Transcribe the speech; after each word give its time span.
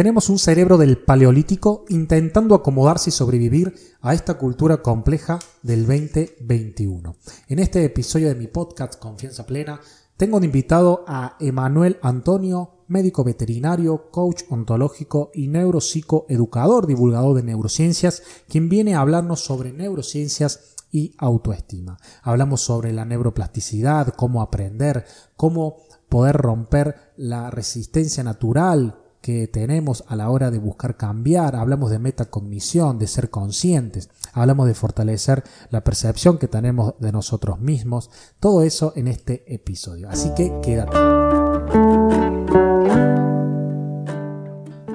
Tenemos 0.00 0.30
un 0.30 0.38
cerebro 0.38 0.78
del 0.78 0.96
paleolítico 0.96 1.84
intentando 1.90 2.54
acomodarse 2.54 3.10
y 3.10 3.12
sobrevivir 3.12 3.74
a 4.00 4.14
esta 4.14 4.38
cultura 4.38 4.80
compleja 4.80 5.38
del 5.62 5.86
2021. 5.86 7.16
En 7.48 7.58
este 7.58 7.84
episodio 7.84 8.28
de 8.28 8.34
mi 8.34 8.46
podcast 8.46 8.98
Confianza 8.98 9.44
Plena, 9.44 9.78
tengo 10.16 10.40
de 10.40 10.46
invitado 10.46 11.04
a 11.06 11.36
Emanuel 11.38 11.98
Antonio, 12.00 12.84
médico 12.88 13.24
veterinario, 13.24 14.10
coach 14.10 14.44
ontológico 14.48 15.32
y 15.34 15.48
neuropsicoeducador, 15.48 16.86
divulgador 16.86 17.36
de 17.36 17.42
neurociencias, 17.42 18.22
quien 18.48 18.70
viene 18.70 18.94
a 18.94 19.00
hablarnos 19.00 19.40
sobre 19.40 19.70
neurociencias 19.70 20.76
y 20.90 21.14
autoestima. 21.18 21.98
Hablamos 22.22 22.62
sobre 22.62 22.94
la 22.94 23.04
neuroplasticidad, 23.04 24.14
cómo 24.14 24.40
aprender, 24.40 25.04
cómo 25.36 25.76
poder 26.08 26.38
romper 26.38 27.12
la 27.18 27.50
resistencia 27.50 28.24
natural 28.24 28.99
que 29.20 29.46
tenemos 29.48 30.04
a 30.08 30.16
la 30.16 30.30
hora 30.30 30.50
de 30.50 30.58
buscar 30.58 30.96
cambiar, 30.96 31.56
hablamos 31.56 31.90
de 31.90 31.98
metacognición, 31.98 32.98
de 32.98 33.06
ser 33.06 33.30
conscientes, 33.30 34.08
hablamos 34.32 34.66
de 34.66 34.74
fortalecer 34.74 35.44
la 35.70 35.84
percepción 35.84 36.38
que 36.38 36.48
tenemos 36.48 36.94
de 36.98 37.12
nosotros 37.12 37.60
mismos, 37.60 38.10
todo 38.40 38.62
eso 38.62 38.92
en 38.96 39.08
este 39.08 39.44
episodio. 39.52 40.08
Así 40.08 40.32
que 40.34 40.52
quédate. 40.62 40.96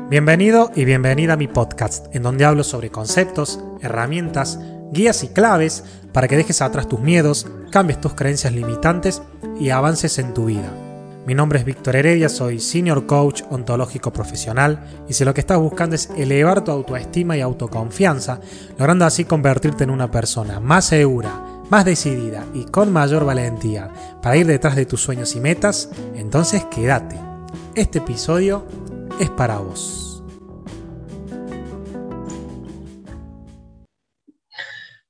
Bienvenido 0.09 0.71
y 0.75 0.85
bienvenida 0.85 1.33
a 1.33 1.37
mi 1.37 1.47
podcast, 1.47 2.15
en 2.15 2.23
donde 2.23 2.45
hablo 2.45 2.63
sobre 2.63 2.91
conceptos, 2.91 3.59
herramientas, 3.81 4.59
guías 4.91 5.23
y 5.23 5.29
claves 5.29 5.83
para 6.13 6.27
que 6.27 6.37
dejes 6.37 6.61
atrás 6.61 6.87
tus 6.87 6.99
miedos, 6.99 7.47
cambies 7.71 7.99
tus 8.01 8.13
creencias 8.13 8.53
limitantes 8.53 9.21
y 9.59 9.71
avances 9.71 10.17
en 10.19 10.33
tu 10.33 10.45
vida. 10.45 10.84
Mi 11.25 11.33
nombre 11.33 11.57
es 11.57 11.65
Víctor 11.65 11.95
Heredia, 11.95 12.29
soy 12.29 12.59
Senior 12.59 13.07
Coach 13.07 13.41
Ontológico 13.49 14.13
Profesional 14.13 14.85
y 15.09 15.13
si 15.13 15.25
lo 15.25 15.33
que 15.33 15.41
estás 15.41 15.57
buscando 15.57 15.95
es 15.95 16.11
elevar 16.15 16.63
tu 16.63 16.69
autoestima 16.69 17.35
y 17.35 17.41
autoconfianza, 17.41 18.39
logrando 18.77 19.05
así 19.05 19.25
convertirte 19.25 19.85
en 19.85 19.89
una 19.89 20.11
persona 20.11 20.59
más 20.59 20.85
segura, 20.85 21.63
más 21.71 21.83
decidida 21.83 22.45
y 22.53 22.65
con 22.65 22.93
mayor 22.93 23.25
valentía 23.25 23.89
para 24.21 24.37
ir 24.37 24.45
detrás 24.45 24.75
de 24.75 24.85
tus 24.85 25.01
sueños 25.01 25.35
y 25.35 25.39
metas, 25.39 25.89
entonces 26.13 26.63
quédate. 26.65 27.19
Este 27.73 27.97
episodio 27.97 28.63
es 29.19 29.31
para 29.31 29.57
vos. 29.57 30.04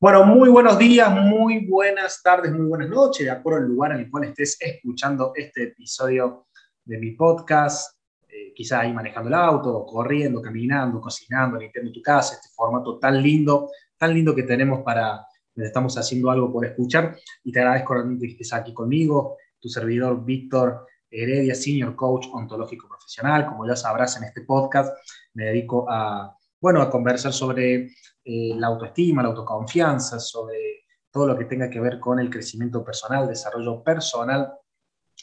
Bueno, 0.05 0.23
muy 0.23 0.49
buenos 0.49 0.77
días, 0.77 1.09
muy 1.09 1.65
buenas 1.65 2.21
tardes, 2.21 2.53
muy 2.53 2.67
buenas 2.67 2.89
noches, 2.89 3.25
de 3.25 3.31
acuerdo 3.31 3.61
al 3.61 3.67
lugar 3.67 3.93
en 3.93 4.01
el 4.01 4.11
cual 4.11 4.25
estés 4.25 4.55
escuchando 4.59 5.31
este 5.33 5.63
episodio 5.63 6.45
de 6.83 6.99
mi 6.99 7.13
podcast. 7.13 7.97
Eh, 8.29 8.53
quizá 8.53 8.81
ahí 8.81 8.93
manejando 8.93 9.29
el 9.29 9.33
auto, 9.33 9.83
corriendo, 9.83 10.43
caminando, 10.43 11.01
cocinando, 11.01 11.57
limpiando 11.57 11.91
tu 11.91 12.03
casa, 12.03 12.35
este 12.35 12.49
formato 12.53 12.99
tan 12.99 13.19
lindo, 13.19 13.71
tan 13.97 14.13
lindo 14.13 14.35
que 14.35 14.43
tenemos 14.43 14.83
para, 14.83 15.25
estamos 15.55 15.97
haciendo 15.97 16.29
algo 16.29 16.53
por 16.53 16.67
escuchar. 16.67 17.17
Y 17.43 17.51
te 17.51 17.61
agradezco 17.61 17.95
realmente 17.95 18.27
que 18.27 18.33
estés 18.33 18.53
aquí 18.53 18.75
conmigo, 18.75 19.37
tu 19.59 19.69
servidor 19.69 20.23
Víctor 20.23 20.85
Heredia, 21.09 21.55
Senior 21.55 21.95
Coach 21.95 22.27
Ontológico 22.31 22.87
Profesional. 22.87 23.47
Como 23.47 23.67
ya 23.67 23.75
sabrás 23.75 24.17
en 24.17 24.25
este 24.25 24.41
podcast, 24.41 24.95
me 25.33 25.45
dedico 25.45 25.87
a, 25.89 26.37
bueno, 26.59 26.81
a 26.81 26.89
conversar 26.89 27.33
sobre 27.33 27.91
eh, 28.23 28.53
la 28.55 28.67
autoestima, 28.67 29.21
la 29.21 29.29
autoconfianza, 29.29 30.19
sobre 30.19 30.85
todo 31.11 31.27
lo 31.27 31.37
que 31.37 31.45
tenga 31.45 31.69
que 31.69 31.79
ver 31.79 31.99
con 31.99 32.19
el 32.19 32.29
crecimiento 32.29 32.83
personal, 32.83 33.27
desarrollo 33.27 33.83
personal, 33.83 34.51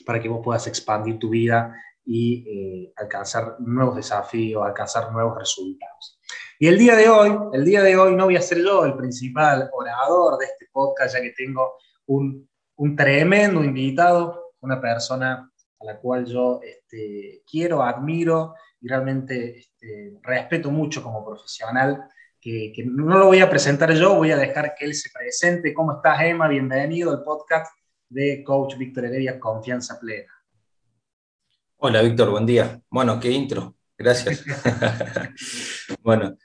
para 0.06 0.20
que 0.20 0.28
vos 0.28 0.40
puedas 0.42 0.66
expandir 0.66 1.18
tu 1.18 1.28
vida 1.28 1.76
y 2.04 2.44
eh, 2.48 2.92
alcanzar 2.96 3.56
nuevos 3.60 3.96
desafíos, 3.96 4.64
alcanzar 4.64 5.12
nuevos 5.12 5.38
resultados. 5.38 6.18
Y 6.58 6.66
el 6.66 6.78
día 6.78 6.96
de 6.96 7.08
hoy, 7.08 7.36
el 7.52 7.64
día 7.64 7.82
de 7.82 7.96
hoy 7.96 8.14
no 8.14 8.24
voy 8.24 8.36
a 8.36 8.40
ser 8.42 8.58
yo 8.58 8.84
el 8.84 8.96
principal 8.96 9.68
orador 9.72 10.38
de 10.38 10.46
este 10.46 10.68
podcast, 10.72 11.14
ya 11.14 11.20
que 11.20 11.32
tengo 11.32 11.74
un, 12.06 12.48
un 12.76 12.96
tremendo 12.96 13.62
invitado, 13.62 14.52
una 14.60 14.80
persona 14.80 15.50
a 15.80 15.84
la 15.84 15.98
cual 15.98 16.24
yo 16.24 16.60
este, 16.62 17.42
quiero, 17.50 17.82
admiro 17.82 18.54
y 18.82 18.88
realmente 18.88 19.58
este, 19.58 20.18
respeto 20.22 20.70
mucho 20.70 21.02
como 21.02 21.24
profesional 21.24 22.04
que, 22.40 22.72
no 22.84 23.16
lo 23.16 23.26
voy 23.26 23.38
a 23.38 23.48
presentar 23.48 23.94
yo, 23.94 24.16
voy 24.16 24.32
a 24.32 24.36
dejar 24.36 24.74
que 24.76 24.84
él 24.84 24.94
se 24.94 25.10
presente. 25.10 25.72
¿Cómo 25.72 25.92
estás, 25.92 26.20
Emma? 26.22 26.48
Bienvenido 26.48 27.12
al 27.12 27.22
podcast 27.22 27.72
de 28.08 28.42
Coach 28.42 28.76
Víctor 28.76 29.04
Heredia, 29.04 29.38
Confianza 29.38 30.00
Plena. 30.00 30.32
Hola, 31.76 32.02
Víctor, 32.02 32.30
buen 32.30 32.44
día. 32.44 32.80
Bueno, 32.90 33.20
qué 33.20 33.30
intro, 33.30 33.76
gracias. 33.96 34.44
bueno, 36.02 36.36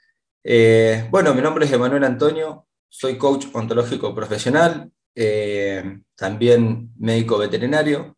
eh, 0.44 1.08
bueno, 1.10 1.34
mi 1.34 1.42
nombre 1.42 1.64
es 1.64 1.72
Emanuel 1.72 2.04
Antonio, 2.04 2.68
soy 2.88 3.18
coach 3.18 3.46
ontológico 3.52 4.14
profesional, 4.14 4.92
eh, 5.16 5.98
también 6.14 6.92
médico 6.96 7.38
veterinario 7.38 8.16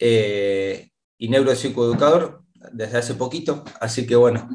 eh, 0.00 0.90
y 1.16 1.28
neuropsicoeducador 1.28 2.43
desde 2.72 2.98
hace 2.98 3.14
poquito, 3.14 3.64
así 3.80 4.06
que 4.06 4.16
bueno, 4.16 4.48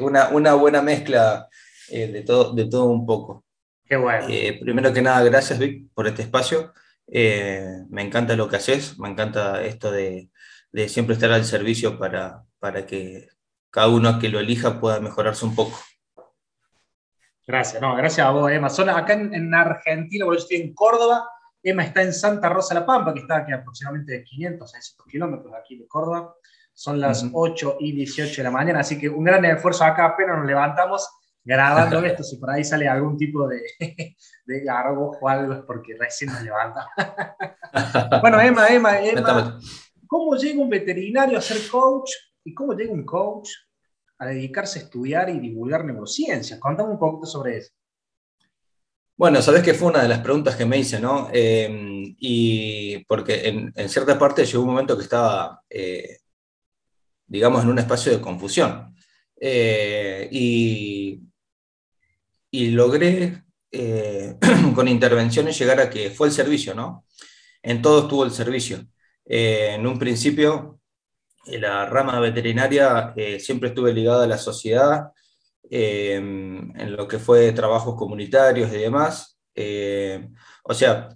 una, 0.00 0.28
una, 0.28 0.54
buena 0.54 0.82
mezcla 0.82 1.48
eh, 1.88 2.08
de, 2.08 2.22
todo, 2.22 2.54
de 2.54 2.66
todo 2.66 2.86
un 2.86 3.04
poco. 3.04 3.44
Qué 3.84 3.96
bueno. 3.96 4.26
Eh, 4.28 4.58
primero 4.60 4.92
que 4.92 5.02
nada, 5.02 5.22
gracias 5.22 5.58
Vic 5.58 5.88
por 5.92 6.06
este 6.06 6.22
espacio. 6.22 6.72
Eh, 7.06 7.84
me 7.90 8.02
encanta 8.02 8.36
lo 8.36 8.48
que 8.48 8.56
haces, 8.56 8.98
me 8.98 9.08
encanta 9.08 9.62
esto 9.62 9.90
de, 9.90 10.30
de, 10.70 10.88
siempre 10.88 11.14
estar 11.14 11.30
al 11.30 11.44
servicio 11.44 11.98
para, 11.98 12.44
para 12.58 12.86
que 12.86 13.28
cada 13.70 13.88
uno 13.88 14.18
que 14.18 14.28
lo 14.28 14.40
elija 14.40 14.80
pueda 14.80 15.00
mejorarse 15.00 15.44
un 15.44 15.54
poco. 15.54 15.78
Gracias, 17.46 17.82
no, 17.82 17.94
gracias 17.96 18.26
a 18.26 18.30
vos, 18.30 18.50
Emma. 18.50 18.70
Son 18.70 18.88
acá 18.88 19.14
en, 19.14 19.54
Argentina, 19.54 20.24
porque 20.24 20.38
yo 20.38 20.42
estoy 20.42 20.56
en 20.58 20.74
Córdoba, 20.74 21.28
Emma 21.62 21.82
está 21.82 22.02
en 22.02 22.14
Santa 22.14 22.48
Rosa 22.48 22.74
La 22.74 22.86
Pampa, 22.86 23.12
que 23.12 23.20
está 23.20 23.38
aquí 23.38 23.52
aproximadamente 23.52 24.22
500, 24.24 24.70
600 24.70 25.06
kilómetros 25.06 25.52
aquí 25.54 25.76
de 25.76 25.86
Córdoba. 25.88 26.34
Son 26.74 27.00
las 27.00 27.24
8 27.32 27.76
y 27.80 27.92
18 27.92 28.36
de 28.36 28.42
la 28.42 28.50
mañana, 28.50 28.80
así 28.80 28.98
que 28.98 29.08
un 29.08 29.24
gran 29.24 29.44
esfuerzo 29.44 29.84
acá, 29.84 30.06
apenas 30.06 30.38
nos 30.38 30.46
levantamos 30.46 31.08
grabando 31.44 32.00
esto, 32.04 32.22
si 32.22 32.36
por 32.36 32.50
ahí 32.50 32.64
sale 32.64 32.88
algún 32.88 33.16
tipo 33.16 33.46
de, 33.48 33.62
de 34.46 34.60
garbo 34.60 35.16
o 35.20 35.28
algo, 35.28 35.54
es 35.54 35.62
porque 35.66 35.96
recién 35.98 36.32
nos 36.32 36.42
levanta. 36.42 36.88
bueno, 38.20 38.40
Emma, 38.40 38.68
Emma, 38.68 39.00
Emma, 39.00 39.58
¿cómo 40.06 40.36
llega 40.36 40.60
un 40.60 40.70
veterinario 40.70 41.38
a 41.38 41.42
ser 41.42 41.68
coach 41.70 42.10
y 42.44 42.54
cómo 42.54 42.74
llega 42.74 42.92
un 42.92 43.04
coach 43.04 43.48
a 44.18 44.26
dedicarse 44.26 44.78
a 44.78 44.82
estudiar 44.82 45.30
y 45.30 45.40
divulgar 45.40 45.84
neurociencias? 45.84 46.58
Contame 46.58 46.90
un 46.90 46.98
poquito 46.98 47.26
sobre 47.26 47.58
eso. 47.58 47.72
Bueno, 49.16 49.40
sabes 49.42 49.62
que 49.62 49.74
fue 49.74 49.88
una 49.88 50.02
de 50.02 50.08
las 50.08 50.20
preguntas 50.20 50.56
que 50.56 50.64
me 50.64 50.78
hice, 50.78 50.98
¿no? 50.98 51.28
Em, 51.32 52.16
y 52.18 53.04
porque 53.04 53.72
en, 53.74 53.88
cierta 53.88 54.18
parte 54.18 54.44
llegó 54.44 54.62
un 54.64 54.70
momento 54.70 54.96
que 54.96 55.04
estaba, 55.04 55.62
eh, 55.68 56.18
digamos, 57.32 57.62
en 57.64 57.70
un 57.70 57.78
espacio 57.78 58.12
de 58.12 58.20
confusión. 58.20 58.94
Eh, 59.40 60.28
y 60.30 61.20
y 62.54 62.70
logré 62.72 63.44
eh, 63.70 64.36
con 64.74 64.86
intervenciones 64.86 65.58
llegar 65.58 65.80
a 65.80 65.88
que 65.88 66.10
fue 66.10 66.28
el 66.28 66.34
servicio, 66.34 66.74
¿no? 66.74 67.06
En 67.62 67.80
todo 67.80 68.02
estuvo 68.02 68.24
el 68.24 68.30
servicio. 68.30 68.86
Eh, 69.24 69.70
en 69.76 69.86
un 69.86 69.98
principio, 69.98 70.78
la 71.46 71.86
rama 71.86 72.20
veterinaria 72.20 73.14
siempre 73.38 73.70
estuve 73.70 73.94
ligada 73.94 74.24
a 74.24 74.28
la 74.28 74.38
sociedad, 74.38 75.10
en 75.70 76.96
lo 76.96 77.08
que 77.08 77.18
fue 77.18 77.52
trabajos 77.52 77.96
comunitarios 77.96 78.70
y 78.72 78.78
demás. 78.78 79.38
o 80.64 80.74
sea, 80.74 81.08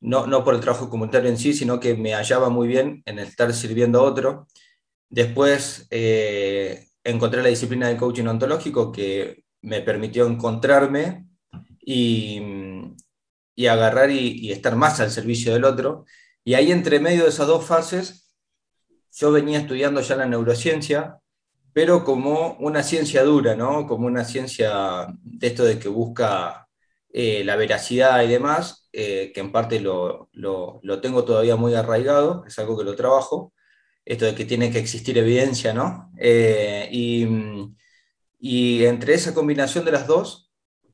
no, 0.00 0.26
no 0.26 0.44
por 0.44 0.54
el 0.54 0.60
trabajo 0.60 0.88
comunitario 0.88 1.28
en 1.28 1.38
sí, 1.38 1.52
sino 1.52 1.78
que 1.78 1.94
me 1.94 2.14
hallaba 2.14 2.48
muy 2.48 2.68
bien 2.68 3.02
en 3.06 3.18
estar 3.18 3.52
sirviendo 3.52 4.00
a 4.00 4.04
otro. 4.04 4.46
Después 5.08 5.88
encontré 7.04 7.42
la 7.42 7.48
disciplina 7.48 7.88
del 7.88 7.96
coaching 7.96 8.26
ontológico 8.26 8.92
que 8.92 9.44
me 9.62 9.80
permitió 9.80 10.26
encontrarme 10.26 11.26
y, 11.80 12.40
y 13.54 13.66
agarrar 13.66 14.10
y, 14.10 14.52
estar 14.52 14.76
más 14.76 15.00
al 15.00 15.10
servicio 15.10 15.52
del 15.52 15.64
otro. 15.64 16.04
Y 16.44 16.54
ahí 16.54 16.70
entre 16.70 17.00
medio 17.00 17.24
de 17.24 17.30
esas 17.30 17.46
dos 17.46 17.64
fases, 17.64 18.36
yo 19.12 19.32
venía 19.32 19.58
estudiando 19.58 20.00
ya 20.00 20.16
la 20.16 20.26
neurociencia, 20.26 21.18
pero 21.72 22.04
como 22.04 22.56
una 22.60 22.82
ciencia 22.82 23.24
dura, 23.24 23.56
¿no? 23.56 23.86
Como 23.86 24.06
una 24.06 24.24
ciencia 24.24 25.08
de 25.22 25.46
esto 25.46 25.64
de 25.64 25.78
que 25.78 25.88
busca 25.88 26.68
eh, 27.10 27.42
la 27.44 27.56
veracidad 27.56 28.22
y 28.22 28.28
demás, 28.28 28.88
eh, 28.92 29.32
que 29.34 29.40
en 29.40 29.50
parte 29.50 29.80
lo, 29.80 30.28
lo, 30.32 30.80
lo, 30.82 31.00
tengo 31.00 31.24
todavía 31.24 31.56
muy 31.56 31.74
arraigado, 31.74 32.44
es 32.46 32.58
algo 32.58 32.78
que 32.78 32.84
lo 32.84 32.94
trabajo, 32.96 33.52
esto 34.10 34.24
de 34.26 34.34
que 34.34 34.44
tiene 34.50 34.70
que 34.72 34.78
existir 34.80 35.16
evidencia, 35.18 35.72
¿no? 35.74 36.10
Eh, 36.18 36.88
y, 36.92 37.26
y 38.38 38.84
entre 38.84 39.14
esa 39.14 39.34
combinación 39.34 39.84
de 39.84 39.92
las 39.92 40.06
dos, 40.06 40.50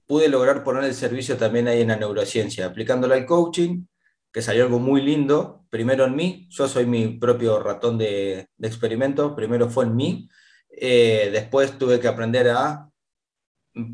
pude 0.07 0.29
lograr 0.29 0.65
poner 0.65 0.85
el 0.85 0.95
servicio 0.95 1.37
también 1.37 1.69
ahí 1.69 1.81
en 1.83 1.89
la 1.89 1.97
neurociencia, 1.97 2.67
aplicándolo 2.67 3.15
al 3.15 3.27
coaching, 3.27 3.87
que 4.33 4.43
salió 4.43 4.65
algo 4.65 4.79
muy 4.81 5.01
lindo, 5.03 5.65
primero 5.71 6.05
en 6.07 6.17
mí, 6.17 6.47
yo 6.51 6.69
soy 6.69 6.87
mi 6.87 7.09
propio 7.19 7.61
ratón 7.61 7.99
de, 7.99 8.49
experimento, 8.61 9.35
primero 9.37 9.69
fue 9.71 9.85
en 9.85 9.97
mí, 9.97 10.29
Eh, 10.77 11.31
después 11.33 11.79
tuve 11.79 12.01
que 12.01 12.09
aprender 12.09 12.49
a 12.51 12.91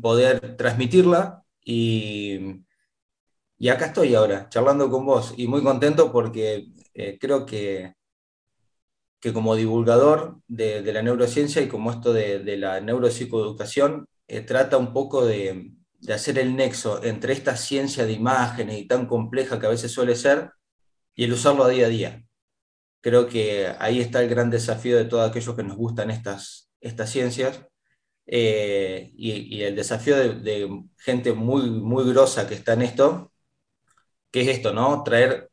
poder 0.01 0.57
transmitirla 0.57 1.43
y, 1.63 2.63
y 3.57 3.69
acá 3.69 3.87
estoy 3.87 4.15
ahora, 4.15 4.49
charlando 4.49 4.89
con 4.89 5.05
vos 5.05 5.33
y 5.37 5.47
muy 5.47 5.61
contento 5.63 6.11
porque 6.11 6.67
eh, 6.93 7.17
creo 7.19 7.45
que, 7.45 7.93
que 9.21 9.33
como 9.33 9.55
divulgador 9.55 10.41
de, 10.47 10.81
la 10.91 11.03
neurociencia 11.03 11.61
y 11.61 11.67
como 11.67 11.91
esto 11.91 12.11
de, 12.11 12.57
la 12.57 12.81
neuropsicoeducación, 12.81 14.07
eh, 14.27 14.41
trata 14.41 14.77
un 14.77 14.93
poco 14.93 15.25
de, 15.25 15.71
hacer 16.11 16.39
el 16.39 16.55
nexo 16.55 17.03
entre 17.03 17.33
esta 17.33 17.55
ciencia 17.55 18.05
de 18.05 18.13
imágenes 18.13 18.79
y 18.79 18.87
tan 18.87 19.05
compleja 19.05 19.59
que 19.59 19.67
a 19.67 19.69
veces 19.69 19.91
suele 19.91 20.15
ser 20.15 20.49
y 21.15 21.25
el 21.25 21.33
usarlo 21.33 21.63
a 21.63 21.69
día 21.69 21.85
a 21.85 21.89
día. 21.89 22.23
Creo 23.01 23.27
que 23.27 23.71
ahí 23.79 23.99
está 23.99 24.23
el 24.23 24.29
gran 24.29 24.49
desafío 24.49 24.97
de 24.97 25.05
todos 25.05 25.29
aquellos 25.29 25.55
que 25.55 25.63
nos 25.63 25.77
gustan 25.77 26.09
estas, 26.09 26.71
estas 26.81 27.11
ciencias 27.11 27.61
eh, 28.25 29.11
y, 29.15 29.61
el 29.61 29.75
desafío 29.75 30.15
de, 30.17 30.83
gente 30.97 31.33
muy, 31.33 31.69
muy 31.69 32.03
grosa 32.11 32.47
que 32.47 32.55
está 32.55 32.73
en 32.73 32.81
esto, 32.83 33.31
que 34.31 34.41
es 34.41 34.47
esto, 34.47 34.73
¿no? 34.73 35.03
Traer, 35.03 35.50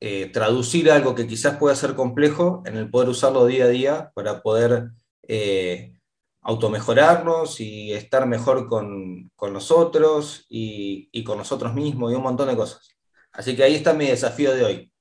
eh, 0.00 0.30
traducir 0.32 0.90
algo 0.90 1.14
que 1.14 1.26
quizás 1.26 1.58
pueda 1.58 1.76
ser 1.76 1.94
complejo 1.94 2.62
en 2.64 2.76
el 2.76 2.90
poder 2.90 3.10
usarlo 3.10 3.44
día 3.44 3.66
a 3.66 3.68
día 3.68 4.12
para 4.14 4.40
poder 4.40 4.92
eh, 5.28 5.92
automejorarnos 6.40 7.60
y 7.60 7.92
estar 7.92 8.26
mejor 8.26 8.66
con, 8.66 9.30
con 9.36 9.52
nosotros 9.52 10.46
y, 10.48 11.10
y, 11.12 11.22
con 11.22 11.36
nosotros 11.36 11.74
mismos 11.74 12.12
y 12.12 12.14
un 12.14 12.22
montón 12.22 12.48
de 12.48 12.56
cosas. 12.56 12.88
Así 13.30 13.54
que 13.54 13.62
ahí 13.62 13.74
está 13.74 13.92
mi 13.92 14.06
desafío 14.06 14.54
de 14.54 14.64
hoy, 14.64 14.92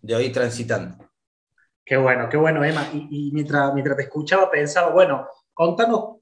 de 0.00 0.14
hoy 0.16 0.32
transitando. 0.32 0.96
Qué 1.84 1.98
bueno, 1.98 2.28
qué 2.30 2.38
bueno, 2.38 2.64
Emma. 2.64 2.88
Y, 2.92 3.30
mientras, 3.32 3.74
mientras 3.74 3.96
te 3.96 4.04
escuchaba 4.04 4.50
pensaba, 4.50 4.92
bueno, 4.92 5.26
contanos, 5.52 6.16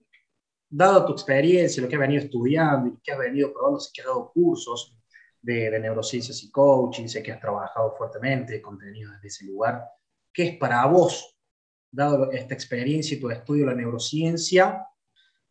dado 0.68 1.06
tu 1.06 1.12
experiencia, 1.12 1.82
lo 1.82 1.88
que 1.88 1.94
has 1.94 2.00
venido 2.00 2.24
estudiando 2.24 2.88
y 2.88 3.00
que 3.00 3.12
has 3.12 3.18
venido 3.18 3.52
probando, 3.52 3.78
sé 3.78 3.90
que 3.94 4.00
has 4.00 4.08
dado 4.08 4.32
cursos 4.32 4.96
de, 5.42 5.78
neurociencias 5.78 6.42
y 6.42 6.50
coaching, 6.50 7.06
sé 7.06 7.22
que 7.22 7.32
has 7.32 7.40
trabajado 7.40 7.94
fuertemente, 7.96 8.60
contenido 8.60 9.12
desde 9.12 9.28
ese 9.28 9.44
lugar. 9.46 9.84
¿Qué 10.32 10.48
es 10.48 10.56
para 10.58 10.84
vos, 10.86 11.36
dado 11.90 12.30
esta 12.30 12.54
experiencia 12.54 13.16
y 13.16 13.20
tu 13.20 13.30
estudio 13.30 13.64
de 13.66 13.72
la 13.72 13.76
neurociencia? 13.76 14.86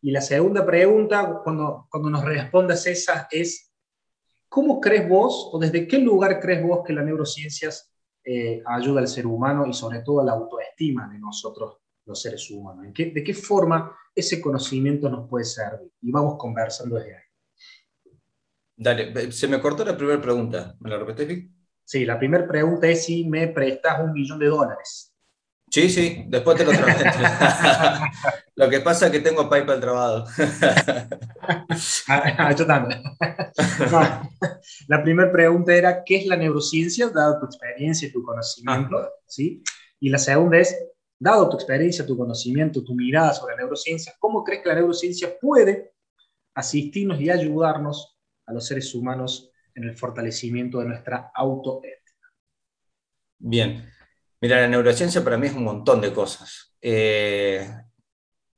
Y 0.00 0.10
la 0.10 0.20
segunda 0.20 0.64
pregunta, 0.64 1.40
cuando, 1.44 1.86
cuando 1.90 2.10
nos 2.10 2.24
respondas 2.24 2.86
esa, 2.86 3.28
es, 3.30 3.72
¿cómo 4.48 4.80
crees 4.80 5.08
vos 5.08 5.50
o 5.52 5.58
desde 5.58 5.86
qué 5.86 5.98
lugar 5.98 6.40
crees 6.40 6.62
vos 6.62 6.82
que 6.84 6.92
la 6.92 7.02
neurociencias 7.02 7.90
eh, 8.22 8.62
ayuda 8.66 9.00
al 9.00 9.08
ser 9.08 9.26
humano 9.26 9.66
y 9.66 9.72
sobre 9.72 10.00
todo 10.00 10.20
a 10.20 10.24
la 10.24 10.32
autoestima 10.32 11.08
de 11.08 11.18
nosotros 11.18 11.78
los 12.04 12.20
seres 12.20 12.50
humanos. 12.50 12.92
¿De 12.94 13.24
qué 13.24 13.34
forma 13.34 13.96
ese 14.14 14.40
conocimiento 14.40 15.08
nos 15.08 15.28
puede 15.28 15.44
servir? 15.44 15.90
Y 16.02 16.10
vamos 16.10 16.36
conversando 16.38 16.96
desde 16.96 17.16
ahí. 17.16 17.29
Dale, 18.80 19.30
se 19.30 19.46
me 19.46 19.60
cortó 19.60 19.84
la 19.84 19.94
primera 19.94 20.18
pregunta. 20.22 20.74
¿Me 20.80 20.88
la 20.88 20.96
repetís? 20.96 21.50
Sí, 21.84 22.06
la 22.06 22.18
primera 22.18 22.48
pregunta 22.48 22.86
es 22.86 23.04
si 23.04 23.28
me 23.28 23.48
prestas 23.48 24.00
un 24.00 24.14
millón 24.14 24.38
de 24.38 24.46
dólares. 24.46 25.14
Sí, 25.70 25.90
sí, 25.90 26.24
después 26.28 26.56
te 26.56 26.64
lo 26.64 26.70
transmito. 26.70 27.10
lo 28.56 28.70
que 28.70 28.80
pasa 28.80 29.06
es 29.06 29.12
que 29.12 29.20
tengo 29.20 29.50
PayPal 29.50 29.80
trabado. 29.80 30.24
ah, 32.08 32.54
yo 32.56 32.66
también. 32.66 33.02
la 34.88 35.02
primera 35.02 35.30
pregunta 35.30 35.74
era, 35.74 36.02
¿qué 36.02 36.16
es 36.16 36.26
la 36.26 36.36
neurociencia, 36.36 37.10
dado 37.10 37.38
tu 37.38 37.46
experiencia 37.46 38.08
y 38.08 38.12
tu 38.12 38.22
conocimiento? 38.22 38.96
Ah. 38.96 39.10
¿sí? 39.26 39.62
Y 40.00 40.08
la 40.08 40.18
segunda 40.18 40.56
es, 40.56 40.74
dado 41.18 41.50
tu 41.50 41.56
experiencia, 41.56 42.06
tu 42.06 42.16
conocimiento, 42.16 42.82
tu 42.82 42.94
mirada 42.94 43.34
sobre 43.34 43.56
la 43.56 43.60
neurociencia, 43.60 44.14
¿cómo 44.18 44.42
crees 44.42 44.62
que 44.62 44.70
la 44.70 44.76
neurociencia 44.76 45.36
puede 45.38 45.92
asistirnos 46.54 47.20
y 47.20 47.28
ayudarnos 47.28 48.16
a 48.50 48.52
los 48.52 48.66
seres 48.66 48.94
humanos 48.94 49.50
en 49.74 49.84
el 49.84 49.96
fortalecimiento 49.96 50.80
de 50.80 50.86
nuestra 50.86 51.30
autoética? 51.34 52.00
Bien. 53.38 53.88
Mira, 54.40 54.60
la 54.60 54.68
neurociencia 54.68 55.22
para 55.22 55.38
mí 55.38 55.46
es 55.46 55.54
un 55.54 55.64
montón 55.64 56.00
de 56.00 56.12
cosas. 56.12 56.74
Eh, 56.80 57.68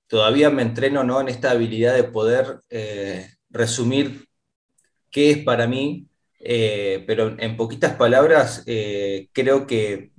todavía 0.06 0.48
me 0.48 0.62
entreno 0.62 1.04
¿no? 1.04 1.20
en 1.20 1.28
esta 1.28 1.50
habilidad 1.50 1.94
de 1.94 2.04
poder 2.04 2.60
eh, 2.70 3.28
resumir 3.50 4.28
qué 5.10 5.32
es 5.32 5.38
para 5.38 5.66
mí, 5.66 6.08
eh, 6.38 7.04
pero 7.06 7.36
en 7.38 7.56
poquitas 7.56 7.94
palabras 7.94 8.64
creo 9.32 9.66
que 9.66 10.12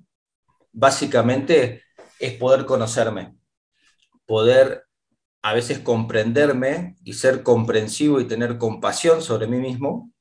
básicamente 0.72 1.84
es 2.20 2.34
poder 2.34 2.66
conocerme, 2.66 3.36
poder 4.25 4.86
a 5.44 5.54
veces 5.54 5.80
comprenderme 5.80 6.95
y 7.04 7.13
ser 7.13 7.44
comprensivo 7.44 8.19
y 8.22 8.28
tener 8.28 8.57
compasión 8.57 9.22
sobre 9.22 9.45
mí 9.45 9.57
mismo, 9.57 10.12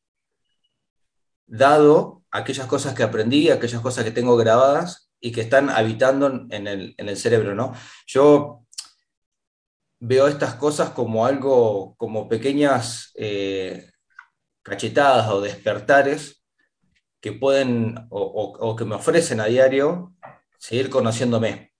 dado 1.47 2.25
aquellas 2.33 2.67
cosas 2.67 2.95
que 2.95 3.05
aprendí, 3.05 3.49
aquellas 3.49 3.81
cosas 3.81 4.05
que 4.05 4.11
tengo 4.11 4.37
grabadas 4.37 5.11
y 5.21 5.31
que 5.31 5.43
están 5.43 5.71
habitando 5.71 6.47
en 6.51 6.67
el, 6.67 7.17
cerebro, 7.17 7.55
¿no? 7.55 7.73
Yo 8.07 8.65
veo 10.01 10.27
estas 10.27 10.55
cosas 10.57 10.91
como 10.91 11.25
algo, 11.25 11.95
como 11.97 12.29
pequeñas 12.29 13.13
eh, 13.15 13.93
cachetadas 14.63 15.29
o 15.29 15.41
despertares 15.41 16.43
que 17.21 17.31
pueden 17.31 17.95
o, 18.11 18.75
que 18.77 18.85
me 18.85 18.97
ofrecen 18.97 19.39
a 19.39 19.45
diario 19.45 20.13
seguir 20.59 20.91
conociéndome. 20.91 21.72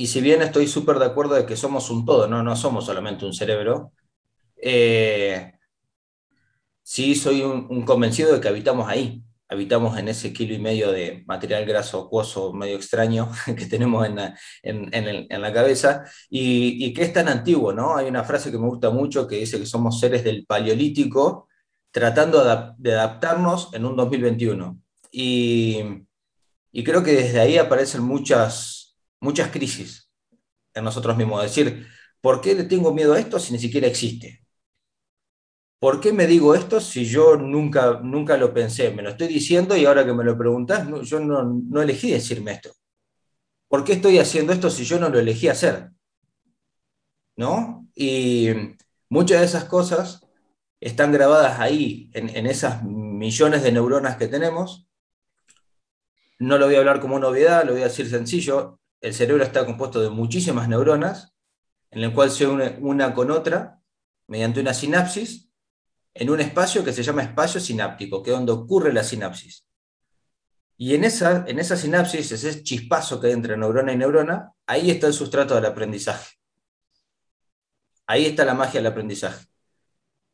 Y 0.00 0.06
si 0.06 0.20
bien 0.20 0.42
estoy 0.42 0.68
súper 0.68 1.00
de 1.00 1.06
acuerdo 1.06 1.34
de 1.34 1.44
que 1.44 1.56
somos 1.56 1.90
un 1.90 2.06
todo, 2.06 2.28
no, 2.28 2.40
no 2.40 2.54
somos 2.54 2.86
solamente 2.86 3.26
un 3.26 3.34
cerebro, 3.34 3.94
eh, 4.56 5.54
sí 6.84 7.16
soy 7.16 7.42
un, 7.42 7.84
convencido 7.84 8.32
de 8.32 8.40
que 8.40 8.46
habitamos 8.46 8.88
ahí, 8.88 9.24
habitamos 9.48 9.98
en 9.98 10.06
ese 10.06 10.32
kilo 10.32 10.54
y 10.54 10.60
medio 10.60 10.92
de 10.92 11.24
material 11.26 11.66
graso 11.66 12.00
acuoso 12.00 12.52
medio 12.52 12.76
extraño 12.76 13.28
que 13.56 13.66
tenemos 13.66 14.06
en 14.06 14.14
la, 14.14 14.38
en, 14.62 15.42
la 15.42 15.52
cabeza 15.52 16.04
y, 16.30 16.94
que 16.94 17.02
es 17.02 17.12
tan 17.12 17.26
antiguo, 17.26 17.72
¿no? 17.72 17.96
Hay 17.96 18.06
una 18.06 18.22
frase 18.22 18.52
que 18.52 18.58
me 18.58 18.68
gusta 18.68 18.90
mucho 18.90 19.26
que 19.26 19.34
dice 19.34 19.58
que 19.58 19.66
somos 19.66 19.98
seres 19.98 20.22
del 20.22 20.46
paleolítico 20.46 21.48
tratando 21.90 22.44
de 22.78 22.94
adaptarnos 22.94 23.74
en 23.74 23.84
un 23.84 23.96
2021. 23.96 24.80
Y, 25.10 25.80
y 26.70 26.84
creo 26.84 27.02
que 27.02 27.16
desde 27.16 27.40
ahí 27.40 27.58
aparecen 27.58 28.04
muchas, 28.04 28.77
muchas 29.20 29.50
crisis 29.50 30.10
en 30.74 30.84
nosotros 30.84 31.16
mismos. 31.16 31.42
Decir, 31.42 31.86
¿por 32.20 32.40
qué 32.40 32.54
le 32.54 32.64
tengo 32.64 32.92
miedo 32.92 33.14
a 33.14 33.20
esto 33.20 33.38
si 33.38 33.52
ni 33.52 33.58
siquiera 33.58 33.86
existe? 33.86 34.44
¿Por 35.80 36.00
qué 36.00 36.12
me 36.12 36.26
digo 36.26 36.54
esto 36.54 36.80
si 36.80 37.04
yo 37.04 37.36
nunca, 37.36 38.00
nunca 38.02 38.36
lo 38.36 38.52
pensé? 38.52 38.90
Me 38.90 39.02
lo 39.02 39.10
estoy 39.10 39.28
diciendo 39.28 39.76
y 39.76 39.84
ahora 39.86 40.04
que 40.04 40.12
me 40.12 40.24
lo 40.24 40.36
preguntas, 40.36 40.88
yo 41.04 41.20
no, 41.20 41.82
elegí 41.82 42.10
decirme 42.10 42.52
esto. 42.52 42.72
¿Por 43.68 43.84
qué 43.84 43.92
estoy 43.94 44.18
haciendo 44.18 44.52
esto 44.52 44.70
si 44.70 44.84
yo 44.84 44.98
no 44.98 45.08
lo 45.08 45.20
elegí 45.20 45.48
hacer? 45.48 45.90
¿No? 47.36 47.86
Y 47.94 48.48
muchas 49.08 49.40
de 49.40 49.46
esas 49.46 49.64
cosas 49.64 50.26
están 50.80 51.12
grabadas 51.12 51.60
ahí, 51.60 52.10
en, 52.14 52.28
en 52.30 52.46
esas 52.46 52.82
millones 52.84 53.62
de 53.62 53.72
neuronas 53.72 54.16
que 54.16 54.26
tenemos. 54.26 54.88
No 56.40 56.58
lo 56.58 56.66
voy 56.66 56.76
a 56.76 56.78
hablar 56.78 57.00
como 57.00 57.18
novedad, 57.20 57.64
lo 57.64 57.72
voy 57.72 57.82
a 57.82 57.88
decir 57.88 58.08
sencillo. 58.08 58.80
El 59.00 59.14
cerebro 59.14 59.44
está 59.44 59.64
compuesto 59.64 60.00
de 60.00 60.10
muchísimas 60.10 60.68
neuronas, 60.68 61.34
en 61.90 62.02
el 62.02 62.12
cual 62.12 62.30
se 62.30 62.46
une 62.46 62.76
una 62.80 63.14
con 63.14 63.30
otra 63.30 63.80
mediante 64.26 64.60
una 64.60 64.74
sinapsis 64.74 65.48
en 66.14 66.30
un 66.30 66.40
espacio 66.40 66.84
que 66.84 66.92
se 66.92 67.02
llama 67.02 67.22
espacio 67.22 67.60
sináptico, 67.60 68.22
que 68.22 68.30
es 68.30 68.36
donde 68.36 68.52
ocurre 68.52 68.92
la 68.92 69.04
sinapsis. 69.04 69.66
Y 70.76 70.94
en 70.94 71.04
esa, 71.04 71.44
en 71.46 71.58
esa 71.58 71.76
sinapsis, 71.76 72.30
ese 72.32 72.62
chispazo 72.62 73.20
que 73.20 73.28
hay 73.28 73.32
entre 73.32 73.56
neurona 73.56 73.92
y 73.92 73.96
neurona, 73.96 74.52
ahí 74.66 74.90
está 74.90 75.06
el 75.06 75.12
sustrato 75.12 75.54
del 75.54 75.66
aprendizaje. 75.66 76.36
Ahí 78.06 78.26
está 78.26 78.44
la 78.44 78.54
magia 78.54 78.80
del 78.80 78.90
aprendizaje. 78.90 79.46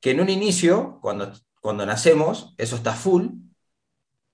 Que 0.00 0.10
en 0.10 0.20
un 0.20 0.28
inicio, 0.28 0.98
cuando, 1.00 1.32
cuando 1.60 1.86
nacemos, 1.86 2.54
eso 2.58 2.76
está 2.76 2.92
full, 2.92 3.28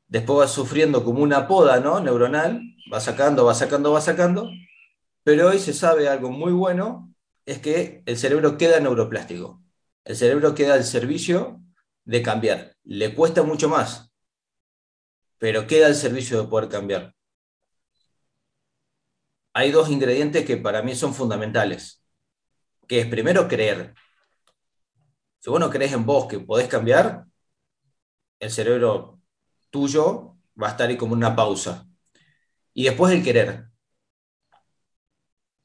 después 0.09 0.41
va 0.41 0.49
sufriendo 0.49 1.05
como 1.05 1.23
una 1.23 1.47
poda 1.47 1.79
¿no? 1.81 2.01
neuronal, 2.01 2.61
va 2.93 3.01
sacando, 3.01 3.45
va 3.45 3.55
sacando, 3.55 3.93
va 3.93 4.01
sacando, 4.01 4.51
pero 5.23 5.49
hoy 5.49 5.59
se 5.59 5.73
sabe 5.73 6.09
algo 6.09 6.31
muy 6.31 6.53
bueno, 6.53 7.15
es 7.47 7.59
que 7.59 8.03
el 8.07 8.17
cerebro 8.17 8.57
queda 8.59 8.81
neuroplástico. 8.81 9.63
El 10.05 10.17
cerebro 10.17 10.55
queda 10.55 10.75
al 10.75 10.85
servicio 10.85 11.61
de 12.05 12.23
cambiar. 12.23 12.77
Le 12.85 13.15
cuesta 13.15 13.43
mucho 13.43 13.69
más, 13.69 14.11
pero 15.39 15.67
queda 15.67 15.87
al 15.87 15.95
servicio 15.95 16.43
de 16.43 16.49
poder 16.49 16.69
cambiar. 16.69 17.15
Hay 19.53 19.71
dos 19.73 19.91
ingredientes 19.91 20.45
que 20.45 20.57
para 20.57 20.83
mí 20.83 20.95
son 20.95 21.15
fundamentales, 21.15 22.03
que 22.87 23.01
es 23.01 23.07
primero 23.07 23.49
creer. 23.49 23.95
Si 25.41 25.51
vos 25.51 25.61
no 25.61 25.71
crees 25.71 25.93
en 25.93 26.07
vos 26.07 26.27
que 26.27 26.39
podés 26.41 26.69
cambiar, 26.69 27.27
el 28.39 28.51
cerebro 28.51 29.21
tuyo 29.71 30.37
va 30.61 30.69
a 30.69 30.71
estar 30.71 30.89
ahí 30.89 30.97
como 30.97 31.15
una 31.15 31.35
pausa. 31.35 31.90
Y 32.75 32.85
después 32.85 33.13
el 33.13 33.23
querer. 33.23 33.67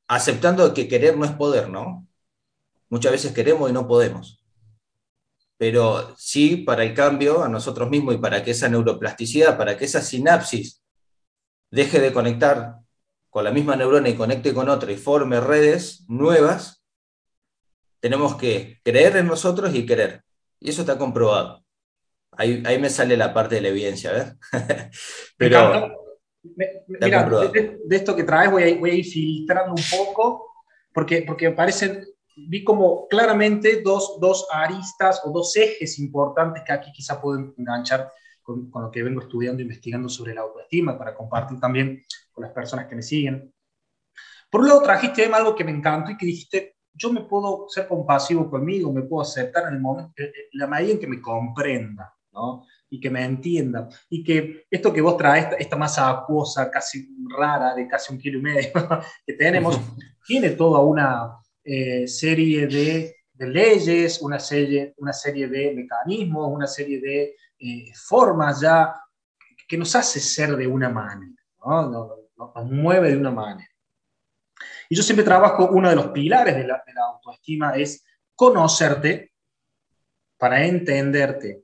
aceptando 0.08 0.74
que 0.74 0.88
querer 0.88 1.18
no 1.18 1.26
es 1.26 1.32
poder, 1.32 1.70
¿no? 1.70 2.08
Muchas 2.90 3.12
veces 3.12 3.34
queremos 3.34 3.70
y 3.70 3.74
no 3.74 3.88
podemos. 3.88 4.44
Pero 5.58 6.14
sí 6.18 6.58
para 6.58 6.84
el 6.84 6.94
cambio 6.94 7.44
a 7.44 7.50
nosotros 7.50 7.90
mismos 7.90 8.16
y 8.16 8.18
para 8.20 8.44
que 8.44 8.52
esa 8.52 8.70
neuroplasticidad, 8.70 9.58
para 9.58 9.78
que 9.78 9.86
esa 9.86 10.02
sinapsis 10.02 10.84
deje 11.72 12.00
de 12.00 12.14
conectar 12.14 12.76
con 13.30 13.44
la 13.44 13.52
misma 13.52 13.76
neurona 13.76 14.10
y 14.10 14.16
conecte 14.16 14.54
con 14.54 14.70
otra 14.70 14.92
y 14.92 14.98
forme 14.98 15.40
redes 15.40 16.06
nuevas, 16.08 16.84
tenemos 18.00 18.36
que 18.36 18.80
creer 18.84 19.18
en 19.18 19.28
nosotros 19.28 19.74
y 19.74 19.86
querer. 19.86 20.24
Y 20.60 20.70
eso 20.70 20.82
está 20.82 20.98
comprobado. 20.98 21.66
Ahí, 22.38 22.80
me 22.80 22.90
sale 22.90 23.18
la 23.18 23.34
parte 23.34 23.56
de 23.56 23.62
la 23.62 23.70
evidencia, 23.70 24.12
¿ves? 24.12 24.36
Pero... 25.38 26.05
mira, 26.88 27.30
de, 27.52 27.80
esto 27.96 28.16
que 28.16 28.24
traes 28.24 28.52
voy 28.52 28.64
a, 28.64 28.76
voy 28.78 28.90
a, 28.90 28.94
ir 28.94 29.06
filtrando 29.06 29.74
un 29.74 29.84
poco, 29.98 30.52
porque, 30.94 31.24
porque 31.24 31.52
parecen, 31.52 32.06
vi 32.36 32.64
como 32.64 33.08
claramente 33.08 33.82
dos, 33.82 34.18
dos 34.20 34.48
aristas 34.52 35.22
o 35.26 35.32
dos 35.32 35.56
ejes 35.56 36.00
importantes 36.00 36.64
que 36.66 36.74
aquí 36.74 36.92
quizá 36.92 37.22
pueden 37.22 37.54
enganchar 37.58 38.12
con, 38.42 38.70
con, 38.70 38.84
lo 38.84 38.92
que 38.92 39.04
vengo 39.04 39.22
estudiando, 39.22 39.62
investigando 39.62 40.10
sobre 40.10 40.34
la 40.34 40.42
autoestima, 40.42 40.98
para 40.98 41.16
compartir 41.16 41.60
también 41.60 42.04
con 42.32 42.44
las 42.44 42.54
personas 42.54 42.88
que 42.88 42.96
me 42.96 43.02
siguen. 43.02 43.54
Por 44.50 44.62
un 44.62 44.68
lado, 44.68 44.84
trajiste 44.84 45.26
algo 45.26 45.56
que 45.56 45.64
me 45.64 45.72
encantó 45.72 46.12
y 46.12 46.18
que 46.18 46.26
dijiste, 46.26 46.76
yo 46.94 47.12
me 47.12 47.22
puedo 47.22 47.68
ser 47.68 47.88
compasivo 47.88 48.50
conmigo, 48.50 48.92
me 48.92 49.02
puedo 49.02 49.22
aceptar 49.22 49.68
en 49.68 49.76
el 49.76 49.82
momento, 49.82 50.14
en 50.18 50.32
la 50.54 50.68
medida 50.68 50.94
en 50.94 51.00
que 51.00 51.08
me 51.08 51.22
comprenda, 51.22 52.14
¿no? 52.32 52.66
Y 52.96 53.00
que 53.00 53.10
me 53.10 53.26
entienda. 53.26 53.90
Y 54.10 54.24
que 54.24 54.66
esto 54.70 54.94
que 54.94 55.02
vos 55.02 55.18
traes, 55.18 55.48
esta, 55.60 55.76
masa 55.76 56.10
acuosa 56.10 56.72
casi 56.72 57.10
rara, 57.38 57.76
de 57.76 57.88
casi 57.88 58.14
un 58.14 58.20
kilo 58.20 58.40
y 58.40 58.42
medio, 58.42 58.72
que 59.26 59.34
tenemos, 59.34 59.80
tiene 60.26 60.52
toda 60.52 60.80
una 60.80 61.38
eh, 61.64 62.08
serie 62.08 62.68
de, 62.68 63.16
de, 63.34 63.48
leyes, 63.48 64.22
una 64.22 64.40
serie, 64.40 64.94
una 64.98 65.14
serie 65.14 65.48
de 65.48 65.74
mecanismos, 65.74 66.50
una 66.52 66.68
serie 66.68 67.02
de 67.02 67.36
eh, 67.60 67.92
formas 67.96 68.62
ya 68.62 68.94
que 69.68 69.78
nos 69.78 69.96
hace 69.96 70.20
ser 70.20 70.56
de 70.56 70.68
una 70.68 70.90
manera, 70.90 71.42
¿no? 71.66 71.90
Nos, 71.90 72.12
nos 72.38 72.72
mueve 72.72 73.12
de 73.12 73.18
una 73.18 73.32
manera. 73.32 73.70
Y 74.90 74.96
yo 74.96 75.04
siempre 75.04 75.26
trabajo, 75.26 75.70
uno 75.72 75.90
de 75.90 75.96
los 75.96 76.08
pilares 76.08 76.56
de 76.56 76.68
la, 76.68 76.84
autoestima 77.08 77.76
es 77.76 78.04
conocerte 78.36 79.34
para 80.38 80.66
entenderte, 80.66 81.64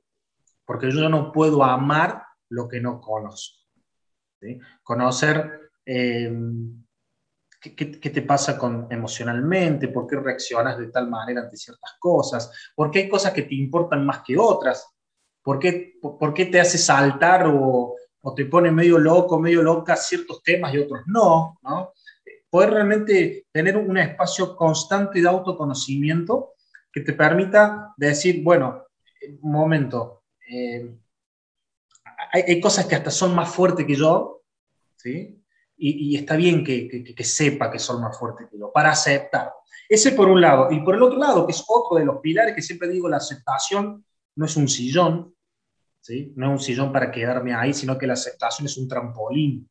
porque 0.72 0.90
yo 0.90 1.06
no 1.10 1.30
puedo 1.30 1.62
amar 1.62 2.22
lo 2.48 2.66
que 2.66 2.80
no 2.80 2.98
conozco. 2.98 3.58
Conocer 4.82 5.70
eh, 5.84 6.32
qué, 7.60 8.00
qué, 8.00 8.08
te 8.08 8.22
pasa 8.22 8.56
con, 8.56 8.86
emocionalmente, 8.88 9.88
por 9.88 10.06
qué 10.06 10.16
reaccionas 10.16 10.78
de 10.78 10.86
tal 10.86 11.10
manera 11.10 11.42
ante 11.42 11.58
ciertas 11.58 11.92
cosas, 11.98 12.72
por 12.74 12.90
qué 12.90 13.00
hay 13.00 13.08
cosas 13.10 13.34
que 13.34 13.42
te 13.42 13.54
importan 13.54 14.06
más 14.06 14.22
que 14.22 14.38
otras, 14.38 14.88
por 15.42 15.58
qué, 15.58 15.92
por, 16.00 16.32
qué 16.32 16.46
te 16.46 16.58
hace 16.58 16.78
saltar 16.78 17.48
o, 17.48 17.94
o, 18.22 18.34
te 18.34 18.46
pone 18.46 18.70
medio 18.70 18.98
loco, 18.98 19.38
medio 19.38 19.62
loca 19.62 19.94
ciertos 19.94 20.42
temas 20.42 20.72
y 20.72 20.78
otros 20.78 21.02
no, 21.04 21.58
¿no? 21.60 21.92
poder 22.48 22.70
realmente 22.70 23.44
tener 23.52 23.76
un 23.76 23.98
espacio 23.98 24.56
constante 24.56 25.20
de 25.20 25.28
autoconocimiento 25.28 26.54
que 26.90 27.02
te 27.02 27.12
permita 27.12 27.92
decir, 27.98 28.42
bueno, 28.42 28.86
un 29.42 29.52
momento, 29.52 30.21
eh, 30.52 30.94
hay, 32.32 32.60
cosas 32.60 32.86
que 32.86 32.94
hasta 32.94 33.10
son 33.10 33.34
más 33.34 33.48
fuertes 33.48 33.86
que 33.86 33.94
yo, 33.94 34.42
¿sí? 34.96 35.38
Y, 35.76 36.16
está 36.16 36.36
bien 36.36 36.62
que, 36.62 36.88
que, 36.88 37.24
sepa 37.24 37.70
que 37.70 37.78
son 37.78 38.00
más 38.00 38.16
fuertes 38.16 38.46
que 38.48 38.58
yo, 38.58 38.70
para 38.70 38.90
aceptar. 38.90 39.52
Ese 39.88 40.12
por 40.12 40.28
un 40.28 40.40
lado. 40.40 40.70
Y 40.70 40.80
por 40.80 40.94
el 40.94 41.02
otro 41.02 41.18
lado, 41.18 41.44
que 41.44 41.52
es 41.52 41.64
otro 41.66 41.98
de 41.98 42.04
los 42.04 42.20
pilares 42.20 42.54
que 42.54 42.62
siempre 42.62 42.88
digo, 42.88 43.08
la 43.08 43.16
aceptación 43.16 44.04
no 44.36 44.46
es 44.46 44.56
un 44.56 44.68
sillón, 44.68 45.34
¿sí? 46.00 46.32
No 46.36 46.46
es 46.46 46.52
un 46.52 46.64
sillón 46.64 46.92
para 46.92 47.10
quedarme 47.10 47.52
ahí, 47.52 47.74
sino 47.74 47.98
que 47.98 48.06
la 48.06 48.12
aceptación 48.12 48.66
es 48.66 48.76
un 48.76 48.86
trampolín 48.86 49.68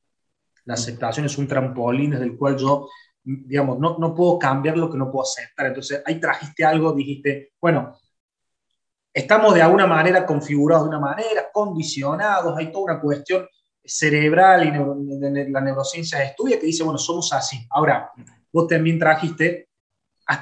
la 0.65 0.75
aceptación 0.75 1.25
es 1.25 1.37
un 1.37 1.47
trampolín 1.47 2.11
desde 2.11 2.25
el 2.25 2.37
cual 2.37 2.57
yo, 2.57 2.89
digamos, 3.23 3.79
no, 3.79 3.97
no 3.97 4.13
puedo 4.13 4.37
cambiar 4.37 4.77
lo 4.77 4.89
que 4.89 4.97
no 4.97 5.11
puedo 5.11 5.23
aceptar. 5.23 5.67
Entonces, 5.67 6.01
ahí 6.05 6.19
trajiste 6.19 6.63
algo, 6.63 6.93
dijiste, 6.93 7.53
bueno, 7.59 7.97
estamos 9.13 9.53
de 9.53 9.61
alguna 9.61 9.87
manera 9.87 10.25
configurados 10.25 10.85
de 10.85 10.89
una 10.89 10.99
manera, 10.99 11.49
condicionados, 11.51 12.57
hay 12.57 12.71
toda 12.71 12.93
una 12.93 13.01
cuestión 13.01 13.47
cerebral 13.83 14.67
y 14.67 15.51
la 15.51 15.61
neurociencia 15.61 16.23
estudia 16.23 16.59
que 16.59 16.67
dice, 16.67 16.83
bueno, 16.83 16.97
somos 16.97 17.33
así. 17.33 17.65
Ahora, 17.71 18.11
vos 18.51 18.67
también 18.67 18.99
trajiste, 18.99 19.69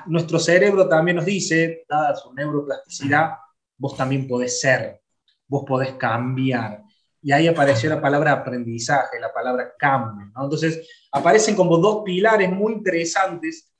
nuestro 0.07 0.39
cerebro 0.39 0.87
también 0.87 1.17
nos 1.17 1.25
dice, 1.25 1.85
dada 1.89 2.15
su 2.15 2.33
neuroplasticidad, 2.33 3.31
vos 3.77 3.95
también 3.95 4.27
podés 4.27 4.59
ser, 4.59 5.01
vos 5.47 5.63
podés 5.65 5.93
cambiar 5.93 6.83
y 7.21 7.31
ahí 7.31 7.47
apareció 7.47 7.89
la 7.89 8.01
palabra 8.01 8.31
aprendizaje, 8.31 9.19
la 9.19 9.33
palabra 9.33 9.73
cambio. 9.77 10.27
Entonces, 10.27 10.87
aparecen 11.11 11.55
como 11.55 11.77
dos 11.77 12.03
pilares 12.05 12.49
muy 12.49 12.73
interesantes 12.73 13.71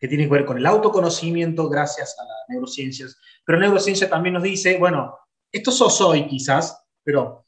que 0.00 0.08
tienen 0.08 0.28
que 0.28 0.32
ver 0.32 0.44
con 0.44 0.58
el 0.58 0.66
autoconocimiento 0.66 1.68
gracias 1.68 2.16
a 2.18 2.24
las 2.24 2.48
neurociencias. 2.48 3.18
Pero 3.44 3.58
neurociencia 3.58 4.08
también 4.08 4.34
nos 4.34 4.42
dice, 4.42 4.78
bueno, 4.78 5.18
esto 5.52 5.70
sos 5.70 6.00
hoy 6.00 6.26
quizás, 6.26 6.84
pero 7.04 7.44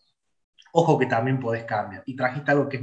ojo 0.73 0.99
que 0.99 1.07
también 1.07 1.41
podés 1.41 1.65
cambiar. 1.65 2.03
Y 2.07 2.15
trajiste 2.15 2.51
algo 2.51 2.69
que, 2.69 2.81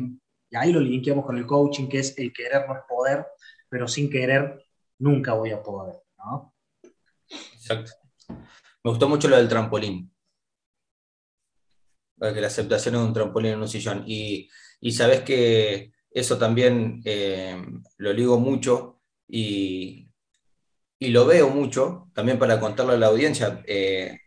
ahí 0.54 0.74
lo 0.74 0.80
linkeamos 0.80 1.26
con 1.26 1.38
el 1.38 1.46
coaching, 1.46 1.88
que 1.88 2.00
es 2.00 2.18
el 2.18 2.34
querer 2.34 2.68
no 2.68 2.76
es 2.76 2.82
poder, 2.88 3.26
pero 3.70 3.88
sin 3.88 4.10
querer 4.10 4.66
nunca 4.98 5.34
voy 5.34 5.52
a 5.52 5.62
poder. 5.62 5.96
Exacto. 7.30 7.92
Me 8.84 8.92
gustó 8.92 9.08
mucho 9.08 9.28
lo 9.28 9.38
del 9.38 9.48
trampolín 9.48 10.12
la 12.20 12.48
aceptación 12.48 12.96
es 12.96 13.02
un 13.02 13.14
trampolín 13.14 13.54
en 13.54 13.62
un 13.62 13.68
sillón. 13.68 14.04
Y, 14.06 14.50
y 14.82 14.92
sabes 14.92 15.22
que 15.22 15.92
eso 16.12 16.38
también 16.38 17.02
eh, 17.06 17.62
lo 17.98 18.14
ligo 18.14 18.40
mucho 18.40 18.99
y, 19.30 20.10
y, 21.00 21.10
lo 21.10 21.26
veo 21.26 21.50
mucho, 21.50 22.10
también 22.14 22.40
para 22.40 22.60
contarlo 22.60 22.94
a 22.94 22.98
la 22.98 23.08
audiencia. 23.08 23.64
Eh, 23.68 24.20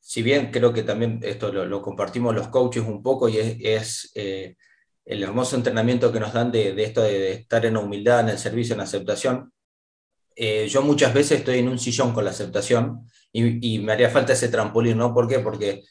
si 0.00 0.22
bien 0.22 0.50
creo 0.50 0.72
que 0.72 0.82
también 0.82 1.20
esto 1.22 1.52
lo, 1.52 1.82
compartimos 1.82 2.34
los 2.34 2.48
coaches 2.48 2.82
un 2.84 3.02
poco 3.02 3.28
y 3.28 3.38
es, 3.38 4.10
eh, 4.14 4.56
el 5.04 5.22
hermoso 5.22 5.56
entrenamiento 5.56 6.12
que 6.12 6.20
nos 6.20 6.32
dan 6.32 6.50
de, 6.50 6.74
de 6.74 6.84
esto 6.84 7.02
de, 7.02 7.32
estar 7.32 7.64
en 7.66 7.76
humildad, 7.76 8.20
en 8.20 8.30
el 8.30 8.38
servicio, 8.38 8.74
en 8.74 8.78
la 8.78 8.84
aceptación. 8.84 9.52
yo 10.36 10.82
muchas 10.82 11.14
veces 11.14 11.40
estoy 11.40 11.58
en 11.58 11.68
un 11.68 11.78
sillón 11.78 12.12
con 12.12 12.24
la 12.24 12.30
aceptación 12.30 13.06
y, 13.32 13.74
y 13.74 13.78
me 13.80 13.92
haría 13.92 14.10
falta 14.10 14.32
ese 14.32 14.48
trampolín, 14.48 14.98
¿no? 14.98 15.14
¿Por 15.14 15.28
qué? 15.28 15.40
Porque 15.40 15.84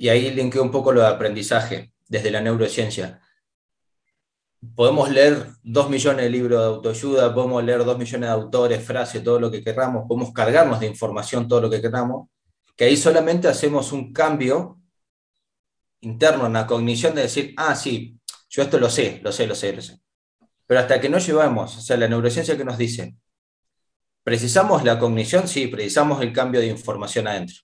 y 0.00 0.08
ahí 0.08 0.30
linkeo 0.30 0.62
un 0.62 0.70
poco 0.70 0.92
lo 0.92 1.02
de 1.02 1.08
aprendizaje 1.08 1.92
desde 2.08 2.30
la 2.30 2.40
neurociencia. 2.40 3.20
Podemos 4.74 5.10
leer 5.10 5.46
dos 5.62 5.88
millones 5.88 6.24
de 6.24 6.30
libros 6.30 6.60
de 6.60 6.66
autoayuda, 6.66 7.34
podemos 7.34 7.64
leer 7.64 7.82
dos 7.84 7.96
millones 7.96 8.28
de 8.28 8.34
autores, 8.34 8.84
frases, 8.84 9.24
todo 9.24 9.40
lo 9.40 9.50
que 9.50 9.64
queramos, 9.64 10.04
podemos 10.06 10.32
cargarnos 10.34 10.80
de 10.80 10.86
información 10.86 11.48
todo 11.48 11.62
lo 11.62 11.70
que 11.70 11.80
queramos, 11.80 12.28
que 12.76 12.84
ahí 12.84 12.96
solamente 12.96 13.48
hacemos 13.48 13.90
un 13.92 14.12
cambio 14.12 14.78
interno 16.02 16.46
en 16.46 16.52
la 16.52 16.66
cognición 16.66 17.14
de 17.14 17.22
decir, 17.22 17.54
ah, 17.56 17.74
sí, 17.74 18.18
yo 18.50 18.62
esto 18.62 18.78
lo 18.78 18.90
sé, 18.90 19.20
lo 19.22 19.32
sé, 19.32 19.46
lo 19.46 19.54
sé, 19.54 19.72
lo 19.72 19.80
sé. 19.80 19.98
Pero 20.66 20.80
hasta 20.80 21.00
que 21.00 21.08
no 21.08 21.18
llevamos, 21.18 21.78
o 21.78 21.80
sea, 21.80 21.96
la 21.96 22.08
neurociencia 22.08 22.56
que 22.56 22.64
nos 22.64 22.78
dice, 22.78 23.16
¿precisamos 24.22 24.84
la 24.84 24.98
cognición? 24.98 25.48
Sí, 25.48 25.68
precisamos 25.68 26.22
el 26.22 26.32
cambio 26.32 26.60
de 26.60 26.66
información 26.66 27.26
adentro. 27.26 27.56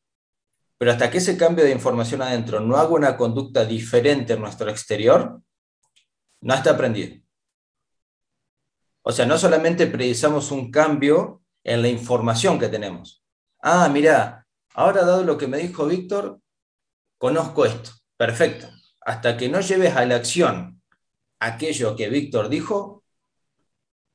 Pero 0.79 0.93
hasta 0.93 1.11
que 1.11 1.19
ese 1.19 1.37
cambio 1.37 1.65
de 1.65 1.73
información 1.73 2.23
adentro 2.23 2.61
no 2.61 2.77
haga 2.77 2.91
una 2.91 3.17
conducta 3.17 3.65
diferente 3.65 4.35
en 4.35 4.41
nuestro 4.41 4.71
exterior, 4.71 5.41
no 6.41 6.55
está 6.55 6.71
aprendido. 6.71 7.21
O 9.03 9.13
sea, 9.13 9.27
no 9.27 9.39
solamente 9.39 9.87
precisamos 9.87 10.51
un 10.51 10.71
cambio 10.71 11.43
en 11.63 11.83
la 11.83 11.89
información 11.89 12.59
que 12.59 12.69
tenemos. 12.69 13.25
Ah, 13.61 13.89
mira, 13.89 14.47
ahora 14.75 15.05
dado 15.05 15.25
lo 15.25 15.39
que 15.39 15.47
me 15.47 15.59
dijo 15.59 15.87
Víctor, 15.87 16.41
conozco 17.19 17.67
esto. 17.67 17.91
Perfecto. 18.17 18.69
Hasta 19.03 19.37
que 19.37 19.49
no 19.49 19.61
lleves 19.61 19.95
a 19.95 20.05
la 20.05 20.17
acción 20.17 20.83
aquello 21.39 21.95
que 21.97 22.09
Víctor 22.09 22.49
dijo, 22.49 23.05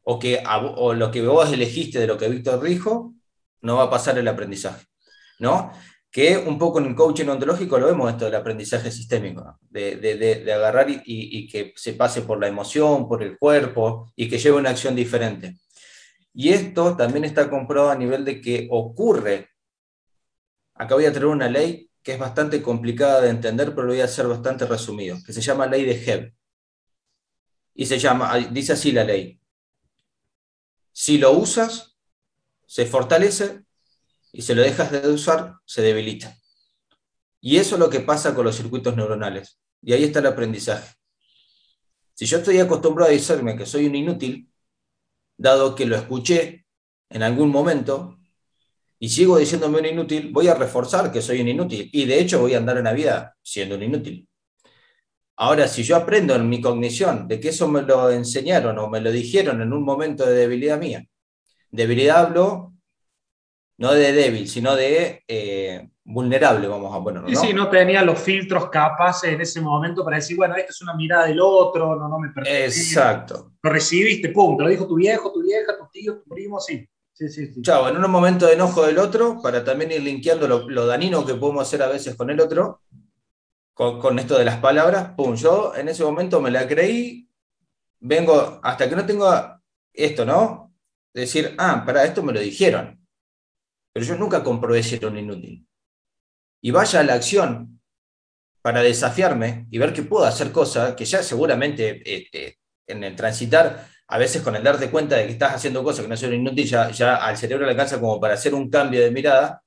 o, 0.04 0.20
que, 0.20 0.44
o 0.46 0.94
lo 0.94 1.12
que 1.12 1.22
vos 1.26 1.52
elegiste 1.52 2.00
de 2.00 2.08
lo 2.08 2.18
que 2.18 2.30
Víctor 2.30 2.62
dijo, 2.62 3.14
no 3.62 3.78
va 3.78 3.84
a 3.84 3.90
pasar 3.90 4.18
el 4.18 4.28
aprendizaje. 4.28 4.86
¿no? 5.42 5.74
Que 6.12 6.38
un 6.38 6.60
poco 6.60 6.80
en 6.80 6.88
el 6.88 6.96
coaching 6.96 7.28
ontológico 7.28 7.80
lo 7.80 7.88
vemos 7.88 8.12
esto 8.12 8.26
del 8.26 8.36
aprendizaje 8.36 8.92
sistémico, 8.92 9.58
de, 9.70 10.52
agarrar 10.54 10.88
y, 10.90 11.48
que 11.48 11.74
se 11.78 11.94
pase 11.94 12.24
por 12.24 12.38
la 12.38 12.50
emoción, 12.50 13.08
por 13.08 13.24
el 13.24 13.38
cuerpo 13.38 14.12
y 14.18 14.28
que 14.28 14.38
lleve 14.38 14.58
una 14.58 14.72
acción 14.72 14.94
diferente. 14.94 15.58
Y 16.34 16.50
esto 16.50 16.98
también 16.98 17.24
está 17.24 17.50
comprobado 17.50 17.92
a 17.92 17.96
nivel 17.96 18.26
de 18.26 18.42
que 18.42 18.68
ocurre. 18.70 19.52
Acá 20.76 20.96
voy 20.96 21.06
a 21.06 21.14
traer 21.14 21.28
una 21.28 21.50
ley 21.50 21.90
que 22.04 22.14
es 22.14 22.20
bastante 22.20 22.62
complicada 22.62 23.22
de 23.22 23.30
entender, 23.30 23.70
pero 23.70 23.84
lo 23.84 23.94
voy 23.94 24.02
a 24.02 24.06
hacer 24.06 24.28
bastante 24.28 24.66
resumido, 24.66 25.18
que 25.26 25.32
se 25.32 25.42
llama 25.42 25.68
ley 25.68 25.86
de 25.86 25.94
Hebb. 25.94 26.34
Y 27.74 27.86
se 27.86 28.00
llama, 28.00 28.38
dice 28.38 28.74
así 28.74 28.92
la 28.92 29.06
ley. 29.06 29.40
Si 30.92 31.18
lo 31.18 31.32
usas, 31.32 31.98
se 32.66 32.86
fortalece 32.86 33.64
y 34.32 34.42
si 34.42 34.54
lo 34.54 34.62
dejas 34.62 34.92
de 34.92 35.08
usar, 35.10 35.56
se 35.66 35.82
debilita. 35.82 36.36
Y 37.42 37.58
eso 37.58 37.76
es 37.76 37.80
lo 37.80 37.90
que 37.90 38.02
pasa 38.02 38.34
con 38.36 38.46
los 38.46 38.56
circuitos 38.56 38.96
neuronales. 38.96 39.60
Y 39.82 39.94
ahí 39.94 40.04
está 40.04 40.20
el 40.20 40.28
aprendizaje. 40.28 40.94
Si 42.14 42.26
yo 42.26 42.38
estoy 42.38 42.60
acostumbrado 42.60 43.10
a 43.10 43.14
decirme 43.14 43.58
que 43.58 43.66
soy 43.66 43.88
un 43.88 43.96
inútil, 43.96 44.50
dado 45.38 45.76
que 45.76 45.86
lo 45.86 45.96
escuché 45.96 46.66
en 47.10 47.24
algún 47.24 47.50
momento, 47.50 48.20
y 49.00 49.10
sigo 49.10 49.40
diciéndome 49.40 49.80
un 49.80 49.86
inútil, 49.88 50.32
voy 50.32 50.48
a 50.48 50.54
reforzar 50.54 51.12
que 51.12 51.24
soy 51.24 51.42
un 51.42 51.48
inútil. 51.48 51.90
Y 51.92 52.06
de 52.06 52.20
hecho 52.20 52.40
voy 52.40 52.54
a 52.54 52.60
andar 52.60 52.78
en 52.78 52.84
la 52.84 52.94
vida 52.94 53.36
siendo 53.42 53.76
un 53.76 53.84
inútil. 53.84 54.30
Ahora, 55.38 55.68
si 55.68 55.82
yo 55.82 55.96
aprendo 55.96 56.36
en 56.36 56.48
mi 56.48 56.62
cognición 56.62 57.28
de 57.28 57.40
que 57.40 57.50
eso 57.50 57.68
me 57.68 57.82
lo 57.82 58.12
enseñaron 58.12 58.78
o 58.78 58.88
me 58.88 59.02
lo 59.02 59.12
dijeron 59.12 59.60
en 59.64 59.74
un 59.74 59.84
momento 59.84 60.24
de 60.24 60.36
debilidad 60.36 60.78
mía, 60.78 61.04
debilidad 61.72 62.28
hablo 62.28 62.71
no 63.78 63.94
de 63.94 64.12
débil, 64.12 64.48
sino 64.48 64.76
de 64.76 65.24
eh, 65.28 65.90
vulnerable, 66.04 66.68
vamos 66.68 66.96
a 66.96 67.04
ponerlo. 67.04 67.28
¿no? 67.28 67.40
Sí, 67.40 67.48
sí, 67.48 67.54
no 67.54 67.70
tenía 67.70 68.04
los 68.04 68.20
filtros 68.20 68.70
capaces 68.70 69.34
en 69.34 69.42
ese 69.42 69.62
momento 69.62 70.04
para 70.04 70.18
decir, 70.18 70.38
bueno, 70.38 70.56
esta 70.56 70.70
es 70.70 70.82
una 70.82 70.94
mirada 70.96 71.26
del 71.26 71.40
otro, 71.42 71.96
no, 71.96 72.08
no 72.08 72.20
me 72.20 72.30
pertenece. 72.30 72.80
Exacto. 72.80 73.54
Lo 73.62 73.72
recibiste, 73.72 74.30
punto. 74.30 74.64
Lo 74.64 74.70
dijo 74.70 74.88
tu 74.88 74.96
viejo, 74.96 75.32
tu 75.32 75.42
vieja, 75.42 75.78
tu 75.78 75.88
tío, 75.92 76.20
tu 76.20 76.30
primo, 76.30 76.60
sí. 76.60 76.88
Sí, 77.14 77.30
sí, 77.30 77.52
en 77.64 78.04
un 78.04 78.12
momento 78.12 78.48
de 78.48 78.54
enojo 78.54 78.84
del 78.84 78.98
otro, 78.98 79.42
para 79.44 79.64
también 79.64 79.92
ir 79.92 80.02
linkeando 80.02 80.48
lo, 80.48 80.68
lo 80.68 80.88
danino 80.88 81.24
que 81.24 81.36
podemos 81.36 81.68
hacer 81.68 81.84
a 81.84 81.88
veces 81.88 82.16
con 82.16 82.32
el 82.32 82.40
otro, 82.40 82.82
con, 83.74 84.20
esto 84.20 84.38
de 84.38 84.46
las 84.46 84.58
palabras, 84.58 85.14
pum, 85.16 85.36
yo 85.36 85.74
en 85.76 85.90
ese 85.90 86.04
momento 86.04 86.40
me 86.40 86.52
la 86.52 86.68
creí, 86.68 87.28
vengo, 88.00 88.60
hasta 88.64 88.88
que 88.88 88.96
no 88.96 89.06
tengo 89.06 89.28
esto, 89.94 90.26
¿no? 90.26 90.74
Decir, 91.14 91.56
ah, 91.58 91.84
para 91.86 92.04
esto 92.04 92.22
me 92.22 92.34
lo 92.34 92.40
dijeron. 92.40 93.01
Pero 93.94 94.06
yo 94.06 94.16
nunca 94.16 94.44
comprobé 94.44 94.84
si 94.84 94.96
era 94.96 95.08
un 95.08 95.18
inútil. 95.18 95.68
Y 96.62 96.72
vaya 96.72 97.00
a 97.00 97.04
la 97.04 97.16
acción 97.16 97.82
para 98.62 98.82
desafiarme 98.82 99.68
y 99.72 99.78
ver 99.78 99.94
que 99.94 100.04
puedo 100.04 100.26
hacer 100.26 100.52
cosas 100.52 100.96
que 100.96 101.06
ya 101.06 101.24
seguramente 101.24 102.02
eh, 102.06 102.58
en 102.88 103.04
el 103.04 103.16
transitar, 103.16 103.88
a 104.08 104.18
veces 104.18 104.42
con 104.42 104.56
el 104.56 104.64
darte 104.64 104.92
cuenta 104.92 105.16
de 105.16 105.26
que 105.26 105.32
estás 105.34 105.56
haciendo 105.56 105.84
cosas 105.84 106.04
que 106.04 106.10
no 106.10 106.18
son 106.18 106.34
inútiles, 106.34 106.70
ya, 106.70 106.92
ya 106.92 107.16
al 107.16 107.38
cerebro 107.38 107.66
le 107.66 107.72
alcanza 107.72 108.00
como 108.00 108.20
para 108.20 108.36
hacer 108.36 108.54
un 108.54 108.70
cambio 108.70 109.02
de 109.02 109.12
mirada, 109.12 109.64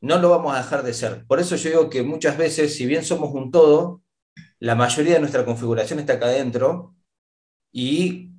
no 0.00 0.18
lo 0.18 0.28
vamos 0.30 0.54
a 0.54 0.58
dejar 0.58 0.82
de 0.82 0.92
ser. 0.92 1.24
Por 1.26 1.40
eso 1.40 1.56
yo 1.56 1.70
digo 1.70 1.90
que 1.90 2.02
muchas 2.02 2.36
veces, 2.36 2.76
si 2.76 2.86
bien 2.86 3.04
somos 3.04 3.32
un 3.32 3.50
todo, 3.50 4.02
la 4.58 4.74
mayoría 4.74 5.14
de 5.14 5.20
nuestra 5.20 5.44
configuración 5.44 5.98
está 5.98 6.14
acá 6.14 6.26
adentro 6.26 6.94
y 7.72 8.33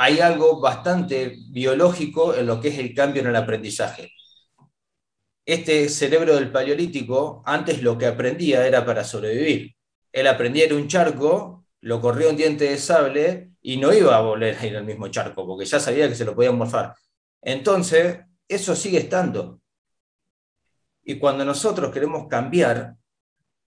hay 0.00 0.20
algo 0.20 0.60
bastante 0.60 1.36
biológico 1.50 2.34
en 2.34 2.46
lo 2.46 2.60
que 2.60 2.68
es 2.68 2.78
el 2.78 2.94
cambio 2.94 3.20
en 3.22 3.28
el 3.28 3.36
aprendizaje. 3.36 4.12
Este 5.44 5.88
cerebro 5.88 6.36
del 6.36 6.52
paleolítico, 6.52 7.42
antes 7.44 7.82
lo 7.82 7.98
que 7.98 8.06
aprendía 8.06 8.64
era 8.66 8.86
para 8.86 9.02
sobrevivir. 9.02 9.74
Él 10.12 10.28
aprendía 10.28 10.66
en 10.66 10.74
un 10.74 10.86
charco, 10.86 11.66
lo 11.80 12.00
corrió 12.00 12.30
un 12.30 12.36
diente 12.36 12.70
de 12.70 12.78
sable 12.78 13.50
y 13.60 13.76
no 13.76 13.92
iba 13.92 14.16
a 14.16 14.20
volver 14.20 14.56
a 14.56 14.66
ir 14.66 14.76
al 14.76 14.84
mismo 14.84 15.08
charco, 15.08 15.44
porque 15.44 15.64
ya 15.64 15.80
sabía 15.80 16.08
que 16.08 16.14
se 16.14 16.24
lo 16.24 16.34
podían 16.34 16.56
morfar. 16.56 16.94
Entonces, 17.42 18.20
eso 18.46 18.76
sigue 18.76 18.98
estando. 18.98 19.60
Y 21.02 21.18
cuando 21.18 21.44
nosotros 21.44 21.92
queremos 21.92 22.28
cambiar, 22.28 22.94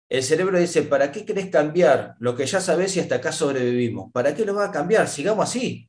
el 0.10 0.22
cerebro 0.22 0.60
dice, 0.60 0.84
¿para 0.84 1.12
qué 1.12 1.26
querés 1.26 1.50
cambiar 1.50 2.16
lo 2.20 2.36
que 2.36 2.46
ya 2.46 2.62
sabés 2.62 2.96
y 2.98 3.00
hasta 3.00 3.16
acá 3.16 3.32
sobrevivimos? 3.32 4.12
¿Para 4.12 4.36
qué 4.36 4.46
lo 4.46 4.54
va 4.54 4.66
a 4.66 4.72
cambiar? 4.72 5.08
Sigamos 5.08 5.50
así. 5.50 5.89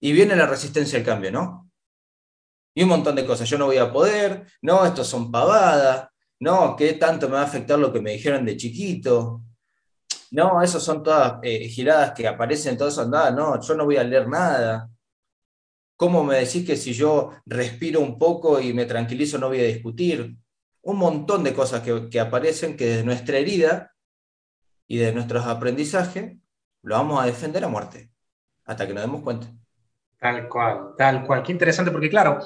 Y 0.00 0.12
viene 0.12 0.36
la 0.36 0.46
resistencia 0.46 0.98
al 0.98 1.04
cambio, 1.04 1.32
¿no? 1.32 1.70
Y 2.74 2.82
un 2.82 2.88
montón 2.88 3.16
de 3.16 3.26
cosas. 3.26 3.48
Yo 3.48 3.58
no 3.58 3.66
voy 3.66 3.78
a 3.78 3.92
poder, 3.92 4.46
no, 4.62 4.84
estos 4.86 5.08
son 5.08 5.30
pavadas, 5.32 6.08
no, 6.40 6.76
¿qué 6.76 6.92
tanto 6.94 7.28
me 7.28 7.34
va 7.34 7.42
a 7.42 7.44
afectar 7.44 7.78
lo 7.78 7.92
que 7.92 8.00
me 8.00 8.12
dijeron 8.12 8.44
de 8.44 8.56
chiquito? 8.56 9.42
No, 10.30 10.62
esas 10.62 10.82
son 10.82 11.02
todas 11.02 11.38
eh, 11.42 11.68
giradas 11.68 12.12
que 12.12 12.28
aparecen 12.28 12.76
todas 12.76 12.98
andadas, 12.98 13.34
no, 13.34 13.60
yo 13.60 13.74
no 13.74 13.84
voy 13.84 13.96
a 13.96 14.04
leer 14.04 14.28
nada. 14.28 14.90
¿Cómo 15.96 16.22
me 16.22 16.36
decís 16.36 16.64
que 16.64 16.76
si 16.76 16.92
yo 16.92 17.32
respiro 17.44 18.00
un 18.00 18.18
poco 18.18 18.60
y 18.60 18.72
me 18.72 18.84
tranquilizo 18.84 19.38
no 19.38 19.48
voy 19.48 19.60
a 19.60 19.64
discutir? 19.64 20.36
Un 20.82 20.96
montón 20.96 21.42
de 21.42 21.54
cosas 21.54 21.82
que, 21.82 22.20
aparecen 22.20 22.76
que 22.76 22.86
desde 22.86 23.04
nuestra 23.04 23.38
herida 23.38 23.92
y 24.86 24.98
de 24.98 25.12
nuestros 25.12 25.44
aprendizajes 25.46 26.36
lo 26.82 26.94
vamos 26.94 27.20
a 27.20 27.26
defender 27.26 27.64
a 27.64 27.68
muerte, 27.68 28.12
hasta 28.64 28.86
que 28.86 28.94
nos 28.94 29.02
demos 29.02 29.22
cuenta. 29.22 29.52
Tal 30.18 30.48
cual, 30.48 30.94
tal 30.96 31.24
cual. 31.26 31.42
Qué 31.42 31.52
interesante, 31.52 31.90
porque 31.90 32.10
claro, 32.10 32.38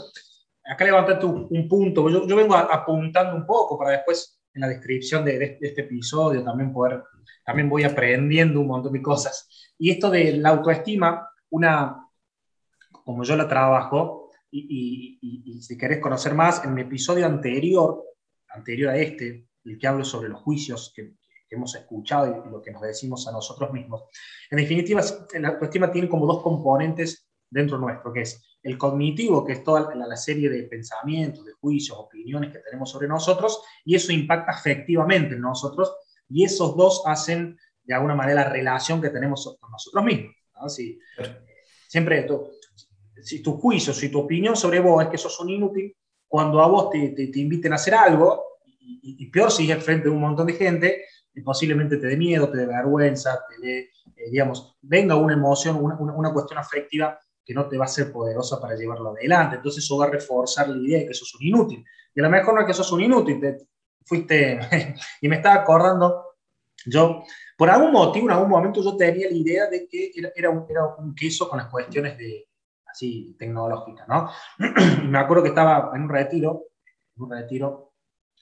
acá 0.65 0.85
levantaste 0.85 1.27
un 1.27 1.69
punto, 1.69 2.09
yo, 2.11 2.27
yo 2.27 2.37
vengo 2.37 2.55
apuntando 2.55 3.35
un 3.35 3.47
poco 3.47 3.79
para 3.79 3.93
después 3.93 4.39
en 4.55 4.61
la 4.61 4.69
descripción 4.69 5.25
de, 5.25 5.39
de, 5.39 5.59
este 5.61 5.83
episodio 5.83 6.45
también 6.45 6.73
poder, 6.73 7.03
también 7.45 7.69
voy 7.69 7.85
aprendiendo 7.85 8.61
un 8.61 8.67
montón 8.67 8.93
de 8.93 9.03
cosas. 9.03 9.73
Y 9.79 9.91
esto 9.91 10.11
de 10.11 10.37
la 10.37 10.51
autoestima, 10.51 11.29
una, 11.51 12.07
como 13.05 13.25
yo 13.25 13.37
la 13.37 13.49
trabajo, 13.49 14.31
y, 14.51 15.59
si 15.63 15.79
querés 15.79 15.99
conocer 15.99 16.35
más, 16.35 16.63
en 16.65 16.75
mi 16.75 16.83
episodio 16.83 17.25
anterior, 17.25 18.05
anterior 18.51 18.91
a 18.91 18.99
este, 18.99 19.47
el 19.65 19.79
que 19.79 19.87
hablo 19.87 20.05
sobre 20.05 20.29
los 20.29 20.41
juicios 20.41 20.93
que, 20.95 21.15
hemos 21.51 21.75
escuchado 21.75 22.45
y 22.47 22.51
lo 22.51 22.63
que 22.63 22.71
nos 22.71 22.81
decimos 22.81 23.29
a 23.29 23.31
nosotros 23.31 23.71
mismos, 23.75 24.05
en 24.51 24.57
definitiva, 24.57 25.03
la 25.39 25.49
autoestima 25.49 25.93
tiene 25.93 26.09
como 26.09 26.25
dos 26.25 26.43
componentes 26.43 27.29
dentro 27.53 27.79
nuestro, 27.79 28.13
que 28.13 28.23
es 28.23 28.43
el 28.63 28.79
cognitivo, 28.79 29.45
que 29.45 29.53
es 29.53 29.65
toda 29.65 29.95
la, 29.95 30.07
la, 30.07 30.17
serie 30.17 30.49
de 30.49 30.63
pensamientos, 30.65 31.45
de 31.45 31.53
juicios, 31.53 31.99
opiniones 31.99 32.53
que 32.53 32.61
tenemos 32.61 32.91
sobre 32.91 33.09
nosotros, 33.09 33.63
y 33.85 33.95
eso 33.95 34.13
impacta 34.13 34.53
afectivamente 34.53 35.35
en 35.35 35.41
nosotros, 35.41 35.95
y 36.29 36.45
esos 36.45 36.77
dos 36.77 37.03
hacen 37.07 37.59
de 37.85 37.95
alguna 37.95 38.15
manera 38.15 38.45
la 38.45 38.51
relación 38.51 39.01
que 39.01 39.11
tenemos 39.11 39.57
con 39.61 39.71
nosotros 39.71 40.05
mismos. 40.05 40.35
¿no? 40.55 40.69
Si, 40.69 40.99
siempre 41.89 42.21
esto, 42.21 42.53
si 43.21 43.43
tu 43.43 43.59
juicio, 43.59 43.93
si 43.93 44.09
tu 44.09 44.21
opinión 44.21 44.57
sobre 44.57 44.81
vos 44.81 45.05
es 45.05 45.11
que 45.11 45.19
sos 45.19 45.39
un 45.41 45.51
inútil, 45.51 45.95
cuando 46.27 46.63
a 46.63 46.67
vos 46.67 46.89
te, 46.91 47.11
te, 47.11 47.39
inviten 47.39 47.73
a 47.73 47.77
hacer 47.77 47.95
algo, 47.95 48.45
y, 48.81 49.31
peor 49.31 49.51
si 49.51 49.71
es 49.71 49.85
frente 49.85 50.09
a 50.09 50.11
un 50.11 50.21
montón 50.21 50.47
de 50.47 50.55
gente, 50.55 51.05
posiblemente 51.45 51.99
te 51.99 52.07
dé 52.07 52.17
miedo, 52.17 52.51
te 52.51 52.59
dé 52.59 52.67
vergüenza, 52.67 53.45
te 53.49 53.67
dé, 53.67 53.79
eh, 54.17 54.31
digamos, 54.31 54.77
venga 54.81 55.17
una 55.17 55.35
emoción, 55.35 55.77
una, 55.77 55.95
una, 55.97 56.33
cuestión 56.33 56.59
afectiva 56.59 57.19
que 57.45 57.55
no 57.55 57.69
te 57.69 57.77
va 57.77 57.85
a 57.85 57.89
ser 57.89 58.13
poderosa 58.13 58.61
para 58.61 58.77
llevarlo 58.77 59.11
adelante. 59.11 59.57
Entonces 59.57 59.85
eso 59.85 59.99
va 59.99 60.07
a 60.07 60.11
reforzar 60.11 60.69
la 60.69 60.77
idea 60.77 61.01
de 61.01 61.07
que 61.07 61.15
sos 61.15 61.35
un 61.35 61.47
inútil. 61.47 61.85
Y 62.15 62.21
a 62.21 62.25
lo 62.25 62.31
mejor 62.31 62.55
no 62.55 62.61
es 62.61 62.67
que 62.67 62.75
sos 62.75 62.93
un 62.93 63.01
inútil, 63.03 63.41
te, 63.41 63.59
fuiste, 64.05 64.61
y 65.21 65.29
me 65.29 65.37
estaba 65.37 65.57
acordando, 65.57 66.25
yo, 66.87 67.23
por 67.57 67.71
algún 67.71 67.93
motivo, 67.93 68.27
en 68.27 68.33
algún 68.33 68.51
momento 68.51 68.83
yo 68.83 68.97
tenía 68.97 69.29
la 69.31 69.37
idea 69.37 69.67
de 69.69 69.87
que 69.89 70.11
era, 70.15 70.31
era, 70.35 70.51
un, 70.51 71.15
queso 71.15 71.49
con 71.49 71.59
las 71.59 71.69
cuestiones 71.69 72.19
de, 72.19 72.49
así 72.87 73.37
tecnológica, 73.39 74.05
¿no? 74.09 74.31
me 75.09 75.19
acuerdo 75.19 75.45
que 75.45 75.51
estaba 75.51 75.93
en 75.95 76.03
un 76.03 76.09
retiro, 76.09 76.65
un 77.17 77.31
retiro, 77.31 77.93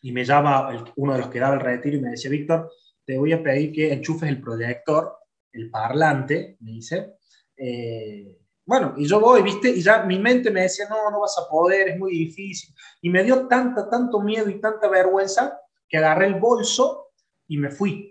y 0.02 0.12
me 0.12 0.24
llama 0.24 0.86
uno 0.96 1.12
de 1.12 1.18
los 1.18 1.28
que 1.28 1.40
daba 1.40 1.54
el 1.54 1.60
retiro 1.60 1.96
y 1.96 2.00
me 2.00 2.10
decía, 2.10 2.30
Víctor, 2.30 2.70
te 3.04 3.18
voy 3.18 3.32
a 3.32 3.42
pedir 3.42 3.72
que 3.72 3.92
enchufes 3.92 4.28
el 4.28 4.40
proyector, 4.40 5.18
el 5.52 5.70
parlante, 5.70 6.56
me 6.60 6.72
dice. 6.72 7.16
Eh, 7.56 8.39
bueno, 8.70 8.94
y 8.96 9.06
yo 9.06 9.20
voy, 9.20 9.42
¿viste? 9.42 9.68
Y 9.70 9.82
ya 9.82 10.04
mi 10.04 10.18
mente 10.18 10.50
me 10.50 10.62
decía, 10.62 10.86
no, 10.88 11.10
no 11.10 11.20
vas 11.20 11.36
a 11.38 11.48
poder, 11.50 11.88
es 11.88 11.98
muy 11.98 12.12
difícil. 12.12 12.74
Y 13.02 13.10
me 13.10 13.24
dio 13.24 13.48
tanta, 13.48 13.90
tanto 13.90 14.20
miedo 14.20 14.48
y 14.48 14.60
tanta 14.60 14.88
vergüenza 14.88 15.58
que 15.88 15.98
agarré 15.98 16.26
el 16.26 16.36
bolso 16.36 17.08
y 17.48 17.58
me 17.58 17.70
fui 17.70 18.10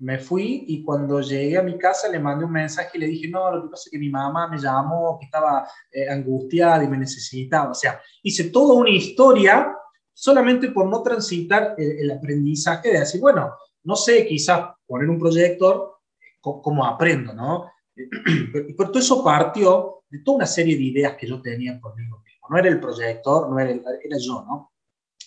me 0.00 0.18
fui 0.18 0.64
y 0.66 0.82
cuando 0.82 1.20
llegué 1.20 1.58
a 1.58 1.62
mi 1.62 1.76
casa 1.76 2.08
le 2.08 2.18
mandé 2.18 2.46
un 2.46 2.52
mensaje 2.52 2.90
y 2.94 3.00
le 3.00 3.06
dije, 3.06 3.28
no, 3.28 3.50
lo 3.54 3.62
que 3.62 3.68
pasa 3.68 3.84
es 3.86 3.90
que 3.90 3.98
mi 3.98 4.08
mamá 4.08 4.48
me 4.48 4.58
llamó, 4.58 5.18
que 5.18 5.26
estaba 5.26 5.68
eh, 5.92 6.08
angustiada 6.08 6.82
y 6.82 6.88
me 6.88 6.96
necesitaba. 6.96 7.70
O 7.70 7.74
sea, 7.74 8.00
hice 8.22 8.44
toda 8.44 8.74
una 8.74 8.88
historia 8.90 9.76
solamente 10.14 10.70
por 10.70 10.86
no 10.86 11.02
transitar 11.02 11.74
el, 11.76 12.10
aprendizaje 12.10 12.90
de 12.90 13.00
decir, 13.00 13.20
bueno, 13.20 13.54
no 13.84 13.94
sé, 13.94 14.26
quizás 14.26 14.70
poner 14.86 15.08
un 15.08 15.18
proyector, 15.18 15.98
como 16.40 16.86
aprendo, 16.86 17.34
¿no? 17.34 17.70
Por 18.76 18.88
todo 18.88 18.98
eso 18.98 19.22
partió 19.22 19.99
de 20.10 20.18
toda 20.20 20.38
una 20.38 20.46
serie 20.46 20.76
de 20.76 20.82
ideas 20.82 21.16
que 21.16 21.26
yo 21.26 21.40
tenía 21.40 21.80
conmigo 21.80 22.20
mismo. 22.24 22.48
No 22.50 22.58
era 22.58 22.68
el 22.68 22.80
proyector, 22.80 23.48
no 23.48 23.58
era, 23.58 23.70
era 23.70 24.18
yo, 24.18 24.44
¿no? 24.46 24.72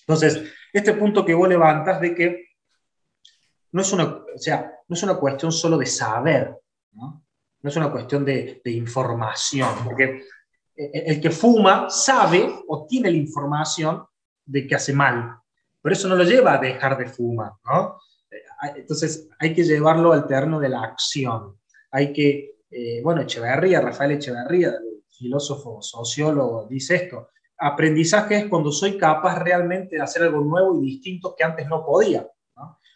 Entonces, 0.02 0.52
este 0.74 0.94
punto 0.94 1.26
que 1.26 1.34
vos 1.34 1.48
levantas 1.48 2.02
de 2.02 2.14
que 2.14 2.48
no 3.72 3.82
es 3.82 3.92
una, 3.94 4.04
o 4.04 4.38
sea, 4.38 4.72
no 4.88 4.94
es 4.94 5.04
una 5.04 5.16
cuestión 5.16 5.52
solo 5.52 5.78
de 5.78 5.86
saber, 5.86 6.56
¿no? 6.92 7.24
no 7.62 7.70
es 7.70 7.76
una 7.78 7.90
cuestión 7.90 8.26
de, 8.26 8.62
de 8.64 8.72
información, 8.72 9.70
porque 9.86 10.22
el 10.76 11.22
que 11.22 11.30
fuma 11.30 11.90
sabe 11.90 12.64
o 12.68 12.86
tiene 12.86 13.10
la 13.10 13.18
información 13.18 14.06
de 14.46 14.68
que 14.68 14.76
hace 14.76 14.92
mal, 14.92 15.38
pero 15.82 15.94
eso 15.94 16.08
no 16.08 16.16
lo 16.16 16.24
lleva 16.24 16.54
a 16.54 16.58
dejar 16.58 16.98
de 16.98 17.06
fumar, 17.06 17.54
¿no? 17.66 17.98
Entonces 18.76 19.30
hay 19.40 19.54
que 19.54 19.64
llevarlo 19.64 20.14
al 20.14 20.28
terreno 20.28 20.60
de 20.60 20.70
la 20.70 20.84
acción, 20.84 21.58
hay 21.92 22.12
que 22.12 22.53
eh, 22.74 23.02
bueno, 23.04 23.22
Echeverría, 23.22 23.82
Rafael 23.82 24.12
Echeverría, 24.12 24.74
filósofo, 25.10 25.82
sociólogo, 25.82 26.68
dice 26.68 26.96
esto, 26.96 27.30
aprendizaje 27.58 28.38
es 28.38 28.46
cuando 28.48 28.72
soy 28.72 28.98
capaz 28.98 29.40
realmente 29.40 29.96
de 29.96 30.02
hacer 30.02 30.24
algo 30.24 30.42
nuevo 30.42 30.82
y 30.82 30.86
distinto 30.86 31.36
que 31.38 31.44
antes 31.44 31.68
no 31.68 31.86
podía. 31.86 32.28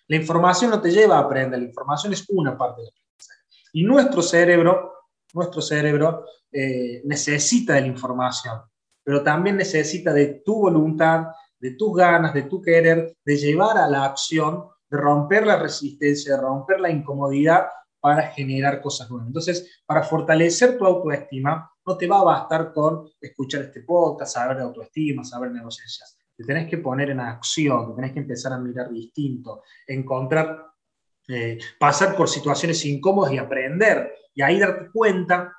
La 0.10 0.16
información 0.16 0.72
no 0.72 0.82
te 0.82 0.90
lleva 0.90 1.18
a 1.18 1.22
aprender, 1.22 1.60
la 1.60 1.66
información 1.66 2.14
es 2.14 2.26
una 2.30 2.58
parte 2.58 2.82
del 2.82 2.90
aprendizaje. 2.90 3.42
Y 3.74 3.84
nuestro 3.84 4.22
cerebro, 4.22 4.94
nuestro 5.34 5.62
cerebro 5.62 6.26
eh, 6.52 7.02
necesita 7.06 7.74
de 7.74 7.82
la 7.82 7.88
información, 7.88 8.62
pero 9.04 9.22
también 9.22 9.58
necesita 9.58 10.14
de 10.14 10.42
tu 10.46 10.56
voluntad, 10.56 11.28
de 11.60 11.72
tus 11.72 11.96
ganas, 11.96 12.34
de 12.34 12.44
tu 12.44 12.62
querer, 12.62 13.16
de 13.24 13.38
llevar 13.38 13.78
a 13.78 13.88
la 13.88 14.06
acción, 14.06 14.68
de 14.90 14.98
romper 14.98 15.46
la 15.46 15.58
resistencia, 15.58 16.36
de 16.36 16.42
romper 16.42 16.80
la 16.80 16.90
incomodidad 16.90 17.68
para 18.00 18.28
generar 18.30 18.82
cosas 18.82 19.10
nuevas. 19.10 19.28
Entonces, 19.28 19.82
para 19.86 20.04
fortalecer 20.04 20.78
tu 20.78 20.86
autoestima, 20.86 21.72
no 21.86 21.98
te 21.98 22.08
va 22.08 22.20
a 22.20 22.24
bastar 22.24 22.74
con 22.74 23.10
escuchar 23.20 23.64
este 23.64 23.82
podcast, 23.82 24.34
saber 24.34 24.58
de 24.58 24.64
autoestima, 24.64 25.24
saber 25.24 25.52
negociaciones. 25.52 26.18
Te 26.36 26.44
tenés 26.44 26.70
que 26.70 26.78
poner 26.78 27.10
en 27.10 27.20
acción, 27.20 27.90
te 27.90 27.96
tenés 27.96 28.14
que 28.14 28.20
empezar 28.20 28.54
a 28.54 28.60
mirar 28.60 28.92
distinto, 28.92 29.64
encontrar, 29.88 30.66
eh, 31.28 31.58
pasar 31.80 32.16
por 32.16 32.30
situaciones 32.30 32.86
incómodas 32.86 33.34
y 33.34 33.38
aprender. 33.38 34.14
Y 34.36 34.42
ahí 34.42 34.60
darte 34.60 34.92
cuenta 34.92 35.54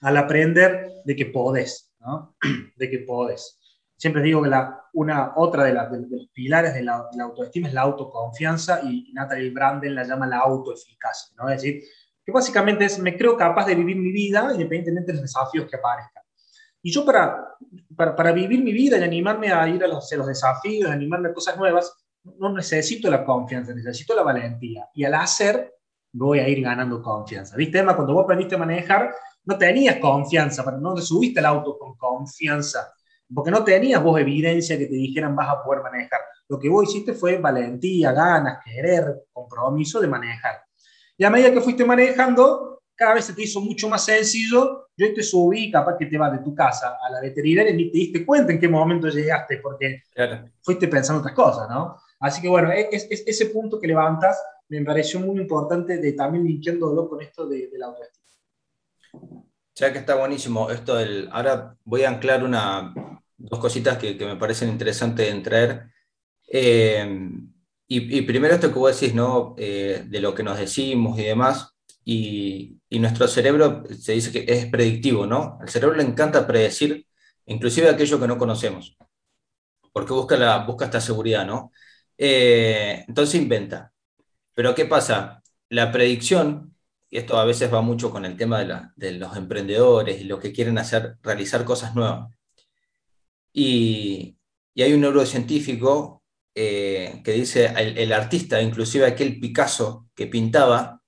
al 0.00 0.16
aprender 0.16 0.88
de 1.04 1.16
que 1.16 1.26
podés, 1.26 1.92
¿no? 2.00 2.36
de 2.76 2.90
que 2.90 3.00
podés. 3.00 3.58
Siempre 3.96 4.22
digo 4.22 4.42
que 4.42 4.50
la, 4.50 4.86
una, 4.92 5.32
otra 5.36 5.64
de, 5.64 5.72
los 5.72 6.28
pilares 6.32 6.74
de 6.74 6.82
la, 6.82 7.08
autoestima 7.20 7.68
es 7.68 7.74
la 7.74 7.82
autoconfianza 7.82 8.80
y 8.82 9.10
Natalie 9.12 9.50
Branden 9.50 9.94
la 9.94 10.04
llama 10.04 10.26
la 10.26 10.38
autoeficacia, 10.38 11.34
¿no? 11.38 11.48
Es 11.48 11.62
decir, 11.62 11.82
que 12.24 12.32
básicamente 12.32 12.84
es, 12.84 12.98
me 12.98 13.16
creo 13.16 13.36
capaz 13.36 13.66
de 13.66 13.74
vivir 13.74 13.96
mi 13.96 14.12
vida 14.12 14.50
independientemente 14.52 15.12
de 15.12 15.18
los 15.18 15.22
desafíos 15.22 15.68
que 15.70 15.76
aparezcan. 15.76 16.22
Y 16.82 16.92
yo 16.92 17.04
para, 17.04 17.56
para, 17.96 18.32
vivir 18.32 18.62
mi 18.62 18.72
vida 18.72 18.98
y 18.98 19.02
animarme 19.02 19.50
a 19.50 19.66
ir 19.68 19.82
a 19.82 19.88
los, 19.88 20.12
a 20.12 20.16
los 20.16 20.26
desafíos, 20.26 20.90
animarme 20.90 21.30
a 21.30 21.34
cosas 21.34 21.56
nuevas, 21.56 21.92
no 22.38 22.52
necesito 22.52 23.10
la 23.10 23.24
confianza, 23.24 23.74
necesito 23.74 24.14
la 24.14 24.22
valentía. 24.22 24.88
Y 24.94 25.04
al 25.04 25.14
hacer, 25.14 25.74
voy 26.12 26.38
a 26.38 26.48
ir 26.48 26.62
ganando 26.62 27.02
confianza. 27.02 27.56
¿Viste, 27.56 27.78
Emma? 27.78 27.96
Cuando 27.96 28.14
vos 28.14 28.24
aprendiste 28.24 28.54
a 28.54 28.58
manejar, 28.58 29.14
no 29.44 29.58
tenías 29.58 29.96
confianza, 29.96 30.64
no 30.80 30.94
te 30.94 31.02
subiste 31.02 31.40
al 31.40 31.46
auto 31.46 31.78
con 31.78 31.96
confianza 31.96 32.92
porque 33.34 33.50
no 33.50 33.64
tenías 33.64 34.02
vos 34.02 34.20
evidencia 34.20 34.78
que 34.78 34.86
te 34.86 34.94
dijeran 34.94 35.34
vas 35.34 35.48
a 35.48 35.62
poder 35.62 35.82
manejar. 35.82 36.20
Lo 36.48 36.58
que 36.58 36.68
vos 36.68 36.88
hiciste 36.88 37.12
fue 37.12 37.38
valentía, 37.38 38.12
ganas, 38.12 38.58
querer, 38.64 39.24
compromiso 39.32 40.00
de 40.00 40.06
manejar. 40.06 40.62
Y 41.18 41.24
a 41.24 41.30
medida 41.30 41.52
que 41.52 41.60
fuiste 41.60 41.84
manejando, 41.84 42.82
cada 42.94 43.14
vez 43.14 43.24
se 43.24 43.32
te 43.32 43.42
hizo 43.42 43.60
mucho 43.60 43.88
más 43.88 44.04
sencillo. 44.04 44.88
Yo 44.96 45.12
te 45.12 45.22
subí, 45.22 45.70
capaz 45.70 45.96
que 45.98 46.06
te 46.06 46.16
vas 46.16 46.32
de 46.32 46.38
tu 46.38 46.54
casa 46.54 46.96
a 47.02 47.10
la 47.10 47.20
veterinaria 47.20 47.72
y 47.72 47.76
ni 47.76 47.90
te 47.90 47.98
diste 47.98 48.24
cuenta 48.24 48.52
en 48.52 48.60
qué 48.60 48.68
momento 48.68 49.08
llegaste, 49.08 49.58
porque 49.58 50.02
fuiste 50.62 50.88
pensando 50.88 51.20
otras 51.20 51.34
cosas, 51.34 51.68
¿no? 51.68 51.96
Así 52.20 52.40
que 52.40 52.48
bueno, 52.48 52.70
es, 52.72 53.06
ese 53.10 53.46
punto 53.46 53.78
que 53.78 53.86
levantas 53.86 54.40
me 54.68 54.82
pareció 54.84 55.20
muy 55.20 55.38
importante 55.40 55.98
de 55.98 56.12
también 56.12 56.44
linkeándolo 56.44 57.08
con 57.08 57.20
esto 57.20 57.46
de, 57.46 57.68
de 57.68 57.78
la 57.78 57.86
autoestima. 57.86 59.45
Ya 59.76 59.92
que 59.92 59.98
está 59.98 60.14
buenísimo 60.14 60.70
esto 60.70 60.96
del... 60.96 61.28
Ahora 61.32 61.76
voy 61.84 62.04
a 62.04 62.08
anclar 62.08 62.42
una, 62.42 62.94
dos 63.36 63.60
cositas 63.60 63.98
que, 63.98 64.14
me 64.14 64.36
parecen 64.36 64.70
interesantes 64.70 65.30
en 65.30 65.42
traer. 65.42 65.90
Eh, 66.48 67.30
y, 67.88 68.22
primero 68.22 68.54
esto 68.54 68.72
que 68.72 68.78
vos 68.78 68.98
decís, 68.98 69.14
¿no? 69.14 69.54
Eh, 69.58 70.04
de 70.06 70.20
lo 70.20 70.34
que 70.34 70.42
nos 70.42 70.58
decimos 70.58 71.18
y 71.18 71.24
demás. 71.24 71.74
Y, 72.04 72.80
nuestro 72.90 73.28
cerebro 73.28 73.84
se 74.00 74.12
dice 74.12 74.32
que 74.32 74.50
es 74.50 74.66
predictivo, 74.66 75.26
¿no? 75.26 75.58
Al 75.60 75.68
cerebro 75.68 75.96
le 75.96 76.02
encanta 76.04 76.46
predecir, 76.46 77.06
inclusive 77.44 77.90
aquello 77.90 78.18
que 78.18 78.26
no 78.26 78.38
conocemos, 78.38 78.96
porque 79.92 80.12
busca, 80.14 80.36
la, 80.36 80.64
busca 80.64 80.86
esta 80.86 81.00
seguridad, 81.00 81.46
¿no? 81.46 81.72
Eh, 82.16 83.04
entonces 83.08 83.40
inventa. 83.40 83.92
Pero 84.54 84.74
¿qué 84.74 84.86
pasa? 84.86 85.42
La 85.68 85.92
predicción, 85.92 86.75
esto 87.16 87.38
a 87.38 87.44
veces 87.44 87.72
va 87.72 87.80
mucho 87.80 88.10
con 88.10 88.24
el 88.24 88.36
tema 88.36 88.92
de, 88.96 89.12
los 89.12 89.36
emprendedores 89.36 90.20
y 90.20 90.24
los 90.24 90.40
que 90.40 90.52
quieren 90.52 90.78
hacer, 90.78 91.16
realizar 91.22 91.64
cosas 91.64 91.94
nuevas. 91.94 92.30
Y, 93.52 94.36
hay 94.78 94.92
un 94.92 95.00
neurocientífico 95.00 96.22
eh, 96.54 97.22
que 97.24 97.32
dice, 97.32 97.72
el, 97.76 98.12
artista, 98.12 98.60
inclusive 98.60 99.06
aquel 99.06 99.40
Picasso 99.40 100.06
que 100.14 100.26
pintaba, 100.26 101.00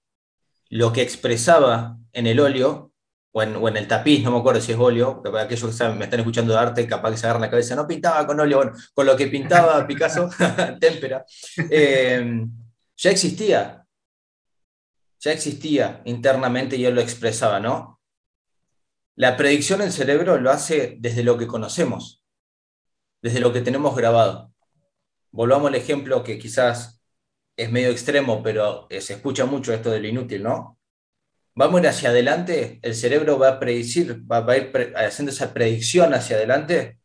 lo 0.70 0.92
que 0.92 1.02
expresaba 1.02 1.98
en 2.12 2.26
el 2.26 2.40
óleo 2.40 2.92
o 3.32 3.42
en, 3.42 3.76
el 3.76 3.86
tapiz, 3.86 4.24
no 4.24 4.30
me 4.30 4.38
acuerdo 4.38 4.62
si 4.62 4.72
es 4.72 4.78
óleo, 4.78 5.22
para 5.22 5.42
aquellos 5.42 5.76
que 5.76 5.88
me 5.90 6.04
están 6.04 6.20
escuchando 6.20 6.54
de 6.54 6.58
arte, 6.58 6.86
capaz 6.86 7.10
que 7.10 7.16
se 7.18 7.26
agarran 7.26 7.42
la 7.42 7.50
cabeza, 7.50 7.76
no 7.76 7.86
pintaba 7.86 8.26
con 8.26 8.40
óleo, 8.40 8.72
con 8.94 9.06
lo 9.06 9.14
que 9.14 9.26
pintaba 9.26 9.86
Picasso, 9.86 10.30
témpera, 10.80 11.26
eh, 11.70 12.46
ya 12.96 13.10
existía, 13.10 13.86
ya 15.20 15.32
existía 15.32 16.02
internamente 16.04 16.76
y 16.76 16.84
él 16.84 16.94
lo 16.94 17.00
expresaba, 17.00 17.60
¿no? 17.60 18.00
La 19.16 19.36
predicción 19.36 19.80
en 19.80 19.88
el 19.88 19.92
cerebro 19.92 20.38
lo 20.38 20.50
hace 20.50 20.96
desde 21.00 21.24
lo 21.24 21.38
que 21.38 21.46
conocemos 21.46 22.18
desde 23.22 23.40
lo 23.40 23.52
que 23.52 23.60
tenemos 23.60 23.94
grabado. 23.96 24.52
Volvamos 25.30 25.68
al 25.68 25.74
ejemplo 25.74 26.22
que 26.24 26.38
quizás 26.38 27.02
es 27.56 27.70
medio 27.70 27.90
extremo, 27.90 28.42
pero 28.42 28.86
eh, 28.90 29.00
se 29.00 29.14
escucha 29.14 29.44
mucho 29.46 29.72
esto 29.72 29.90
de 29.90 30.00
lo 30.00 30.08
inútil, 30.08 30.42
¿no? 30.42 30.78
Vamos 31.54 31.80
a 31.80 31.82
ir 31.82 31.88
hacia 31.88 32.10
adelante, 32.10 32.78
el 32.82 32.94
cerebro 32.94 33.38
va 33.38 33.48
a 33.50 33.60
predecir, 33.60 34.22
va, 34.30 34.38
a 34.46 34.56
ir 34.56 34.94
haciendo 34.96 35.32
esa 35.32 35.52
predicción 35.52 36.14
hacia 36.14 36.36
adelante 36.36 37.00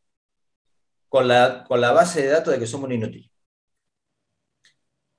con 1.09 1.27
la, 1.27 1.65
con 1.67 1.81
la 1.81 1.91
base 1.91 2.21
de 2.21 2.29
datos 2.29 2.53
de 2.53 2.59
que 2.59 2.67
somos 2.67 2.87
un 2.87 2.93
inútil. 2.93 3.31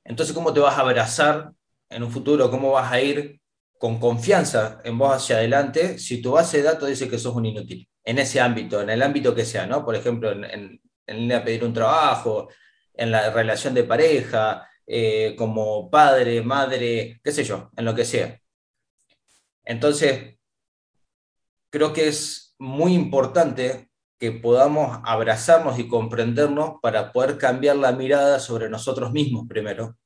Entonces, 0.05 0.35
¿cómo 0.35 0.53
te 0.53 0.61
vas 0.61 0.77
a 0.77 0.81
abrazar 0.83 1.53
en 1.95 2.03
un 2.03 2.11
futuro? 2.11 2.51
¿Cómo 2.51 2.73
vas 2.73 2.93
a 2.93 3.01
ir 3.01 3.41
con 3.79 3.99
confianza 3.99 4.81
en 4.85 4.99
vos 4.99 5.15
hacia 5.15 5.37
adelante 5.37 5.99
si 5.99 6.21
tu 6.21 6.33
base 6.33 6.59
de 6.59 6.65
datos 6.65 6.89
dice 6.89 7.09
que 7.09 7.19
sos 7.19 7.35
un 7.35 7.47
inútil? 7.47 7.89
En 8.05 8.19
ese 8.19 8.41
ámbito, 8.41 8.83
en 8.83 8.91
el 8.91 9.03
ámbito 9.03 9.35
que 9.35 9.45
sea, 9.45 9.67
¿no? 9.67 9.85
Por 9.85 9.95
ejemplo, 9.97 10.33
en, 10.33 10.81
en 11.07 11.17
línea 11.17 11.39
a 11.39 11.45
pedir 11.45 11.65
un 11.65 11.73
trabajo, 11.73 12.49
en 12.93 13.11
la 13.11 13.31
relación 13.31 13.75
de 13.75 13.85
pareja, 13.85 14.69
eh, 14.87 15.35
como 15.37 15.91
padre, 15.91 16.43
madre, 16.43 17.21
qué 17.23 17.33
sé 17.33 17.45
yo, 17.45 17.71
en 17.77 17.85
lo 17.85 17.95
que 17.95 18.05
sea. 18.05 18.41
Entonces, 19.65 20.37
creo 21.71 21.93
que 21.93 22.09
es 22.09 22.55
muy 22.59 22.95
importante 22.95 23.91
que 24.19 24.33
podamos 24.33 25.01
abrazarnos 25.05 25.79
y 25.79 25.89
comprendernos 25.89 26.75
para 26.83 27.13
poder 27.13 27.39
cambiar 27.39 27.77
la 27.77 27.93
mirada 27.93 28.39
sobre 28.41 28.69
nosotros 28.69 29.13
mismos 29.13 29.47
primero. 29.49 29.97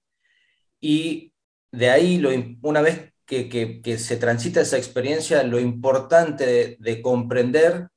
Y 0.81 1.35
de 1.70 1.90
ahí, 1.90 2.18
lo, 2.18 2.31
una 2.62 2.81
vez 2.81 3.12
que, 3.26 3.98
se 3.98 4.16
transita 4.16 4.61
esa 4.61 4.78
experiencia, 4.78 5.42
lo 5.42 5.61
importante 5.61 6.46
de, 6.46 6.76
de 6.78 7.02
comprender 7.02 7.88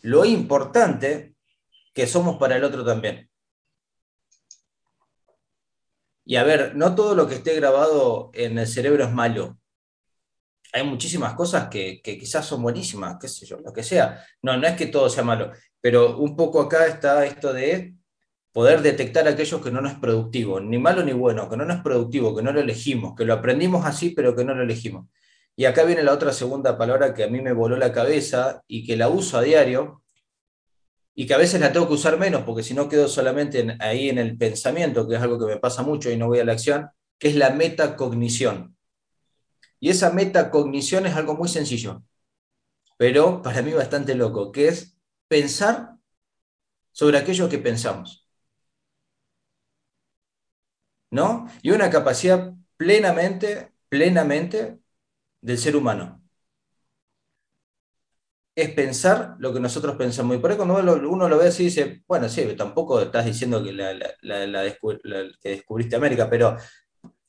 lo 0.00 0.26
importante 0.26 1.34
que 1.94 2.06
somos 2.06 2.36
para 2.36 2.56
el 2.56 2.64
otro 2.64 2.84
también. 2.84 3.30
Y 6.26 6.36
a 6.36 6.44
ver, 6.44 6.74
no 6.74 6.94
todo 6.94 7.14
lo 7.14 7.28
que 7.28 7.36
esté 7.36 7.54
grabado 7.54 8.30
en 8.34 8.58
el 8.58 8.66
cerebro 8.66 9.04
es 9.04 9.12
malo. 9.12 9.58
Hay 10.72 10.84
muchísimas 10.84 11.34
cosas 11.34 11.68
que, 11.68 12.02
quizás 12.02 12.44
son 12.46 12.62
buenísimas, 12.62 13.16
qué 13.20 13.28
sé 13.28 13.46
yo, 13.46 13.58
lo 13.60 13.72
que 13.72 13.82
sea. 13.82 14.24
No, 14.42 14.56
no 14.56 14.66
es 14.66 14.76
que 14.76 14.86
todo 14.86 15.08
sea 15.08 15.22
malo, 15.22 15.52
pero 15.80 16.18
un 16.18 16.34
poco 16.36 16.60
acá 16.60 16.86
está 16.86 17.24
esto 17.24 17.52
de 17.52 17.94
poder 18.54 18.82
detectar 18.82 19.26
aquello 19.26 19.60
que 19.60 19.72
no 19.72 19.80
nos 19.80 19.94
es 19.94 19.98
productivo, 19.98 20.60
ni 20.60 20.78
malo 20.78 21.02
ni 21.02 21.12
bueno, 21.12 21.50
que 21.50 21.56
no 21.56 21.64
nos 21.64 21.78
es 21.78 21.82
productivo, 21.82 22.36
que 22.36 22.42
no 22.42 22.52
lo 22.52 22.60
elegimos, 22.60 23.16
que 23.16 23.24
lo 23.24 23.34
aprendimos 23.34 23.84
así, 23.84 24.10
pero 24.10 24.36
que 24.36 24.44
no 24.44 24.54
lo 24.54 24.62
elegimos. 24.62 25.08
Y 25.56 25.64
acá 25.64 25.82
viene 25.82 26.04
la 26.04 26.12
otra 26.12 26.32
segunda 26.32 26.78
palabra 26.78 27.14
que 27.14 27.24
a 27.24 27.28
mí 27.28 27.40
me 27.40 27.52
voló 27.52 27.76
la 27.76 27.92
cabeza 27.92 28.62
y 28.68 28.86
que 28.86 28.96
la 28.96 29.08
uso 29.08 29.38
a 29.38 29.42
diario, 29.42 30.04
y 31.16 31.26
que 31.26 31.34
a 31.34 31.38
veces 31.38 31.60
la 31.60 31.72
tengo 31.72 31.88
que 31.88 31.94
usar 31.94 32.16
menos 32.16 32.44
porque 32.44 32.62
si 32.62 32.74
no 32.74 32.88
quedo 32.88 33.08
solamente 33.08 33.76
ahí 33.80 34.08
en 34.08 34.18
el 34.18 34.38
pensamiento, 34.38 35.08
que 35.08 35.16
es 35.16 35.20
algo 35.20 35.36
que 35.38 35.46
me 35.46 35.58
pasa 35.58 35.82
mucho 35.82 36.08
y 36.10 36.16
no 36.16 36.28
voy 36.28 36.38
a 36.38 36.44
la 36.44 36.52
acción, 36.52 36.90
que 37.18 37.28
es 37.30 37.34
la 37.34 37.50
metacognición. 37.50 38.76
Y 39.80 39.90
esa 39.90 40.10
metacognición 40.10 41.06
es 41.06 41.16
algo 41.16 41.34
muy 41.34 41.48
sencillo, 41.48 42.04
pero 42.98 43.42
para 43.42 43.62
mí 43.62 43.72
bastante 43.72 44.14
loco, 44.14 44.52
que 44.52 44.68
es 44.68 44.96
pensar 45.26 45.96
sobre 46.92 47.18
aquello 47.18 47.48
que 47.48 47.58
pensamos. 47.58 48.23
¿No? 51.14 51.48
Y 51.62 51.70
una 51.70 51.90
capacidad 51.90 52.52
plenamente, 52.76 53.72
plenamente 53.88 54.80
del 55.40 55.58
ser 55.58 55.76
humano 55.76 56.24
es 58.54 58.70
pensar 58.70 59.36
lo 59.38 59.52
que 59.52 59.60
nosotros 59.60 59.96
pensamos. 59.96 60.36
Y 60.36 60.38
por 60.38 60.50
ahí 60.50 60.56
cuando 60.56 60.76
uno 61.08 61.28
lo 61.28 61.38
ve 61.38 61.48
así, 61.48 61.64
dice, 61.64 62.02
bueno, 62.06 62.28
sí, 62.28 62.42
tampoco 62.56 63.00
estás 63.00 63.26
diciendo 63.26 63.62
que, 63.62 63.72
la, 63.72 63.94
que 65.42 65.48
descubriste 65.50 65.96
América, 65.96 66.30
pero 66.30 66.56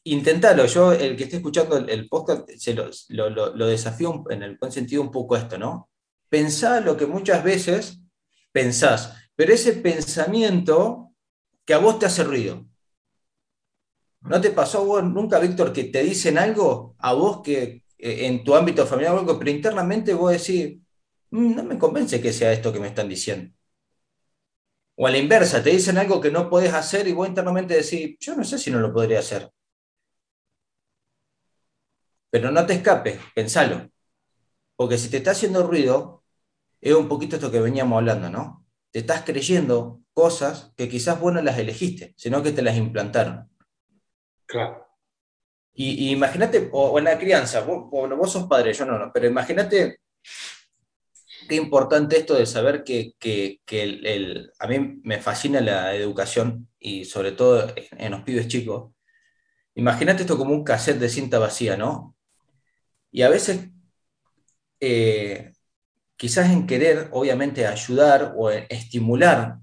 intentalo. 0.03 0.65
Yo, 0.67 0.93
el 0.93 1.15
que 1.15 1.23
esté 1.23 1.37
escuchando 1.37 1.77
el, 1.77 2.07
podcast, 2.09 2.49
se 2.57 2.75
lo, 2.75 3.67
desafío 3.67 4.23
en 4.29 4.43
el 4.43 4.57
buen 4.57 4.71
sentido 4.71 5.01
un 5.01 5.11
poco 5.11 5.35
esto, 5.35 5.57
¿no? 5.57 5.89
Pensá 6.29 6.79
lo 6.79 6.95
que 6.97 7.05
muchas 7.07 7.43
veces 7.43 7.99
pensás, 8.51 9.15
pero 9.35 9.53
ese 9.53 9.73
pensamiento 9.73 11.11
que 11.65 11.73
a 11.73 11.79
vos 11.79 11.99
te 11.99 12.05
hace 12.05 12.23
ruido. 12.23 12.65
¿No 14.25 14.41
te 14.41 14.49
pasó 14.51 14.85
vos 14.85 15.03
nunca, 15.03 15.39
Víctor, 15.39 15.71
que 15.71 15.85
te 15.85 16.03
dicen 16.03 16.37
algo 16.37 16.95
a 16.99 17.13
vos 17.13 17.41
que 17.43 17.83
eh, 17.97 18.25
en 18.27 18.43
tu 18.43 18.55
ámbito 18.55 18.85
familiar 18.87 19.13
o 19.13 19.19
algo, 19.19 19.37
pero 19.37 19.51
internamente 19.51 20.13
vos 20.13 20.31
decís, 20.31 20.79
mm, 21.31 21.55
no 21.55 21.63
me 21.63 21.77
convence 21.77 22.21
que 22.21 22.33
sea 22.33 22.51
esto 22.51 22.73
que 22.73 22.79
me 22.79 22.87
están 22.87 23.07
diciendo? 23.09 23.53
O 24.97 25.07
a 25.07 25.11
la 25.11 25.17
inversa, 25.17 25.63
te 25.63 25.69
dicen 25.69 25.97
algo 25.97 26.19
que 26.19 26.31
no 26.31 26.49
podés 26.49 26.73
hacer 26.73 27.07
y 27.07 27.13
vos 27.13 27.29
internamente 27.29 27.75
decís, 27.75 28.17
yo 28.19 28.35
no 28.35 28.43
sé 28.43 28.57
si 28.57 28.71
no 28.71 28.79
lo 28.79 28.91
podría 28.93 29.19
hacer. 29.19 29.49
Pero 32.29 32.51
no 32.51 32.65
te 32.65 32.73
escapes, 32.73 33.19
pensalo. 33.33 33.89
Porque 34.75 34.97
si 34.97 35.09
te 35.09 35.17
está 35.17 35.31
haciendo 35.31 35.67
ruido, 35.67 36.23
es 36.81 36.93
un 36.95 37.07
poquito 37.09 37.37
esto 37.37 37.51
que 37.51 37.61
veníamos 37.61 37.97
hablando, 37.97 38.29
¿no? 38.29 38.65
Te 38.91 38.99
estás 38.99 39.23
creyendo 39.23 40.01
cosas 40.13 40.73
que 40.77 40.89
quizás 40.89 41.19
vos 41.19 41.33
no 41.33 41.41
las 41.41 41.59
elegiste, 41.59 42.13
sino 42.17 42.43
que 42.43 42.51
te 42.53 42.61
las 42.63 42.77
implantaron. 42.77 43.49
Claro. 44.45 44.87
Y, 45.73 46.11
imagínate, 46.11 46.69
o, 46.71 46.97
en 46.97 47.05
la 47.05 47.17
crianza, 47.19 47.61
vos, 47.61 47.89
vos 47.89 48.31
sos 48.31 48.47
padre, 48.47 48.73
yo 48.73 48.85
no, 48.85 48.97
no, 48.97 49.11
pero 49.13 49.27
imagínate 49.27 49.99
qué 51.47 51.55
importante 51.55 52.17
esto 52.17 52.35
de 52.35 52.45
saber 52.45 52.83
que, 52.83 53.13
el, 53.69 54.51
a 54.59 54.67
mí 54.67 54.99
me 55.03 55.19
fascina 55.19 55.61
la 55.61 55.95
educación 55.95 56.69
y 56.79 57.05
sobre 57.05 57.33
todo 57.33 57.73
en 57.75 58.11
los 58.11 58.21
pibes 58.21 58.47
chicos. 58.47 58.91
Imagínate 59.75 60.21
esto 60.21 60.37
como 60.37 60.53
un 60.53 60.63
cassette 60.63 60.99
de 60.99 61.09
cinta 61.09 61.39
vacía, 61.39 61.77
¿no? 61.77 62.15
Y 63.11 63.23
a 63.23 63.29
veces, 63.29 63.69
eh, 64.79 65.53
quizás 66.15 66.49
en 66.51 66.67
querer, 66.67 67.09
obviamente, 67.11 67.67
ayudar 67.67 68.33
o 68.37 68.49
estimular 68.51 69.59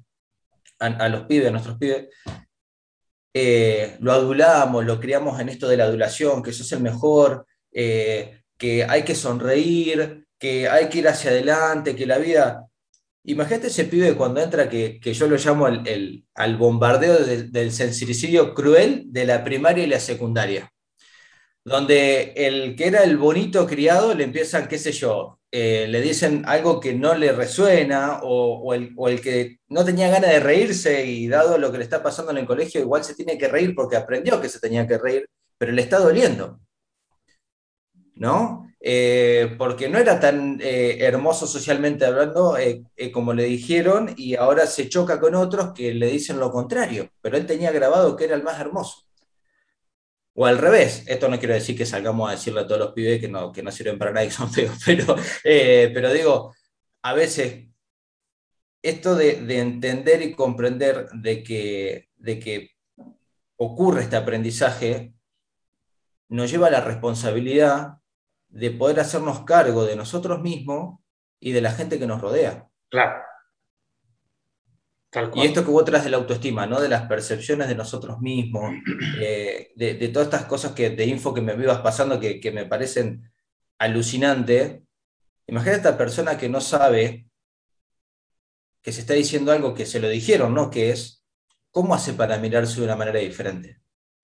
a, 0.79 1.09
los 1.09 1.25
pibes, 1.25 1.49
a 1.49 1.53
nuestros 1.53 1.79
pibes, 1.79 2.09
eh, 3.35 3.97
lo 4.01 4.13
adulamos, 4.13 4.85
lo 4.85 5.01
criamos 5.01 5.41
en 5.41 5.49
esto 5.49 5.69
de 5.69 5.77
la 5.77 5.85
adulación, 5.85 6.43
que 6.43 6.51
eso 6.51 6.63
es 6.63 6.73
el 6.73 6.81
mejor, 6.81 7.47
eh, 7.73 8.43
que 8.59 8.85
hay 8.85 9.03
que 9.03 9.15
sonreír, 9.15 10.27
que 10.39 10.69
hay 10.69 10.89
que 10.89 10.99
ir 10.99 11.09
hacia 11.09 11.31
adelante, 11.31 11.97
que 11.97 12.07
la 12.07 12.19
vida... 12.19 12.67
Imagínate 13.25 13.69
ese 13.69 13.85
pibe 13.85 14.17
cuando 14.17 14.41
entra, 14.41 14.69
que, 14.69 14.99
yo 15.01 15.29
lo 15.29 15.37
llamo 15.37 15.69
el, 15.69 16.25
al 16.35 16.57
bombardeo 16.57 17.19
del, 17.19 17.73
sensibilicidio 17.73 18.53
cruel 18.53 19.05
de 19.07 19.27
la 19.27 19.45
primaria 19.45 19.85
y 19.85 19.87
la 19.87 20.01
secundaria 20.01 20.72
donde 21.65 22.33
el 22.37 22.77
que 22.77 22.87
era 22.87 23.05
el 23.05 23.17
bonito 23.17 23.67
criado 23.67 24.15
le 24.15 24.25
empiezan, 24.25 24.69
qué 24.69 24.79
sé 24.79 24.93
yo, 24.93 25.39
eh, 25.51 25.87
le 25.89 26.01
dicen 26.01 26.45
algo 26.47 26.81
que 26.81 26.95
no 26.95 27.15
le 27.15 27.33
resuena 27.33 28.21
o, 28.23 28.75
el, 28.75 29.21
que 29.21 29.59
no 29.69 29.85
tenía 29.85 30.09
ganas 30.09 30.31
de 30.31 30.41
reírse 30.41 31.05
y 31.07 31.29
dado 31.29 31.59
lo 31.59 31.71
que 31.71 31.79
le 31.79 31.85
está 31.85 32.03
pasando 32.03 32.33
en 32.33 32.39
el 32.39 32.47
colegio, 32.47 32.81
igual 32.81 33.05
se 33.05 33.15
tiene 33.15 33.39
que 33.39 33.49
reír 33.49 33.75
porque 33.75 33.97
aprendió 33.97 34.41
que 34.41 34.49
se 34.49 34.61
tenía 34.61 34.87
que 34.87 34.99
reír, 34.99 35.29
pero 35.59 35.73
le 35.73 35.83
está 35.83 35.99
doliendo. 35.99 36.61
¿No? 38.15 38.69
Eh, 38.81 39.55
porque 39.59 39.89
no 39.89 39.99
era 39.99 40.19
tan 40.19 40.59
eh, 40.61 40.99
hermoso 41.01 41.47
socialmente 41.47 42.05
hablando 42.05 42.57
como 43.13 43.33
le 43.33 43.45
dijeron 43.45 44.13
y 44.17 44.35
ahora 44.35 44.67
se 44.67 44.89
choca 44.89 45.21
con 45.21 45.35
otros 45.37 45.73
que 45.73 45.95
le 45.95 46.09
dicen 46.09 46.41
lo 46.41 46.51
contrario, 46.51 47.11
pero 47.21 47.37
él 47.37 47.47
tenía 47.47 47.71
grabado 47.71 48.17
que 48.17 48.25
era 48.25 48.35
el 48.37 48.43
más 48.43 48.61
hermoso. 48.61 49.05
O 50.35 50.47
al 50.47 50.59
revés, 50.59 51.05
esto 51.07 51.29
no 51.29 51.39
quiero 51.39 51.55
decir 51.55 51.77
que 51.77 51.85
salgamos 51.85 52.29
a 52.29 52.33
decirle 52.33 52.61
a 52.61 52.67
todos 52.67 52.81
los 52.81 52.93
pibes 52.93 53.21
que 53.21 53.29
no, 53.29 53.53
que 53.53 53.63
no 53.63 53.71
sirven 53.71 53.99
para 53.99 54.13
nada 54.13 54.25
y 54.25 54.31
son 54.31 54.51
feos, 54.53 54.79
pero, 54.85 55.17
eh, 55.45 55.91
pero 55.93 56.13
digo, 56.13 56.55
a 57.03 57.13
veces 57.13 57.69
esto 58.83 59.15
de, 59.15 59.61
entender 59.61 60.23
y 60.23 60.35
comprender 60.35 61.09
de 61.11 61.43
que, 61.43 62.09
de 62.17 62.39
que 62.39 62.71
ocurre 63.57 64.03
este 64.03 64.17
aprendizaje 64.17 65.15
nos 66.29 66.51
lleva 66.51 66.67
a 66.69 66.71
la 66.71 66.81
responsabilidad 66.81 67.99
de 68.49 68.71
poder 68.71 69.01
hacernos 69.01 69.45
cargo 69.45 69.85
de 69.85 69.97
nosotros 69.97 70.41
mismos 70.41 71.01
y 71.41 71.53
de 71.53 71.61
la 71.61 71.73
gente 71.73 71.99
que 71.99 72.07
nos 72.07 72.21
rodea. 72.21 72.69
Claro. 72.89 73.23
Y 75.35 75.47
esto 75.47 75.63
que 75.63 75.71
vos 75.71 75.85
traes 75.85 76.05
de 76.05 76.11
la 76.11 76.17
autoestima, 76.17 76.67
¿no? 76.67 76.81
De 76.81 76.89
las 76.89 77.03
percepciones 77.03 77.69
de 77.69 77.75
nosotros 77.75 78.21
mismos, 78.21 78.73
eh, 79.21 79.71
de, 79.77 80.09
todas 80.09 80.29
estas 80.29 80.47
cosas 80.47 80.73
que, 80.73 80.89
de 80.89 81.05
info 81.05 81.35
que 81.35 81.43
me 81.43 81.55
vivas 81.55 81.81
pasando 81.81 82.19
que, 82.19 82.51
me 82.53 82.65
parecen 82.65 83.31
alucinantes. 83.79 84.81
Imagina 85.47 85.77
esta 85.77 85.99
persona 85.99 86.39
que 86.39 86.49
no 86.49 86.63
sabe 86.63 87.27
que 88.81 88.91
se 88.91 89.03
está 89.03 89.13
diciendo 89.13 89.53
algo 89.53 89.75
que 89.75 89.85
se 89.85 90.01
lo 90.01 90.09
dijeron, 90.09 90.55
¿no? 90.55 90.71
Que 90.71 90.91
es, 90.91 91.23
¿cómo 91.71 91.95
hace 91.95 92.15
para 92.15 92.39
mirarse 92.39 92.81
de 92.81 92.87
una 92.87 92.97
manera 92.97 93.19
diferente? 93.19 93.83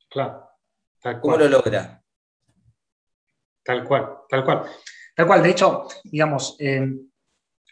Claro. 0.09 0.49
¿Cómo 1.21 1.37
lo 1.37 1.49
logra? 1.49 2.03
Tal 3.63 3.85
cual, 3.85 4.09
tal 4.27 4.43
cual. 4.43 4.63
Tal 5.15 5.27
cual, 5.27 5.43
de 5.43 5.51
hecho, 5.51 5.87
digamos, 6.05 6.57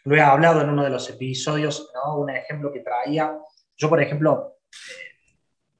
lo 0.07 0.15
he 0.15 0.21
hablado 0.21 0.61
en 0.61 0.69
uno 0.69 0.85
de 0.85 0.89
los 0.89 1.09
episodios, 1.09 1.91
un 2.15 2.29
ejemplo 2.29 2.71
que 2.71 2.79
traía. 2.79 3.37
Yo, 3.75 3.89
por 3.89 4.01
ejemplo, 4.01 4.59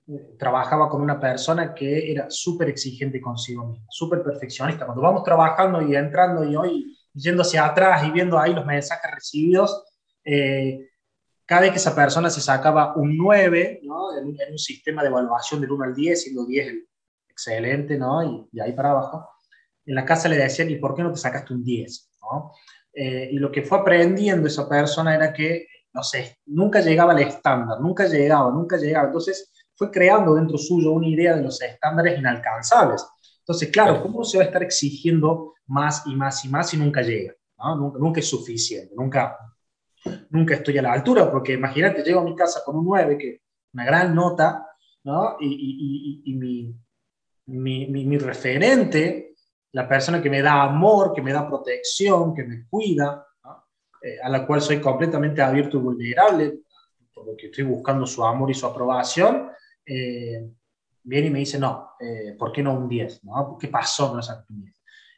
eh, 0.06 0.36
trabajaba 0.38 0.90
con 0.90 1.02
una 1.02 1.18
persona 1.18 1.74
que 1.74 2.12
era 2.12 2.30
súper 2.30 2.68
exigente 2.68 3.22
consigo 3.22 3.66
misma, 3.68 3.88
súper 3.90 4.22
perfeccionista. 4.22 4.86
Cuando 4.86 5.02
vamos 5.02 5.24
trabajando 5.24 5.82
y 5.82 5.96
entrando 5.96 6.44
y 6.44 6.58
hoy 6.58 6.98
yendo 7.14 7.44
hacia 7.44 7.68
atrás 7.68 8.06
y 8.06 8.12
viendo 8.12 8.38
ahí 8.38 8.54
los 8.54 8.66
mensajes 8.66 9.10
recibidos, 9.10 9.86
eh, 10.26 10.90
cada 11.46 11.62
vez 11.62 11.72
que 11.72 11.78
esa 11.78 11.96
persona 11.96 12.30
se 12.30 12.42
sacaba 12.42 12.98
un 12.98 13.16
9 13.16 13.80
¿no? 13.84 14.18
en, 14.18 14.28
un 14.28 14.60
sistema 14.60 15.04
de 15.04 15.08
evaluación 15.08 15.62
del 15.62 15.72
1 15.72 15.86
al 15.86 15.96
10, 15.96 16.22
siendo 16.22 16.46
10 16.46 16.74
excelente, 17.30 17.98
¿no? 17.98 18.22
y 18.24 18.50
de 18.52 18.62
ahí 18.62 18.74
para 18.74 18.92
abajo, 18.92 19.30
en 19.86 19.96
la 19.96 20.04
casa 20.04 20.28
le 20.28 20.36
decían, 20.36 20.70
¿y 20.70 20.76
por 20.76 20.96
qué 20.96 21.02
no 21.02 21.14
te 21.14 21.18
sacaste 21.18 21.54
un 21.54 21.64
10? 21.64 22.12
¿no? 22.24 22.52
Eh, 23.00 23.30
y 23.32 23.38
lo 23.38 23.52
que 23.52 23.62
fue 23.62 23.78
aprendiendo 23.78 24.48
esa 24.48 24.68
persona 24.68 25.14
era 25.14 25.32
que, 25.32 25.68
no 25.94 26.02
sé, 26.02 26.40
nunca 26.48 26.82
llegaba 26.82 27.14
al 27.14 27.20
estándar, 27.20 27.80
nunca 27.80 28.08
llegaba, 28.08 28.50
nunca 28.50 28.76
llegaba. 28.76 29.06
Entonces 29.06 29.54
fue 29.76 29.92
creando 29.92 30.34
dentro 30.34 30.58
suyo 30.58 30.94
una 30.94 31.08
idea 31.08 31.36
de 31.36 31.44
los 31.44 31.62
estándares 31.62 32.18
inalcanzables. 32.18 33.06
Entonces, 33.38 33.70
claro, 33.70 34.02
¿cómo 34.02 34.24
se 34.24 34.40
va 34.40 34.46
a 34.46 34.48
estar 34.48 34.64
exigiendo 34.64 35.54
más 35.68 36.08
y 36.08 36.16
más 36.16 36.44
y 36.44 36.50
más 36.50 36.72
si 36.72 36.78
nunca 36.78 37.04
llega? 37.04 37.36
Nunca, 37.60 38.00
nunca, 38.00 38.20
es 38.20 38.28
suficiente, 38.28 38.96
nunca, 38.96 39.38
nunca 40.32 40.56
estoy 40.56 40.80
a 40.80 40.82
la 40.82 40.94
altura, 40.94 41.30
porque 41.30 41.54
imagínate, 41.54 42.02
llego 42.02 42.22
a 42.22 42.24
mi 42.24 42.36
casa 42.36 42.62
con 42.66 42.78
un 42.78 42.86
9, 42.86 43.16
que 43.16 43.42
una 43.74 43.86
gran 43.86 44.16
nota, 44.16 44.66
¿no? 45.04 45.38
y, 45.40 45.46
y, 45.48 46.24
y, 46.26 46.32
y 46.32 46.36
mi, 46.36 46.76
mi, 47.46 47.88
mi, 47.92 48.06
mi, 48.06 48.18
referente 48.18 49.36
la 49.74 49.88
persona 49.88 50.22
que 50.22 50.30
me 50.30 50.42
da 50.42 50.64
amor, 50.64 51.14
que 51.14 51.22
me 51.22 51.34
da 51.34 51.48
protección, 51.48 52.34
que 52.34 52.44
me 52.44 52.68
cuida, 52.68 53.26
eh, 54.02 54.18
a 54.22 54.30
la 54.30 54.46
cual 54.46 54.62
soy 54.62 54.80
completamente 54.80 55.42
abierto 55.42 55.78
y 55.78 55.82
vulnerable, 55.82 56.60
por 57.14 57.26
lo 57.26 57.36
que 57.36 57.48
estoy 57.48 57.64
buscando 57.64 58.06
su 58.06 58.24
amor 58.24 58.52
y 58.52 58.54
su 58.54 58.66
aprobación, 58.66 59.50
eh, 59.86 60.48
viene 61.04 61.28
y 61.28 61.32
me 61.32 61.40
dice, 61.40 61.58
no, 61.58 61.92
eh, 62.00 62.36
¿por 62.38 62.52
qué 62.52 62.62
no 62.62 62.74
un 62.78 62.88
10? 62.88 63.24
¿no? 63.24 63.58
¿Qué 63.60 63.68
pasó 63.68 64.10
con 64.10 64.20
esa 64.20 64.46
10? 64.48 64.74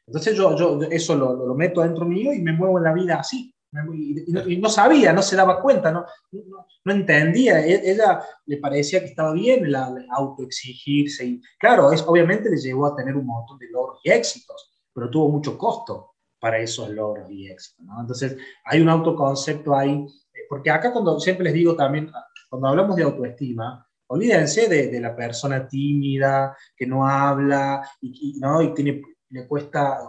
Entonces 0.08 0.36
yo, 0.36 0.56
yo 0.56 0.80
eso 0.90 1.16
lo, 1.16 1.34
lo, 1.46 1.54
meto 1.56 1.82
dentro 1.82 2.06
mío 2.06 2.34
y 2.34 2.42
me 2.42 2.54
muevo 2.54 2.78
en 2.78 2.84
la 2.86 2.94
vida 2.94 3.20
así. 3.20 3.54
Y, 3.72 4.58
no, 4.58 4.70
sabía, 4.70 5.14
no 5.14 5.22
se 5.22 5.36
daba 5.36 5.62
cuenta, 5.62 5.92
no, 5.92 6.06
no, 6.32 6.94
entendía. 6.94 7.60
E, 7.66 7.92
ella 7.92 8.22
le 8.46 8.58
parecía 8.58 9.00
que 9.00 9.08
estaba 9.08 9.32
bien 9.34 9.72
la, 9.72 9.94
autoexigirse. 10.12 11.26
Y 11.26 11.42
claro, 11.60 11.92
es, 11.92 12.02
obviamente 12.02 12.50
le 12.50 12.58
llevó 12.58 12.88
a 12.88 12.96
tener 12.96 13.16
un 13.16 13.28
montón 13.28 13.60
de 13.60 13.70
logros 13.70 14.00
y 14.04 14.10
éxitos, 14.10 14.72
pero 14.94 15.10
tuvo 15.10 15.30
mucho 15.30 15.58
costo 15.58 16.16
para 16.40 16.58
esos 16.58 16.90
logros 16.90 17.30
y 17.30 17.48
éxitos. 17.48 17.86
Entonces, 18.00 18.38
hay 18.66 18.82
un 18.82 18.90
autoconcepto 18.90 19.76
ahí. 19.76 19.92
Eh, 20.34 20.40
porque 20.50 20.72
acá, 20.72 20.92
cuando 20.92 21.20
siempre 21.20 21.44
les 21.44 21.54
digo 21.54 21.76
también, 21.76 22.12
cuando 22.50 22.70
hablamos 22.70 22.96
de 22.96 23.04
autoestima, 23.04 23.86
olvídense 24.08 24.68
de, 24.68 25.00
la 25.00 25.16
persona 25.16 25.68
tímida, 25.68 26.58
que 26.76 26.88
no 26.88 27.08
habla 27.08 27.88
y, 28.02 28.40
¿no? 28.40 28.62
y 28.64 28.74
tiene, 28.74 29.02
le 29.30 29.48
cuesta. 29.48 30.00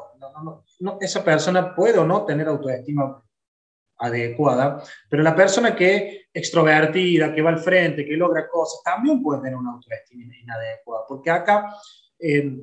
No, 0.79 0.97
esa 1.01 1.23
persona 1.23 1.75
puede 1.75 1.99
o 1.99 2.07
no 2.07 2.25
tener 2.25 2.49
autoestima 2.49 3.23
adecuada, 4.01 4.83
pero 5.09 5.23
la 5.23 5.37
persona 5.37 5.77
que 5.77 6.27
extrovertida, 6.33 7.35
que 7.35 7.43
va 7.43 7.51
al 7.51 7.59
frente, 7.59 8.05
que 8.05 8.17
logra 8.17 8.49
cosas, 8.49 8.83
también 8.83 9.23
puede 9.23 9.43
tener 9.43 9.57
una 9.57 9.73
autoestima 9.73 10.35
inadecuada, 10.37 11.05
porque 11.07 11.31
acá 11.31 11.75
eh, 12.19 12.59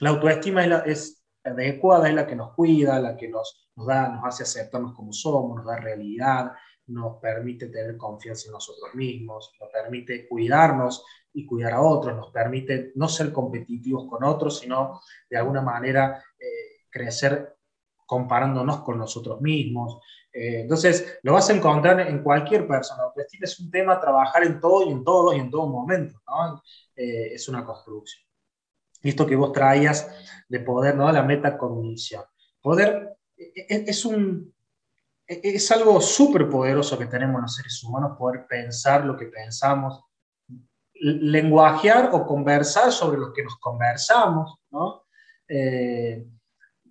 la 0.00 0.10
autoestima 0.10 0.64
es, 0.86 1.22
adecuada, 1.42 2.08
es 2.08 2.14
la 2.14 2.26
que 2.26 2.36
nos 2.36 2.54
cuida, 2.54 3.00
la 3.00 3.16
que 3.16 3.28
nos, 3.28 3.70
nos, 3.74 3.86
da, 3.86 4.08
nos 4.08 4.24
hace 4.24 4.42
aceptarnos 4.44 4.94
como 4.94 5.12
somos, 5.12 5.56
nos 5.56 5.66
da 5.66 5.76
realidad, 5.76 6.52
nos 6.86 7.18
permite 7.18 7.68
tener 7.68 7.96
confianza 7.96 8.46
en 8.46 8.52
nosotros 8.52 8.94
mismos, 8.94 9.52
nos 9.60 9.70
permite 9.70 10.28
cuidarnos 10.28 11.04
y 11.32 11.46
cuidar 11.46 11.74
a 11.74 11.80
otros, 11.80 12.16
nos 12.16 12.30
permite 12.30 12.92
no 12.96 13.08
ser 13.08 13.32
competitivos 13.32 14.08
con 14.08 14.24
otros, 14.24 14.58
sino 14.58 15.00
de 15.28 15.36
alguna 15.36 15.62
manera 15.62 16.22
eh, 16.38 16.86
crecer 16.90 17.56
comparándonos 18.10 18.80
con 18.80 18.98
nosotros 18.98 19.40
mismos. 19.40 20.00
Eh, 20.32 20.62
entonces, 20.62 21.20
lo 21.22 21.34
vas 21.34 21.48
a 21.48 21.54
encontrar 21.54 22.00
en 22.00 22.24
cualquier 22.24 22.66
persona. 22.66 23.04
Autoestima 23.04 23.44
es 23.44 23.60
un 23.60 23.70
tema 23.70 24.00
trabajar 24.00 24.42
en 24.42 24.58
todo 24.58 24.84
y 24.84 24.90
en 24.90 25.04
todos 25.04 25.36
y 25.36 25.38
en 25.38 25.48
todo 25.48 25.68
momento. 25.68 26.20
¿no? 26.26 26.60
Eh, 26.96 27.34
es 27.34 27.48
una 27.48 27.64
construcción. 27.64 28.26
Y 29.00 29.10
esto 29.10 29.24
que 29.24 29.36
vos 29.36 29.52
traías 29.52 30.10
de 30.48 30.58
poder, 30.58 30.96
¿no? 30.96 31.12
la 31.12 31.22
metacognición. 31.22 32.24
Poder 32.60 33.16
e, 33.36 33.52
e, 33.68 33.84
es, 33.86 34.04
un, 34.04 34.52
e, 35.28 35.40
es 35.44 35.70
algo 35.70 36.00
súper 36.00 36.48
poderoso 36.48 36.98
que 36.98 37.06
tenemos 37.06 37.40
los 37.40 37.54
seres 37.54 37.80
humanos, 37.84 38.18
poder 38.18 38.44
pensar 38.48 39.04
lo 39.04 39.16
que 39.16 39.26
pensamos, 39.26 40.02
lenguajear 40.94 42.10
o 42.12 42.26
conversar 42.26 42.90
sobre 42.90 43.20
lo 43.20 43.32
que 43.32 43.44
nos 43.44 43.56
conversamos, 43.58 44.56
¿no? 44.72 45.04
Eh, 45.46 46.26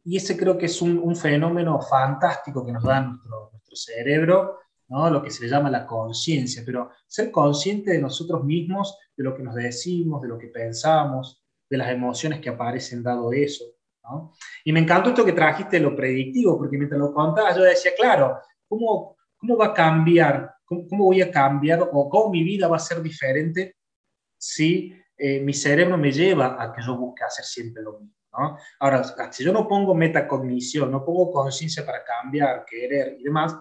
y 0.03 0.17
ese 0.17 0.37
creo 0.37 0.57
que 0.57 0.65
es 0.65 0.81
un, 0.81 1.15
fenómeno 1.15 1.81
fantástico 1.81 2.65
que 2.65 2.71
nos 2.71 2.83
da 2.83 3.01
nuestro, 3.01 3.49
nuestro 3.51 3.75
cerebro, 3.75 4.59
¿no? 4.87 5.09
lo 5.09 5.21
que 5.21 5.29
se 5.29 5.43
le 5.43 5.49
llama 5.49 5.69
la 5.69 5.85
conciencia, 5.85 6.63
pero 6.65 6.91
ser 7.07 7.31
consciente 7.31 7.91
de 7.91 7.99
nosotros 7.99 8.43
mismos, 8.43 8.97
de 9.15 9.23
lo 9.23 9.35
que 9.35 9.43
nos 9.43 9.55
decimos, 9.55 10.21
de 10.21 10.27
lo 10.27 10.37
que 10.37 10.47
pensamos, 10.47 11.43
de 11.69 11.77
las 11.77 11.89
emociones 11.91 12.39
que 12.39 12.49
aparecen 12.49 13.03
dado 13.03 13.31
eso. 13.31 13.65
¿no? 14.03 14.33
Y 14.63 14.73
me 14.73 14.79
encantó 14.79 15.09
esto 15.09 15.25
que 15.25 15.33
trajiste, 15.33 15.79
lo 15.79 15.95
predictivo, 15.95 16.57
porque 16.57 16.77
mientras 16.77 16.99
lo 16.99 17.13
contabas 17.13 17.55
yo 17.55 17.63
decía, 17.63 17.91
claro, 17.97 18.39
¿cómo, 18.67 19.15
cómo 19.37 19.57
va 19.57 19.67
a 19.67 19.73
cambiar? 19.73 20.55
¿Cómo, 20.65 20.87
¿Cómo, 20.87 21.05
voy 21.05 21.21
a 21.21 21.31
cambiar 21.31 21.87
o 21.91 22.09
cómo 22.09 22.29
mi 22.29 22.43
vida 22.43 22.67
va 22.67 22.77
a 22.77 22.79
ser 22.79 23.01
diferente 23.01 23.75
si 24.37 24.93
eh, 25.17 25.41
mi 25.41 25.53
cerebro 25.53 25.97
me 25.97 26.11
lleva 26.11 26.61
a 26.61 26.73
que 26.73 26.81
yo 26.81 26.97
busque 26.97 27.23
hacer 27.23 27.45
siempre 27.45 27.83
lo 27.83 27.99
mismo? 27.99 28.18
Ahora, 28.79 29.03
si 29.31 29.43
yo 29.43 29.51
no 29.51 29.67
pongo 29.67 29.95
metacognición, 29.95 30.91
no 30.91 31.03
pongo 31.03 31.31
conciencia 31.31 31.85
para 31.85 32.03
cambiar, 32.03 32.63
querer 32.63 33.17
y 33.19 33.23
demás, 33.23 33.55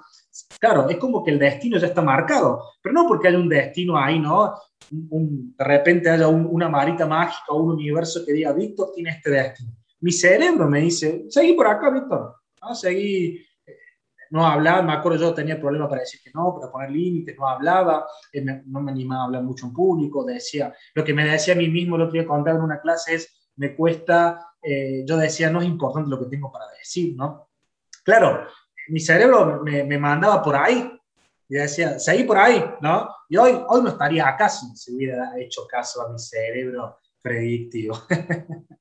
claro, 0.61 0.88
es 0.88 0.96
como 0.98 1.24
que 1.24 1.31
el 1.31 1.38
destino 1.38 1.78
ya 1.78 1.87
está 1.88 2.02
marcado, 2.02 2.62
pero 2.83 2.92
no 2.92 3.07
porque 3.07 3.28
haya 3.28 3.38
un 3.38 3.48
destino 3.48 3.96
ahí, 3.96 4.18
¿no? 4.18 4.54
de 4.90 5.64
repente 5.64 6.09
haya 6.09 6.28
una 6.28 6.68
marita 6.68 7.07
mágica 7.07 7.52
o 7.52 7.62
un 7.62 7.72
universo 7.72 8.24
que 8.24 8.33
diga, 8.33 8.52
Víctor 8.52 8.92
tiene 8.94 9.11
este 9.11 9.31
destino. 9.31 9.72
Mi 10.00 10.12
cerebro 10.12 10.68
me 10.68 10.81
dice, 10.81 11.26
seguí 11.28 11.54
por 11.54 11.66
acá, 11.66 11.90
Víctor, 11.90 12.37
¿no? 12.62 12.74
Seguí, 12.74 13.44
eh, 13.66 13.76
no 14.31 14.46
hablaba, 14.46 14.83
me 14.83 14.92
acuerdo 14.92 15.18
yo 15.18 15.35
tenía 15.35 15.61
problemas 15.61 15.88
para 15.88 16.02
decir 16.02 16.20
que 16.22 16.31
no, 16.33 16.54
para 16.54 16.70
poner 16.70 16.90
límites, 16.90 17.37
no 17.37 17.48
hablaba, 17.48 18.07
eh, 18.33 18.44
no 18.66 18.81
me 18.81 18.92
animaba 18.92 19.22
a 19.22 19.24
hablar 19.26 19.42
mucho 19.42 19.66
en 19.66 19.72
público, 19.72 20.24
decía, 20.24 20.72
lo 20.94 21.04
que 21.04 21.12
me 21.12 21.28
decía 21.28 21.54
a 21.54 21.57
mí 21.57 21.68
mismo 21.68 21.98
lo 21.98 22.11
que 22.11 22.24
contar 22.24 22.54
en 22.54 22.62
una 22.62 22.81
clase 22.81 23.16
es, 23.16 23.50
me 23.57 23.74
cuesta 23.74 24.47
eh, 24.62 25.05
yo 25.07 25.16
decía, 25.16 25.51
no 25.51 25.61
es 25.61 25.68
importante 25.68 26.11
lo 26.11 26.18
que 26.18 26.31
tengo 26.31 26.51
para 26.51 26.66
decir, 26.79 27.14
¿no? 27.16 27.49
Claro, 28.05 28.47
mi 28.88 29.01
cerebro 29.01 29.62
me, 29.62 29.85
me 29.85 29.99
mandaba 29.99 30.42
por 30.42 30.57
ahí 30.57 30.99
y 31.49 31.55
decía, 31.55 31.99
seguí 31.99 32.25
por 32.25 32.38
ahí, 32.38 32.62
¿no? 32.81 33.09
Y 33.29 33.37
hoy, 33.37 33.59
hoy 33.68 33.83
no 33.83 33.88
estaría 33.88 34.29
acá 34.29 34.49
si 34.49 34.66
se 34.77 34.92
hubiera 34.92 35.38
hecho 35.38 35.66
caso 35.66 36.03
a 36.03 36.12
mi 36.12 36.18
cerebro 36.18 36.99
predictivo. 37.23 38.01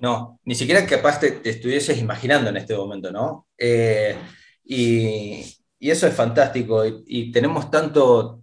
No, 0.00 0.38
ni 0.44 0.54
siquiera 0.54 0.84
capaz 0.84 1.18
te, 1.20 1.48
estuvieses 1.48 1.96
imaginando 1.98 2.50
en 2.50 2.58
este 2.58 2.76
momento, 2.76 3.10
¿no? 3.10 3.48
Eh, 3.56 4.14
y, 4.62 5.42
y, 5.78 5.90
eso 5.90 6.06
es 6.06 6.14
fantástico. 6.14 6.84
Y, 6.84 7.02
y, 7.06 7.32
tenemos 7.32 7.70
tanto, 7.70 8.42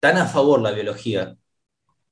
tan 0.00 0.16
a 0.16 0.26
favor 0.26 0.62
la 0.62 0.70
biología, 0.70 1.36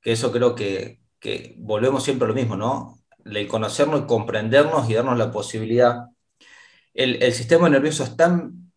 que 0.01 0.11
eso 0.11 0.31
creo 0.31 0.53
que, 0.53 0.99
que 1.19 1.55
volvemos 1.57 2.03
siempre 2.03 2.25
a 2.25 2.27
lo 2.27 2.35
mismo, 2.35 2.55
¿no? 2.55 3.00
El 3.25 3.47
conocernos 3.47 4.01
y 4.01 4.05
comprendernos 4.05 4.89
y 4.89 4.93
darnos 4.93 5.17
la 5.17 5.31
posibilidad. 5.31 6.05
El, 6.93 7.31
sistema 7.33 7.69
nervioso 7.69 8.03
es 8.03 8.15
tan 8.17 8.71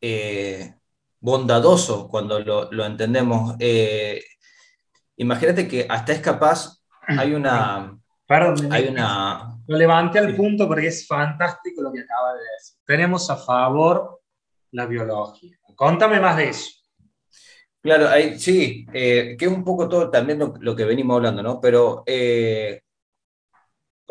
eh, 0.00 0.74
bondadoso 1.20 2.08
cuando 2.08 2.40
lo, 2.40 2.84
entendemos. 2.84 3.56
Eh, 3.58 4.22
imagínate 5.16 5.66
que 5.66 5.86
hasta 5.88 6.12
es 6.12 6.20
capaz, 6.20 6.82
hay 7.06 7.34
una... 7.34 7.98
Perdón, 8.26 8.72
hay 8.72 8.88
una... 8.88 9.58
Lo 9.66 9.76
levanté 9.76 10.18
al 10.18 10.34
punto 10.34 10.66
porque 10.66 10.88
es 10.88 11.06
fantástico 11.06 11.82
lo 11.82 11.92
que 11.92 12.00
acaba 12.00 12.34
de 12.34 12.40
decir. 12.40 12.78
Tenemos 12.84 13.30
a 13.30 13.36
favor 13.36 14.20
la 14.72 14.86
biología. 14.86 15.56
Contame 15.74 16.20
más 16.20 16.36
de 16.36 16.48
eso. 16.48 16.70
Claro, 17.80 18.08
sí, 18.38 18.86
eh, 18.92 19.36
que 19.38 19.44
es 19.44 19.50
un 19.50 19.64
poco 19.64 19.88
todo 19.88 20.08
también 20.08 20.38
lo, 20.38 20.76
que 20.76 20.84
venimos 20.84 21.16
hablando, 21.16 21.42
¿no? 21.42 21.60
Pero 21.60 22.04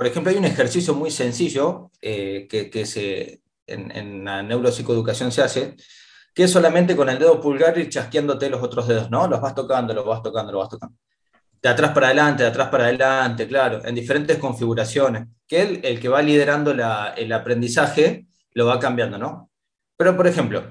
por 0.01 0.07
ejemplo, 0.07 0.31
hay 0.31 0.37
un 0.39 0.45
ejercicio 0.45 0.95
muy 0.95 1.11
sencillo 1.11 1.91
eh, 2.01 2.47
que, 2.49 2.85
se, 2.87 3.43
en, 3.67 4.25
la 4.25 4.41
neuropsicoeducación 4.41 5.31
se 5.31 5.43
hace, 5.43 5.75
que 6.33 6.45
es 6.45 6.51
solamente 6.51 6.95
con 6.95 7.07
el 7.07 7.19
dedo 7.19 7.39
pulgar 7.39 7.77
y 7.77 7.87
chasqueándote 7.87 8.49
los 8.49 8.63
otros 8.63 8.87
dedos, 8.87 9.11
¿no? 9.11 9.27
Los 9.27 9.39
vas 9.39 9.53
tocando, 9.53 9.93
los 9.93 10.03
vas 10.03 10.23
tocando, 10.23 10.51
los 10.53 10.61
vas 10.61 10.69
tocando. 10.69 10.97
De 11.61 11.69
atrás 11.69 11.91
para 11.91 12.07
adelante, 12.07 12.41
de 12.41 12.49
atrás 12.49 12.69
para 12.69 12.85
adelante, 12.85 13.47
claro, 13.47 13.85
en 13.85 13.93
diferentes 13.93 14.39
configuraciones. 14.39 15.27
Que 15.47 15.79
el 15.83 15.99
que 15.99 16.09
va 16.09 16.23
liderando 16.23 16.71
el 16.71 17.31
aprendizaje, 17.31 18.25
lo 18.55 18.65
va 18.65 18.79
cambiando, 18.79 19.19
¿no? 19.19 19.51
Pero, 19.97 20.17
por 20.17 20.25
ejemplo, 20.25 20.63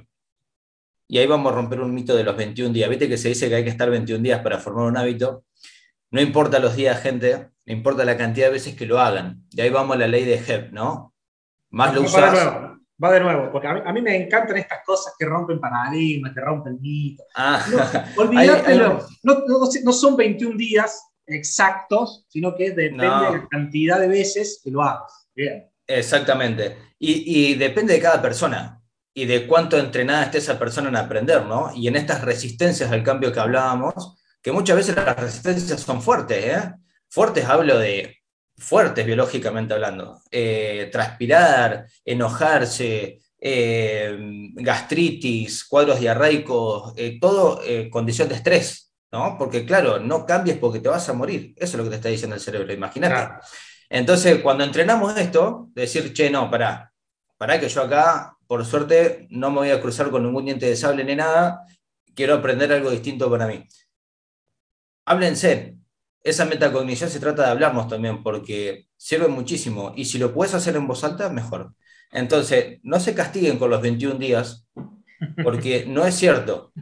y 1.07 1.19
ahí 1.19 1.29
vamos 1.29 1.53
a 1.53 1.55
romper 1.55 1.81
un 1.81 1.95
mito 1.95 2.17
de 2.17 2.25
los 2.25 2.37
21 2.37 2.73
días. 2.73 2.91
Viste 2.91 3.09
que 3.09 3.17
se 3.17 3.29
dice 3.29 3.49
que 3.49 3.55
hay 3.55 3.63
que 3.63 3.71
estar 3.71 3.89
21 3.89 4.25
días 4.25 4.43
para 4.43 4.59
formar 4.59 4.87
un 4.87 4.97
hábito. 4.97 5.45
No 6.11 6.21
importa 6.21 6.59
los 6.59 6.75
días, 6.75 7.01
gente, 7.01 7.51
no 7.67 7.73
importa 7.73 8.05
la 8.05 8.17
cantidad 8.17 8.47
de 8.47 8.53
veces 8.53 8.75
que 8.75 8.87
lo 8.87 8.99
hagan. 8.99 9.45
Y 9.51 9.61
ahí 9.61 9.71
vamos 9.71 9.95
a 9.97 10.01
la 10.01 10.09
ley 10.09 10.25
de 10.25 10.35
Hebb, 10.35 10.73
¿no? 10.73 11.15
Más 11.71 11.95
lo 11.95 12.03
usas. 12.03 12.23
Va 12.23 12.31
de 12.31 12.33
nuevo, 12.33 12.79
va 13.03 13.13
de 13.13 13.21
nuevo 13.21 13.53
porque 13.53 13.69
a 13.69 13.93
mí, 13.93 14.03
me 14.03 14.17
encantan 14.17 14.57
estas 14.57 14.81
cosas 14.85 15.15
que 15.17 15.25
rompen 15.25 15.61
paradigmas, 15.61 16.35
que 16.35 16.41
rompen 16.41 16.81
mitos. 16.81 17.27
Ah, 17.37 17.65
no, 18.13 19.01
no, 19.85 19.93
son 19.93 20.17
21 20.17 20.57
días 20.57 21.01
exactos, 21.27 22.27
sino 22.29 22.57
que 22.57 22.71
depende 22.71 23.05
de 23.05 23.09
la 23.09 23.49
cantidad 23.49 24.01
de 24.01 24.09
veces 24.09 24.61
que 24.65 24.73
lo 24.73 24.83
hagas. 24.83 25.29
Bien. 25.35 25.71
Exactamente. 25.87 26.77
Y, 26.99 27.53
y 27.53 27.55
depende 27.55 27.95
de 27.95 28.01
cada 28.01 28.21
persona 28.21 28.83
y 29.15 29.27
de 29.27 29.47
cuánto 29.47 29.79
entrenada 29.79 30.25
esté 30.25 30.39
esa 30.39 30.59
persona 30.59 30.89
en 30.89 30.97
aprender, 30.97 31.45
¿no? 31.47 31.71
Y 31.75 31.87
en 31.87 31.97
estas 31.97 32.23
resistencias 32.23 32.91
al 32.91 33.05
cambio 33.05 33.33
que 33.33 33.41
hablábamos, 33.41 34.20
que 34.43 34.53
muchas 34.53 34.77
veces 34.77 34.97
las 34.97 35.17
resistencias 35.17 35.81
son 35.81 36.03
fuertes, 36.03 36.45
¿eh? 36.45 36.75
Fuertes 37.09 37.45
hablo 37.45 37.79
de 37.79 38.21
fuertes 38.57 39.07
biológicamente 39.07 39.75
hablando. 39.75 40.21
Eh, 40.31 40.89
transpirar, 40.93 41.87
enojarse, 42.05 43.21
eh, 43.39 44.17
gastritis, 44.55 45.65
cuadros 45.65 45.99
diarreicos, 45.99 46.93
eh, 46.97 47.19
todo 47.21 47.61
condición 47.91 48.29
de 48.29 48.35
estrés, 48.37 48.93
¿no? 49.11 49.37
Porque 49.39 49.65
claro, 49.65 49.99
no 49.99 50.27
cambies 50.27 50.59
porque 50.59 50.81
te 50.81 50.89
vas 50.89 51.09
a 51.09 51.15
morir. 51.15 51.55
Eso 51.57 51.73
es 51.73 51.75
lo 51.75 51.85
que 51.85 51.91
te 51.91 51.97
está 51.97 52.09
diciendo 52.09 52.37
el 52.37 52.43
cerebro, 52.43 52.73
imagínate. 52.73 53.35
Entonces, 53.89 54.41
cuando 54.41 54.63
entrenamos 54.63 55.17
esto, 55.19 55.69
decir, 55.75 56.13
che, 56.13 56.31
no, 56.31 56.49
pará, 56.51 56.93
pará 57.37 57.59
que 57.59 57.69
yo 57.69 57.83
acá, 57.83 58.37
por 58.47 58.65
suerte, 58.65 59.27
no 59.31 59.51
me 59.51 59.59
voy 59.59 59.71
a 59.71 59.81
cruzar 59.81 60.11
con 60.11 60.23
ningún 60.23 60.45
diente 60.45 60.67
de 60.67 60.77
sable 60.77 61.03
ni 61.03 61.17
nada, 61.17 61.63
quiero 62.15 62.35
aprender 62.35 62.73
algo 62.73 62.91
distinto 62.91 63.29
para 63.31 63.47
mí. 63.47 63.67
Háblense, 65.11 65.75
esa 66.23 66.45
metacognición 66.45 67.11
se 67.11 67.19
trata 67.19 67.43
de 67.43 67.51
hablarnos 67.51 67.89
también, 67.89 68.23
porque 68.23 68.87
sirve 68.97 69.27
muchísimo. 69.27 69.93
Y 69.97 70.05
si 70.05 70.19
lo 70.19 70.33
puedes 70.33 70.55
hacer 70.55 70.77
en 70.77 70.87
voz 70.87 71.03
alta, 71.03 71.29
mejor. 71.31 71.75
Entonces, 72.13 72.79
no 72.85 73.01
se 73.01 73.13
castiguen 73.13 73.59
con 73.59 73.71
los 73.71 73.83
21 73.83 74.21
días, 74.21 74.69
porque 75.43 75.85
no 75.89 76.05
es 76.05 76.15
cierto. 76.15 76.73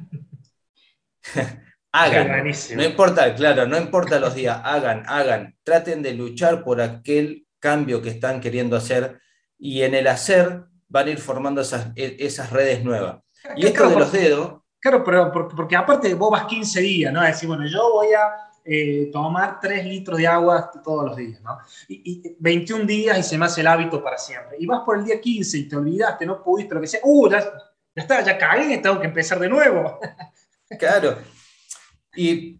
hagan. 1.93 2.45
No 2.77 2.85
importa, 2.85 3.35
claro, 3.35 3.67
no 3.67 3.79
importa 3.79 4.21
los 4.21 4.35
días, 4.35 4.61
hagan, 4.62 5.05
hagan. 5.07 5.57
Traten 5.62 6.03
de 6.03 6.12
luchar 6.12 6.64
por 6.64 6.83
aquel 6.83 7.47
cambio 7.59 8.03
que 8.03 8.11
están 8.11 8.43
queriendo 8.43 8.76
hacer 8.76 9.22
y 9.59 9.81
en 9.85 9.95
el 9.95 10.07
hacer 10.07 10.64
van 10.87 11.09
a 11.09 11.11
ir 11.12 11.18
formando 11.18 11.62
esas, 11.62 11.93
e, 11.97 12.18
esas 12.20 12.51
redes 12.51 12.85
nuevas. 12.85 13.22
Y 13.57 13.64
esto 13.64 13.89
de 13.89 13.97
los 13.97 14.12
dedos. 14.12 14.61
Claro, 14.81 15.03
pero 15.03 15.33
porque, 15.33 15.76
aparte 15.76 16.14
vos 16.14 16.31
vas 16.31 16.45
15 16.45 16.81
días, 16.81 17.12
¿no? 17.12 17.22
Decir, 17.22 17.49
bueno, 17.49 17.66
yo 17.66 17.93
voy 17.93 18.09
a 18.12 18.51
eh, 18.64 19.11
tomar 19.12 19.59
3 19.61 19.85
litros 19.85 20.18
de 20.18 20.26
agua 20.26 20.70
todos 20.85 21.07
los 21.07 21.16
días, 21.16 21.41
¿no? 21.43 21.59
Y, 21.89 22.37
21 22.39 22.85
días 22.85 23.18
y 23.18 23.22
se 23.22 23.39
me 23.39 23.47
hace 23.47 23.61
el 23.61 23.66
hábito 23.66 24.03
para 24.03 24.18
siempre. 24.18 24.57
Y 24.61 24.66
vas 24.66 24.83
por 24.85 24.99
el 24.99 25.05
día 25.05 25.20
15 25.20 25.59
y 25.59 25.68
te 25.68 25.76
olvidaste, 25.76 26.26
no 26.26 26.43
pudiste, 26.43 26.74
lo 26.74 26.81
que 26.81 26.87
sea, 26.87 27.01
¡uh! 27.03 27.29
Ya, 27.29 27.53
está, 27.95 28.22
ya 28.22 28.39
caí, 28.39 28.81
tengo 28.81 29.01
que 29.01 29.07
empezar 29.07 29.39
de 29.39 29.49
nuevo. 29.49 29.99
Claro. 30.79 31.16
Y, 32.14 32.59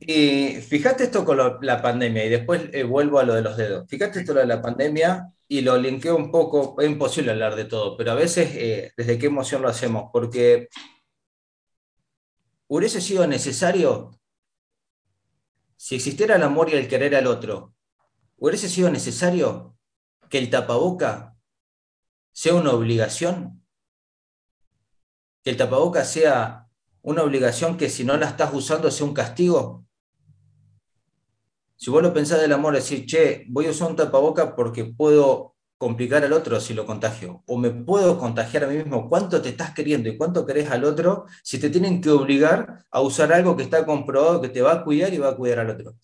fíjate 0.66 1.05
esto 1.05 1.27
con 1.27 1.59
la 1.61 1.83
pandemia, 1.83 2.25
y 2.25 2.31
después 2.31 2.71
eh, 2.73 2.85
vuelvo 2.85 3.19
a 3.19 3.25
lo 3.25 3.35
de 3.35 3.43
los 3.43 3.57
dedos. 3.57 3.87
Fíjate 3.87 4.21
esto 4.21 4.33
de 4.33 4.47
la 4.47 4.62
pandemia 4.62 5.31
y 5.49 5.62
lo 5.62 5.77
linkeo 5.79 6.14
un 6.14 6.31
poco, 6.31 6.77
es 6.81 6.87
imposible 6.87 7.33
hablar 7.33 7.57
de 7.57 7.64
todo, 7.64 7.97
pero 7.97 8.12
a 8.12 8.14
veces, 8.14 8.51
eh, 8.55 8.93
¿desde 8.97 9.19
qué 9.19 9.27
emoción 9.27 9.62
lo 9.62 9.69
hacemos? 9.69 10.11
Porque 10.12 10.69
¿hubiese 12.69 13.01
sido 13.01 13.27
necesario, 13.27 14.19
si 15.77 15.97
existiera 15.97 16.37
el 16.37 16.43
amor 16.43 16.71
y 16.71 16.75
el 16.75 16.87
querer 16.87 17.16
al 17.16 17.27
otro, 17.27 17.75
hubiese 18.37 18.69
sido 18.69 18.91
necesario 18.91 19.77
que 20.29 20.39
el 20.39 20.51
tapaboca 20.51 21.37
sea 22.33 22.55
una 22.55 22.73
obligación? 22.73 23.64
¿Que 25.43 25.51
el 25.51 25.57
tapaboca 25.57 26.05
sea 26.05 26.69
una 27.03 27.23
obligación 27.23 27.77
que 27.77 27.89
si 27.89 28.05
no 28.05 28.16
la 28.16 28.29
estás 28.29 28.53
usando 28.53 28.91
sea 28.91 29.07
un 29.07 29.14
castigo? 29.14 29.87
Si 31.77 31.91
vos 31.91 32.03
lo 32.03 32.12
pensás 32.12 32.41
del 32.41 32.53
amor, 32.53 32.75
decir, 32.75 33.07
che, 33.07 33.45
voy 33.49 33.66
a 33.66 33.71
usar 33.71 33.89
un 33.89 33.97
tapaboca 33.97 34.57
porque 34.57 34.85
puedo 34.85 35.57
complicar 35.79 36.24
al 36.24 36.33
otro 36.33 36.61
si 36.61 36.74
lo 36.74 36.85
contagio, 36.85 37.45
o 37.47 37.57
me 37.57 37.70
puedo 37.70 38.18
contagiar 38.18 38.64
a 38.64 38.66
mí 38.66 38.76
mismo, 38.76 39.09
cuánto 39.09 39.41
te 39.41 39.51
estás 39.51 39.72
queriendo 39.72 40.09
y 40.09 40.16
cuánto 40.16 40.45
querés 40.45 40.70
al 40.70 40.85
otro, 40.85 41.26
si 41.45 41.59
te 41.59 41.70
tienen 41.70 42.01
que 42.01 42.11
obligar 42.11 42.85
a 42.91 43.01
usar 43.01 43.33
algo 43.33 43.57
que 43.57 43.62
está 43.62 43.87
comprobado 43.87 44.43
que 44.43 44.49
te 44.49 44.61
va 44.61 44.72
a 44.72 44.85
cuidar 44.85 45.14
y 45.14 45.18
va 45.18 45.31
a 45.31 45.37
cuidar 45.37 45.61
al 45.61 45.70
otro. 45.70 45.95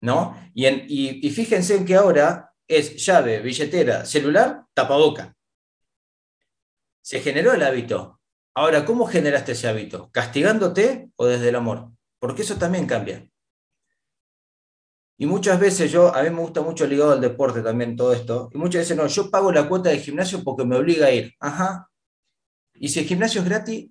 ¿No? 0.00 0.36
Y, 0.54 0.66
y 1.26 1.30
fíjense 1.30 1.74
en 1.74 1.84
que 1.84 1.96
ahora 1.96 2.54
es 2.68 3.04
llave, 3.04 3.40
billetera, 3.40 4.04
celular, 4.06 4.64
tapaboca. 4.72 5.34
Se 7.02 7.20
generó 7.20 7.52
el 7.52 7.62
hábito. 7.64 8.20
Ahora, 8.54 8.84
¿cómo 8.84 9.06
generaste 9.06 9.52
ese 9.52 9.68
hábito? 9.68 10.10
¿Castigándote 10.12 11.10
o 11.16 11.26
desde 11.26 11.48
el 11.48 11.56
amor? 11.56 11.90
Porque 12.20 12.42
eso 12.42 12.56
también 12.56 12.86
cambia. 12.86 13.28
Y 15.20 15.26
muchas 15.26 15.58
veces 15.58 15.90
yo, 15.90 16.14
a 16.14 16.22
mí 16.22 16.30
me 16.30 16.40
gusta 16.40 16.60
mucho 16.60 16.86
ligado 16.86 17.10
al 17.10 17.20
deporte 17.20 17.60
también 17.60 17.96
todo 17.96 18.12
esto, 18.12 18.50
y 18.54 18.58
muchas 18.58 18.82
veces 18.82 18.96
no, 18.96 19.06
yo 19.08 19.28
pago 19.30 19.50
la 19.50 19.68
cuota 19.68 19.90
de 19.90 19.98
gimnasio 19.98 20.44
porque 20.44 20.64
me 20.64 20.76
obliga 20.76 21.06
a 21.06 21.10
ir. 21.10 21.34
Ajá. 21.40 21.90
Y 22.74 22.88
si 22.88 23.00
el 23.00 23.06
gimnasio 23.06 23.40
es 23.40 23.48
gratis, 23.48 23.90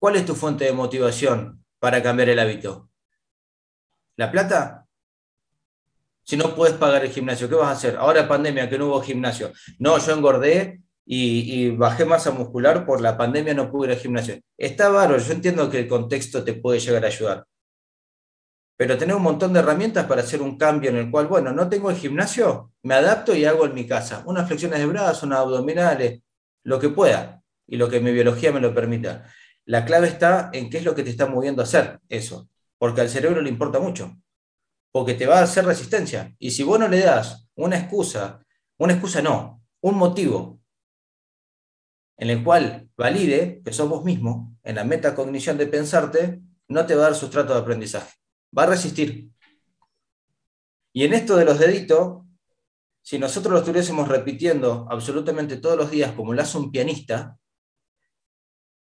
¿cuál 0.00 0.16
es 0.16 0.26
tu 0.26 0.34
fuente 0.34 0.64
de 0.64 0.72
motivación 0.72 1.64
para 1.78 2.02
cambiar 2.02 2.28
el 2.28 2.40
hábito? 2.40 2.90
¿La 4.16 4.32
plata? 4.32 4.88
Si 6.24 6.36
no 6.36 6.56
puedes 6.56 6.76
pagar 6.76 7.04
el 7.04 7.12
gimnasio, 7.12 7.48
¿qué 7.48 7.54
vas 7.54 7.68
a 7.68 7.72
hacer? 7.72 7.96
Ahora 7.98 8.26
pandemia, 8.26 8.68
que 8.68 8.78
no 8.78 8.86
hubo 8.88 9.00
gimnasio. 9.00 9.52
No, 9.78 9.96
yo 9.98 10.12
engordé 10.12 10.82
y, 11.04 11.66
y, 11.66 11.70
bajé 11.70 12.04
masa 12.04 12.32
muscular 12.32 12.84
por 12.84 13.00
la 13.00 13.16
pandemia, 13.16 13.54
no 13.54 13.70
pude 13.70 13.90
ir 13.90 13.94
al 13.94 14.00
gimnasio. 14.00 14.40
Está 14.58 14.88
bárbaro, 14.88 15.22
yo 15.22 15.32
entiendo 15.32 15.70
que 15.70 15.78
el 15.78 15.86
contexto 15.86 16.42
te 16.42 16.54
puede 16.54 16.80
llegar 16.80 17.04
a 17.04 17.08
ayudar 17.08 17.46
pero 18.76 18.98
tener 18.98 19.16
un 19.16 19.22
montón 19.22 19.52
de 19.52 19.60
herramientas 19.60 20.06
para 20.06 20.20
hacer 20.20 20.42
un 20.42 20.58
cambio 20.58 20.90
en 20.90 20.96
el 20.96 21.10
cual, 21.10 21.26
bueno, 21.26 21.52
no 21.52 21.68
tengo 21.68 21.90
el 21.90 21.96
gimnasio, 21.96 22.72
me 22.82 22.94
adapto 22.94 23.34
y 23.34 23.46
hago 23.46 23.64
en 23.64 23.74
mi 23.74 23.86
casa. 23.86 24.22
Unas 24.26 24.46
flexiones 24.46 24.78
de 24.78 24.86
brazos, 24.86 25.22
unas 25.22 25.40
abdominales, 25.40 26.20
lo 26.62 26.78
que 26.78 26.90
pueda 26.90 27.42
y 27.66 27.76
lo 27.76 27.88
que 27.88 28.00
mi 28.00 28.12
biología 28.12 28.52
me 28.52 28.60
lo 28.60 28.74
permita. 28.74 29.24
La 29.64 29.84
clave 29.84 30.08
está 30.08 30.50
en 30.52 30.68
qué 30.68 30.78
es 30.78 30.84
lo 30.84 30.94
que 30.94 31.02
te 31.02 31.10
está 31.10 31.26
moviendo 31.26 31.62
a 31.62 31.64
hacer 31.64 32.00
eso, 32.08 32.50
porque 32.78 33.00
al 33.00 33.08
cerebro 33.08 33.40
le 33.40 33.48
importa 33.48 33.80
mucho, 33.80 34.14
porque 34.92 35.14
te 35.14 35.26
va 35.26 35.38
a 35.38 35.44
hacer 35.44 35.64
resistencia. 35.64 36.34
Y 36.38 36.50
si 36.50 36.62
vos 36.62 36.78
no 36.78 36.86
le 36.86 37.00
das 37.00 37.48
una 37.54 37.78
excusa, 37.78 38.44
una 38.78 38.92
excusa 38.92 39.22
no, 39.22 39.62
un 39.80 39.96
motivo 39.96 40.60
en 42.18 42.30
el 42.30 42.44
cual 42.44 42.90
valide 42.96 43.62
que 43.64 43.72
sos 43.72 43.88
vos 43.88 44.04
mismo, 44.04 44.54
en 44.62 44.76
la 44.76 44.84
metacognición 44.84 45.56
de 45.56 45.66
pensarte, 45.66 46.42
no 46.68 46.84
te 46.84 46.94
va 46.94 47.02
a 47.02 47.10
dar 47.10 47.14
sustrato 47.14 47.54
de 47.54 47.60
aprendizaje 47.60 48.12
va 48.56 48.64
a 48.64 48.66
resistir. 48.66 49.30
Y 50.92 51.04
en 51.04 51.12
esto 51.12 51.36
de 51.36 51.44
los 51.44 51.58
deditos, 51.58 52.22
si 53.02 53.18
nosotros 53.18 53.52
lo 53.52 53.58
estuviésemos 53.60 54.08
repitiendo 54.08 54.86
absolutamente 54.90 55.58
todos 55.58 55.76
los 55.76 55.90
días 55.90 56.12
como 56.12 56.32
lo 56.32 56.42
hace 56.42 56.58
un 56.58 56.72
pianista, 56.72 57.36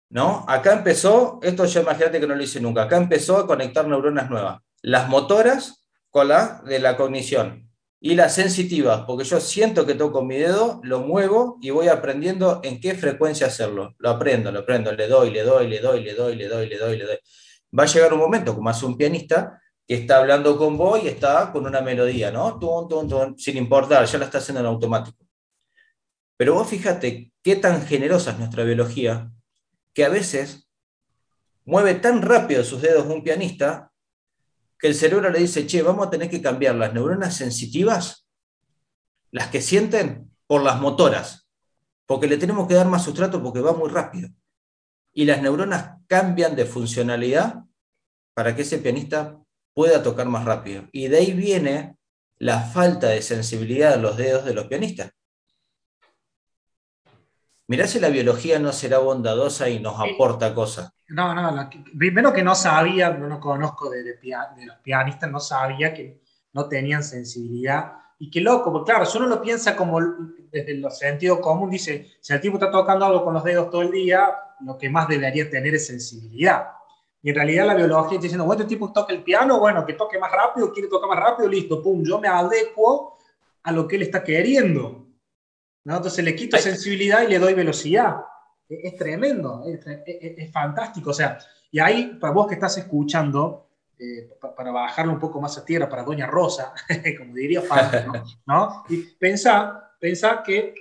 ¿no? 0.10 0.46
Acá 0.48 0.74
empezó, 0.74 1.40
esto 1.44 1.66
ya 1.66 1.82
imagínate 1.82 2.20
que 2.20 2.28
no 2.28 2.36
lo 2.36 2.44
hice 2.44 2.62
nunca, 2.62 2.84
acá 2.84 2.98
empezó 2.98 3.38
a 3.38 3.46
conectar 3.46 3.88
neuronas 3.88 4.30
nuevas, 4.30 4.62
las 4.82 5.10
motoras 5.10 5.86
con 6.10 6.30
las 6.30 6.64
de 6.64 6.80
la 6.80 6.96
cognición 6.96 7.70
y 8.00 8.16
las 8.16 8.36
sensitivas, 8.36 9.04
porque 9.06 9.24
yo 9.24 9.40
siento 9.42 9.86
que 9.86 9.96
toco 9.96 10.24
mi 10.24 10.38
dedo, 10.38 10.80
lo 10.84 11.02
muevo 11.02 11.58
y 11.62 11.72
voy 11.72 11.88
aprendiendo 11.88 12.62
en 12.64 12.80
qué 12.80 12.94
frecuencia 12.94 13.48
hacerlo. 13.48 13.96
Lo 13.98 14.12
aprendo, 14.12 14.52
lo 14.52 14.60
aprendo, 14.60 14.92
le 14.92 15.08
doy, 15.08 15.32
le 15.32 15.44
doy, 15.44 15.68
le 15.68 15.80
doy, 15.80 16.04
le 16.04 16.14
doy, 16.14 16.36
le 16.36 16.48
doy, 16.48 16.70
le 16.70 16.78
doy, 16.78 16.98
le 16.98 17.06
doy. 17.06 17.18
Va 17.78 17.84
a 17.84 17.88
llegar 17.88 18.14
un 18.14 18.20
momento, 18.20 18.54
como 18.54 18.70
hace 18.70 18.86
un 18.86 18.96
pianista, 18.96 19.60
que 19.88 19.96
está 19.96 20.18
hablando 20.18 20.58
con 20.58 20.78
vos 20.78 21.04
y 21.04 21.08
está 21.08 21.52
con 21.52 21.66
una 21.66 21.82
melodía, 21.82 22.32
¿no? 22.32 22.60
sin 23.38 23.58
importar, 23.58 24.06
ya 24.06 24.18
la 24.18 24.26
está 24.26 24.40
haciendo 24.40 24.62
en 24.62 24.66
automático. 24.68 25.26
Pero 26.38 26.56
vos 26.56 26.68
fíjate 26.68 27.32
qué 27.44 27.56
tan 27.56 27.86
generosa 27.86 28.32
es 28.32 28.40
nuestra 28.40 28.64
biología, 28.64 29.32
que 29.94 30.04
a 30.04 30.10
veces 30.10 30.68
mueve 31.64 31.96
tan 31.96 32.22
rápido 32.22 32.64
sus 32.64 32.82
dedos 32.82 33.06
un 33.06 33.24
pianista 33.24 33.92
que 34.78 34.88
el 34.88 34.96
cerebro 34.96 35.30
le 35.30 35.40
dice, 35.40 35.66
che, 35.66 35.82
vamos 35.82 36.08
a 36.08 36.10
tener 36.10 36.30
que 36.30 36.42
cambiar 36.42 36.76
las 36.76 36.94
neuronas 36.94 37.36
sensitivas, 37.36 38.28
las 39.32 39.48
que 39.50 39.62
sienten, 39.62 40.32
por 40.48 40.62
las 40.62 40.80
motoras, 40.80 41.48
porque 42.06 42.28
le 42.28 42.38
tenemos 42.38 42.68
que 42.68 42.76
dar 42.76 42.88
más 42.88 43.04
sustrato 43.04 43.42
porque 43.42 43.62
va 43.62 43.74
muy 43.74 43.90
rápido. 43.90 44.30
Y 45.12 45.26
las 45.26 45.42
neuronas 45.42 45.98
cambian 46.08 46.56
de 46.56 46.66
funcionalidad 46.66 47.64
para 48.34 48.56
que 48.56 48.62
ese 48.62 48.78
pianista 48.78 49.40
pueda 49.76 50.02
tocar 50.02 50.26
más 50.28 50.46
rápido. 50.46 50.86
Y 50.92 51.10
de 51.10 51.18
ahí 51.18 51.34
viene 51.34 51.98
la 52.38 52.62
falta 52.62 53.10
de 53.10 53.22
sensibilidad 53.22 53.96
de 53.96 54.02
los 54.02 54.18
dedos 54.18 54.46
de 54.46 54.56
los 54.56 54.66
pianistas. 54.66 55.12
Mirá 57.68 57.88
si 57.88 58.00
la 58.00 58.10
biología 58.10 58.58
no 58.58 58.72
será 58.72 59.00
bondadosa 59.00 59.70
y 59.70 59.80
nos 59.80 60.00
aporta 60.00 60.54
cosas. 60.54 60.92
No, 61.10 61.34
no, 61.36 61.70
primero 61.98 62.32
que 62.32 62.44
no 62.44 62.56
sabía, 62.56 63.10
no 63.12 63.40
conozco 63.40 63.90
de, 63.90 64.04
de, 64.04 64.16
los 64.66 64.78
pianistas, 64.78 65.30
no 65.30 65.40
sabía 65.40 65.94
que 65.94 66.22
no 66.54 66.68
tenían 66.68 67.04
sensibilidad. 67.04 67.94
Y 68.18 68.30
qué 68.30 68.40
loco, 68.40 68.72
porque 68.72 68.92
claro, 68.92 69.06
si 69.06 69.18
uno 69.18 69.28
lo 69.28 69.42
piensa 69.42 69.76
como 69.76 70.00
desde 70.52 70.72
el 70.72 70.90
sentido 70.92 71.42
común, 71.42 71.70
dice, 71.70 72.12
si 72.22 72.34
el 72.34 72.40
tipo 72.40 72.56
está 72.56 72.72
tocando 72.72 73.06
algo 73.06 73.26
con 73.26 73.34
los 73.34 73.44
dedos 73.44 73.70
todo 73.70 73.82
el 73.82 73.92
día, 73.92 74.30
lo 74.62 74.78
que 74.78 74.90
más 74.90 75.08
debería 75.08 75.50
tener 75.50 75.76
es 75.76 75.88
sensibilidad. 75.88 76.68
Y 77.26 77.30
en 77.30 77.36
realidad 77.38 77.66
la 77.66 77.74
biología 77.74 78.18
está 78.18 78.22
diciendo, 78.22 78.46
bueno, 78.46 78.62
este 78.62 78.76
tipo 78.76 78.94
toca 78.94 79.12
el 79.12 79.24
piano, 79.24 79.60
bueno, 79.60 79.84
que 79.84 79.94
toque 79.94 80.20
más 80.20 80.32
rápido, 80.32 80.72
quiere 80.72 80.88
tocar 80.88 81.10
más 81.10 81.20
rápido, 81.20 81.50
listo, 81.50 81.82
pum, 81.82 82.04
yo 82.04 82.20
me 82.20 82.28
adecuo 82.28 83.18
a 83.64 83.72
lo 83.72 83.88
que 83.88 83.96
él 83.96 84.04
está 84.04 84.24
queriendo. 84.24 85.08
¿no? 85.86 85.96
Entonces 85.96 86.24
le 86.24 86.36
quito 86.36 86.56
sensibilidad 86.60 87.24
y 87.24 87.28
le 87.30 87.40
doy 87.40 87.56
velocidad. 87.56 88.18
Es, 88.70 88.96
tremendo, 88.96 89.64
es, 89.66 90.52
fantástico. 90.52 91.10
O 91.10 91.14
sea, 91.14 91.40
y 91.72 91.80
ahí, 91.80 92.16
para 92.22 92.32
vos 92.32 92.46
que 92.46 92.54
estás 92.54 92.78
escuchando, 92.78 93.70
eh, 93.98 94.30
para 94.56 94.72
bajarlo 94.72 95.12
un 95.12 95.20
poco 95.20 95.42
más 95.42 95.58
a 95.58 95.66
tierra, 95.66 95.90
para 95.90 96.04
Doña 96.04 96.28
Rosa, 96.28 96.76
como 97.18 97.34
diría 97.34 97.64
Fabio, 97.64 98.06
¿no? 98.06 98.24
¿no? 98.46 98.84
Y 98.88 98.98
pensá, 98.98 99.96
pensá 100.00 100.44
que, 100.44 100.76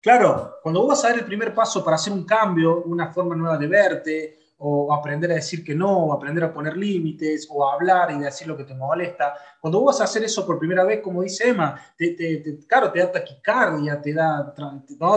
claro, 0.00 0.56
cuando 0.60 0.80
vos 0.80 0.88
vas 0.88 1.04
a 1.04 1.10
dar 1.10 1.18
el 1.18 1.24
primer 1.24 1.54
paso 1.54 1.84
para 1.84 1.94
hacer 1.94 2.12
un 2.12 2.24
cambio, 2.24 2.82
una 2.82 3.12
forma 3.12 3.36
nueva 3.36 3.56
de 3.56 3.66
verte, 3.68 4.38
o 4.60 4.92
aprender 4.92 5.30
a 5.30 5.36
decir 5.36 5.62
que 5.62 5.74
no, 5.74 6.06
o 6.06 6.12
aprender 6.12 6.42
a 6.42 6.52
poner 6.52 6.76
límites, 6.76 7.46
o 7.50 7.64
a 7.64 7.74
hablar 7.74 8.10
y 8.10 8.18
decir 8.18 8.48
lo 8.48 8.56
que 8.56 8.64
te 8.64 8.74
molesta. 8.74 9.34
Cuando 9.60 9.80
vos 9.80 9.94
vas 9.94 10.00
a 10.00 10.04
hacer 10.04 10.24
eso 10.24 10.44
por 10.44 10.58
primera 10.58 10.84
vez, 10.84 11.00
como 11.00 11.22
dice 11.22 11.48
Emma, 11.48 11.80
te, 11.96 12.14
te, 12.14 12.58
claro, 12.66 12.90
te 12.90 12.98
da 12.98 13.12
taquicardia, 13.12 14.00
te 14.00 14.12
da, 14.12 14.52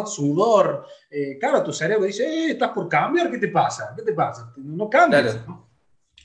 sudor, 0.05 0.85
eh, 1.09 1.37
claro, 1.39 1.63
tu 1.63 1.73
cerebro 1.73 2.05
dice, 2.05 2.23
eh, 2.23 2.51
estás 2.51 2.69
por 2.69 2.87
cambiar, 2.87 3.31
¿qué 3.31 3.39
te 3.39 3.47
pasa? 3.47 3.93
¿Qué 3.95 4.03
te 4.03 4.13
pasa? 4.13 4.53
No 4.57 4.89
cambias. 4.89 5.39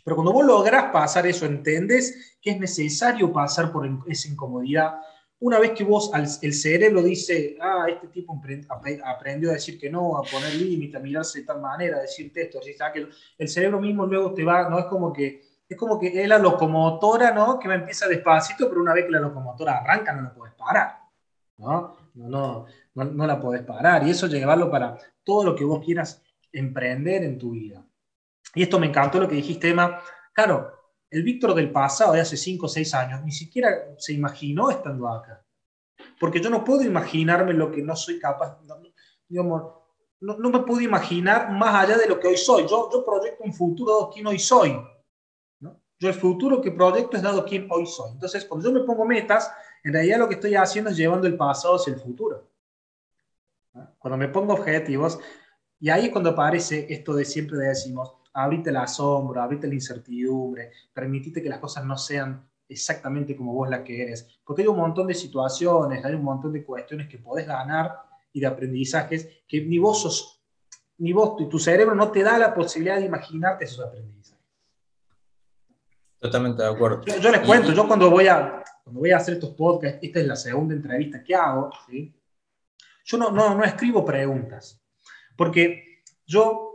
Pero 0.05 0.15
cuando 0.15 0.33
vos 0.33 0.45
lográs 0.45 0.93
pasar 0.93 1.27
eso, 1.27 1.47
entendés 1.47 2.37
que 2.41 2.51
es 2.51 2.61
necesario 2.61 3.33
pasar 3.33 3.73
por 3.73 3.89
esa 4.07 4.29
incomodidad, 4.29 5.01
una 5.39 5.59
vez 5.59 5.73
que 5.73 5.85
vos, 5.85 6.11
el 6.41 6.55
cerebro 6.55 7.03
dice, 7.03 7.59
ah, 7.61 7.87
este 7.89 8.09
tipo 8.09 8.41
aprendió 9.05 9.51
a 9.51 9.55
decir 9.55 9.79
que 9.79 9.91
no, 9.91 10.17
a 10.17 10.23
poner 10.23 10.55
límite, 10.55 10.97
a 10.97 11.01
mirarse 11.01 11.41
de 11.41 11.47
tal 11.47 11.61
manera, 11.61 11.99
a 11.99 12.03
decirte 12.03 12.43
esto, 12.43 12.59
así, 12.59 12.75
aquello, 12.81 13.09
el 13.37 13.49
cerebro 13.49 13.81
mismo 13.81 14.07
luego 14.07 14.33
te 14.33 14.45
va, 14.45 14.69
no 14.69 14.79
es 14.79 14.87
como 14.87 15.13
que, 15.13 15.43
es 15.69 15.77
como 15.77 15.99
que 15.99 16.23
es 16.23 16.29
la 16.29 16.39
locomotora, 16.39 17.33
¿no? 17.33 17.59
Que 17.59 17.69
me 17.69 17.75
empieza 17.75 18.09
despacito, 18.09 18.69
pero 18.69 18.81
una 18.81 18.95
vez 18.95 19.05
que 19.05 19.11
la 19.11 19.21
locomotora 19.21 19.79
arranca 19.79 20.13
no 20.15 20.23
la 20.23 20.33
puedes 20.33 20.55
parar, 20.55 21.01
¿no? 21.59 21.97
No, 22.15 22.67
no, 22.95 23.05
no, 23.05 23.27
la 23.27 23.39
podés 23.39 23.63
parar. 23.63 24.07
Y 24.07 24.11
eso 24.11 24.27
llevarlo 24.27 24.71
para 24.71 24.97
todo 25.23 25.45
lo 25.45 25.55
que 25.55 25.65
vos 25.65 25.85
quieras 25.85 26.23
emprender 26.51 27.25
en 27.25 27.37
tu 27.37 27.51
vida. 27.51 27.85
Y 28.55 28.63
esto 28.63 28.79
me 28.79 28.87
encantó 28.87 29.21
lo 29.21 29.29
que 29.29 29.35
dijiste, 29.35 29.69
Emma. 29.69 30.01
Claro, 30.33 30.73
el 31.11 31.23
Víctor 31.23 31.55
del 31.55 31.71
pasado, 31.71 32.13
de 32.13 32.21
hace 32.21 32.37
5 32.37 32.67
o 32.67 32.69
6 32.69 32.95
años, 32.95 33.25
ni 33.25 33.33
siquiera 33.33 33.95
se 33.99 34.13
imaginó 34.13 34.71
estando 34.71 35.09
acá. 35.09 35.45
Porque 36.19 36.41
yo 36.41 36.51
no 36.51 36.65
puedo 36.65 36.83
imaginarme 36.83 37.53
lo 37.53 37.71
que 37.71 37.83
no 37.83 37.95
soy 37.95 38.19
capaz, 38.19 38.59
no, 39.29 40.39
no, 40.39 40.51
me 40.51 40.61
puedo 40.61 40.81
imaginar 40.81 41.51
más 41.53 41.75
allá 41.75 41.99
de 41.99 42.09
lo 42.09 42.19
que 42.19 42.29
hoy 42.29 42.37
soy. 42.37 42.67
Yo, 42.67 42.89
yo 42.93 43.05
proyecto 43.05 43.45
un 43.45 43.53
futuro 43.53 43.93
dado 43.93 44.11
quien 44.11 44.27
hoy 44.27 44.39
soy. 44.39 44.79
¿no? 45.61 45.81
Yo 45.99 46.09
el 46.09 46.15
futuro 46.15 46.61
que 46.61 46.71
proyecto 46.71 47.17
es 47.17 47.23
dado 47.23 47.45
quien 47.45 47.67
hoy 47.71 47.87
soy. 47.87 48.13
Entonces, 48.13 48.45
cuando 48.45 48.69
yo 48.69 48.75
me 48.75 48.85
pongo 48.85 49.05
metas, 49.05 49.51
en 49.85 49.93
realidad 49.93 50.19
lo 50.19 50.29
que 50.29 50.35
estoy 50.35 50.55
haciendo 50.55 50.91
es 50.91 50.97
llevando 50.97 51.27
el 51.27 51.37
pasado 51.37 51.77
hacia 51.77 51.93
el 51.93 52.01
futuro. 52.01 52.49
Cuando 53.99 54.17
me 54.17 54.29
pongo 54.29 54.55
objetivos, 54.55 55.19
Y 55.79 55.91
ahí 55.91 56.07
es 56.07 56.13
cuando 56.13 56.31
aparece 56.31 56.87
esto 56.89 57.15
de 57.15 57.25
siempre 57.27 57.59
decimos, 57.59 58.16
abrite 58.37 58.69
el 58.69 58.77
asombro, 58.77 59.41
abrite 59.41 59.67
la 59.67 59.75
incertidumbre, 59.75 60.71
permitite 60.93 61.43
que 61.43 61.49
las 61.49 61.59
cosas 61.59 61.85
no 61.87 61.97
sean 61.97 62.47
exactamente 62.69 63.35
como 63.35 63.55
vos 63.55 63.69
la 63.71 63.83
querés. 63.83 64.29
Porque 64.45 64.63
hay 64.63 64.69
un 64.69 64.77
montón 64.77 65.07
de 65.07 65.15
situaciones, 65.15 66.05
hay 66.05 66.15
un 66.15 66.23
montón 66.23 66.53
de 66.53 66.63
cuestiones 66.63 67.09
que 67.09 67.19
podés 67.19 67.47
ganar 67.47 67.99
y 68.33 68.41
de 68.41 68.47
aprendizajes 68.47 69.41
que 69.49 69.63
ni 69.63 69.79
vos 69.79 70.03
sos, 70.03 70.43
ni 70.99 71.15
vos 71.15 71.41
y 71.41 71.49
tu 71.49 71.59
cerebro 71.59 71.95
no 71.95 72.11
te 72.11 72.23
da 72.23 72.37
la 72.37 72.55
posibilidad 72.55 72.99
de 72.99 73.07
imaginarte 73.07 73.65
esos 73.65 73.87
aprendizajes. 73.87 74.45
Totalmente 76.19 76.63
de 76.63 76.69
acuerdo. 76.69 77.03
Yo, 77.07 77.31
les 77.31 77.41
cuento, 77.41 77.73
yo 77.73 77.87
cuando 77.87 78.11
voy, 78.11 78.27
a, 78.27 78.63
cuando 78.85 79.01
voy 79.01 79.13
a 79.13 79.17
hacer 79.17 79.35
estos 79.35 79.51
podcasts, 79.51 79.99
esta 80.03 80.21
es 80.21 80.27
la 80.27 80.37
segunda 80.37 80.75
entrevista 80.75 81.25
que 81.25 81.35
hago, 81.35 81.71
¿sí? 81.89 82.15
yo 83.05 83.17
no, 83.17 83.31
no, 83.31 83.55
no 83.55 83.65
escribo 83.65 84.05
preguntas, 84.05 84.83
porque 85.37 86.03
yo 86.27 86.67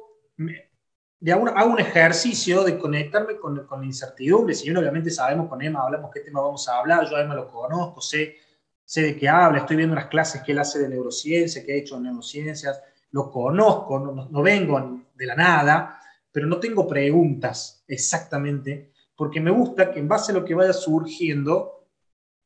de 1.21 1.31
hago 1.31 1.71
un 1.71 1.79
ejercicio 1.79 2.63
de 2.63 2.79
conectarme 2.79 3.37
con, 3.37 3.65
con 3.67 3.79
la 3.79 3.85
incertidumbre. 3.85 4.55
Si 4.55 4.65
bien 4.65 4.77
obviamente 4.77 5.11
sabemos 5.11 5.47
con 5.47 5.61
Emma, 5.61 5.81
hablamos 5.83 6.09
qué 6.11 6.21
tema 6.21 6.41
vamos 6.41 6.67
a 6.67 6.79
hablar, 6.79 7.07
yo 7.07 7.17
Emma 7.17 7.35
lo 7.35 7.47
conozco, 7.47 8.01
sé, 8.01 8.37
sé 8.83 9.03
de 9.03 9.15
qué 9.15 9.29
habla, 9.29 9.59
estoy 9.59 9.77
viendo 9.77 9.93
las 9.93 10.07
clases 10.07 10.41
que 10.41 10.51
él 10.51 10.59
hace 10.59 10.79
de 10.79 10.89
neurociencia, 10.89 11.63
que 11.63 11.73
ha 11.73 11.75
hecho 11.75 11.97
en 11.97 12.03
neurociencias, 12.03 12.81
lo 13.11 13.29
conozco, 13.29 13.99
no, 13.99 14.29
no 14.31 14.41
vengo 14.41 15.03
de 15.13 15.25
la 15.27 15.35
nada, 15.35 15.99
pero 16.31 16.47
no 16.47 16.59
tengo 16.59 16.87
preguntas 16.87 17.83
exactamente, 17.87 18.91
porque 19.15 19.39
me 19.39 19.51
gusta 19.51 19.91
que 19.91 19.99
en 19.99 20.07
base 20.07 20.31
a 20.31 20.35
lo 20.35 20.43
que 20.43 20.55
vaya 20.55 20.73
surgiendo, 20.73 21.80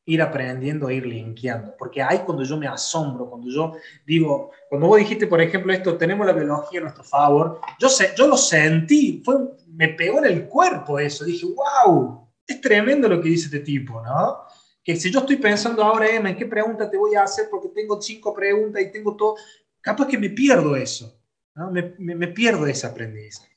ir 0.06 0.22
aprendiendo, 0.22 0.88
ir 0.88 1.04
linkeando, 1.04 1.74
porque 1.76 2.00
ahí 2.00 2.20
cuando 2.20 2.44
yo 2.44 2.56
me 2.56 2.68
asombro, 2.68 3.28
cuando 3.28 3.50
yo 3.50 3.72
digo, 4.06 4.52
cuando 4.68 4.86
vos 4.86 4.98
dijiste, 4.98 5.26
por 5.26 5.40
ejemplo, 5.40 5.72
esto, 5.72 5.96
tenemos 5.96 6.24
la 6.24 6.32
biología 6.32 6.78
a 6.78 6.84
nuestro 6.84 7.02
favor, 7.02 7.60
yo, 7.78 7.88
sé, 7.88 8.12
yo 8.16 8.28
lo 8.28 8.36
sentí, 8.36 9.20
fue, 9.24 9.34
me 9.66 9.88
pegó 9.88 10.18
en 10.18 10.26
el 10.26 10.46
cuerpo 10.46 11.00
eso, 11.00 11.24
dije, 11.24 11.44
wow, 11.46 12.28
es 12.46 12.60
tremendo 12.60 13.08
lo 13.08 13.20
que 13.20 13.30
dice 13.30 13.46
este 13.46 13.60
tipo, 13.60 14.00
¿no? 14.00 14.42
Que 14.82 14.94
si 14.94 15.10
yo 15.10 15.18
estoy 15.18 15.36
pensando 15.36 15.82
ahora, 15.82 16.08
Emma, 16.08 16.30
¿en 16.30 16.36
qué 16.36 16.46
pregunta 16.46 16.88
te 16.88 16.96
voy 16.96 17.16
a 17.16 17.24
hacer? 17.24 17.48
Porque 17.50 17.68
tengo 17.70 18.00
cinco 18.00 18.32
preguntas 18.32 18.80
y 18.80 18.92
tengo 18.92 19.16
todo, 19.16 19.34
capaz 19.80 20.06
que 20.06 20.18
me 20.18 20.30
pierdo 20.30 20.76
eso, 20.76 21.20
¿no? 21.56 21.72
me, 21.72 21.94
me, 21.98 22.14
me 22.14 22.28
pierdo 22.28 22.64
ese 22.68 22.86
aprendizaje. 22.86 23.56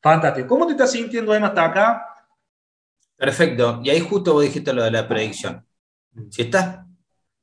Fantástico. 0.00 0.48
¿Cómo 0.48 0.66
te 0.66 0.72
estás 0.72 0.92
sintiendo, 0.92 1.34
Emma, 1.34 1.48
hasta 1.48 1.64
acá? 1.66 2.15
Perfecto. 3.16 3.80
Y 3.82 3.90
ahí 3.90 4.00
justo 4.00 4.34
vos 4.34 4.42
dijiste 4.42 4.72
lo 4.72 4.84
de 4.84 4.90
la 4.90 5.08
predicción. 5.08 5.66
Si 6.30 6.42
estás 6.42 6.86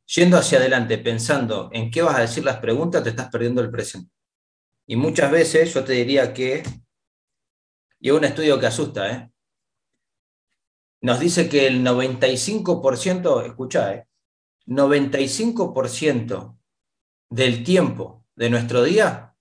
yendo 0.06 0.38
hacia 0.38 0.60
adelante 0.60 0.98
pensando 1.00 1.70
en 1.74 1.90
qué 1.90 2.02
vas 2.02 2.16
a 2.16 2.22
decir 2.22 2.44
las 2.44 2.58
preguntas, 2.58 3.04
te 3.04 3.10
estás 3.10 3.30
perdiendo 3.30 3.62
el 3.62 3.72
presente. 3.72 4.12
Y 4.86 4.96
muchas 4.96 5.32
veces 5.32 5.74
yo 5.74 5.84
te 5.84 5.94
diría 5.94 6.34
que, 6.34 6.64
y 8.00 8.10
es 8.10 8.14
un 8.14 8.24
estudio 8.24 8.60
que 8.60 8.68
asusta, 8.68 9.12
¿eh? 9.12 9.32
nos 11.02 11.20
dice 11.20 11.50
que 11.50 11.68
el 11.68 11.84
95%, 11.84 13.46
escucha, 13.46 13.94
¿eh? 13.94 14.08
95% 14.66 16.58
del 17.30 17.64
tiempo 17.64 18.26
de 18.36 18.50
nuestro 18.50 18.84
día 18.84 19.36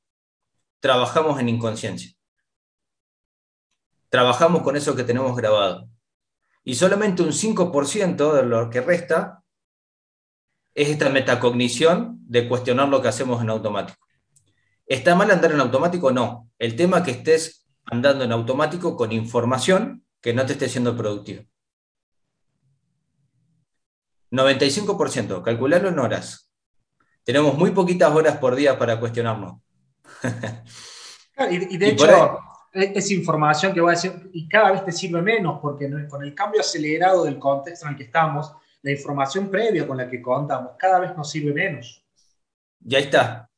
trabajamos 0.80 1.38
en 1.38 1.48
inconsciencia. 1.48 2.12
Trabajamos 4.08 4.62
con 4.62 4.76
eso 4.76 4.96
que 4.96 5.04
tenemos 5.04 5.36
grabado 5.36 5.91
y 6.64 6.74
solamente 6.74 7.22
un 7.22 7.32
5% 7.32 8.32
de 8.34 8.42
lo 8.44 8.70
que 8.70 8.80
resta 8.80 9.42
es 10.74 10.88
esta 10.88 11.10
metacognición 11.10 12.18
de 12.26 12.48
cuestionar 12.48 12.88
lo 12.88 13.02
que 13.02 13.08
hacemos 13.08 13.42
en 13.42 13.50
automático. 13.50 13.98
¿Está 14.86 15.14
mal 15.14 15.30
andar 15.30 15.52
en 15.52 15.60
automático? 15.60 16.12
No. 16.12 16.50
El 16.58 16.76
tema 16.76 16.98
es 16.98 17.04
que 17.04 17.10
estés 17.12 17.66
andando 17.84 18.24
en 18.24 18.32
automático 18.32 18.96
con 18.96 19.12
información 19.12 20.04
que 20.20 20.32
no 20.32 20.46
te 20.46 20.52
esté 20.52 20.68
siendo 20.68 20.96
productiva. 20.96 21.42
95%, 24.30 25.42
calcularlo 25.42 25.88
en 25.88 25.98
horas. 25.98 26.50
Tenemos 27.24 27.56
muy 27.56 27.72
poquitas 27.72 28.14
horas 28.14 28.38
por 28.38 28.54
día 28.54 28.78
para 28.78 28.98
cuestionarnos. 28.98 29.60
y, 31.50 31.76
de 31.76 31.88
hecho, 31.88 32.38
es 32.72 33.10
información 33.10 33.74
que 33.74 33.80
va 33.80 33.90
a 33.90 33.94
decir, 33.94 34.30
y 34.32 34.48
cada 34.48 34.72
vez 34.72 34.84
te 34.84 34.92
sirve 34.92 35.20
menos, 35.20 35.58
porque 35.60 35.90
con 36.08 36.22
el 36.22 36.34
cambio 36.34 36.60
acelerado 36.60 37.24
del 37.24 37.38
contexto 37.38 37.86
en 37.86 37.92
el 37.92 37.98
que 37.98 38.04
estamos, 38.04 38.52
la 38.82 38.90
información 38.90 39.50
previa 39.50 39.86
con 39.86 39.96
la 39.96 40.08
que 40.08 40.20
contamos 40.20 40.72
cada 40.78 40.98
vez 40.98 41.16
nos 41.16 41.30
sirve 41.30 41.52
menos. 41.52 42.04
Ya 42.80 42.98
está. 42.98 43.48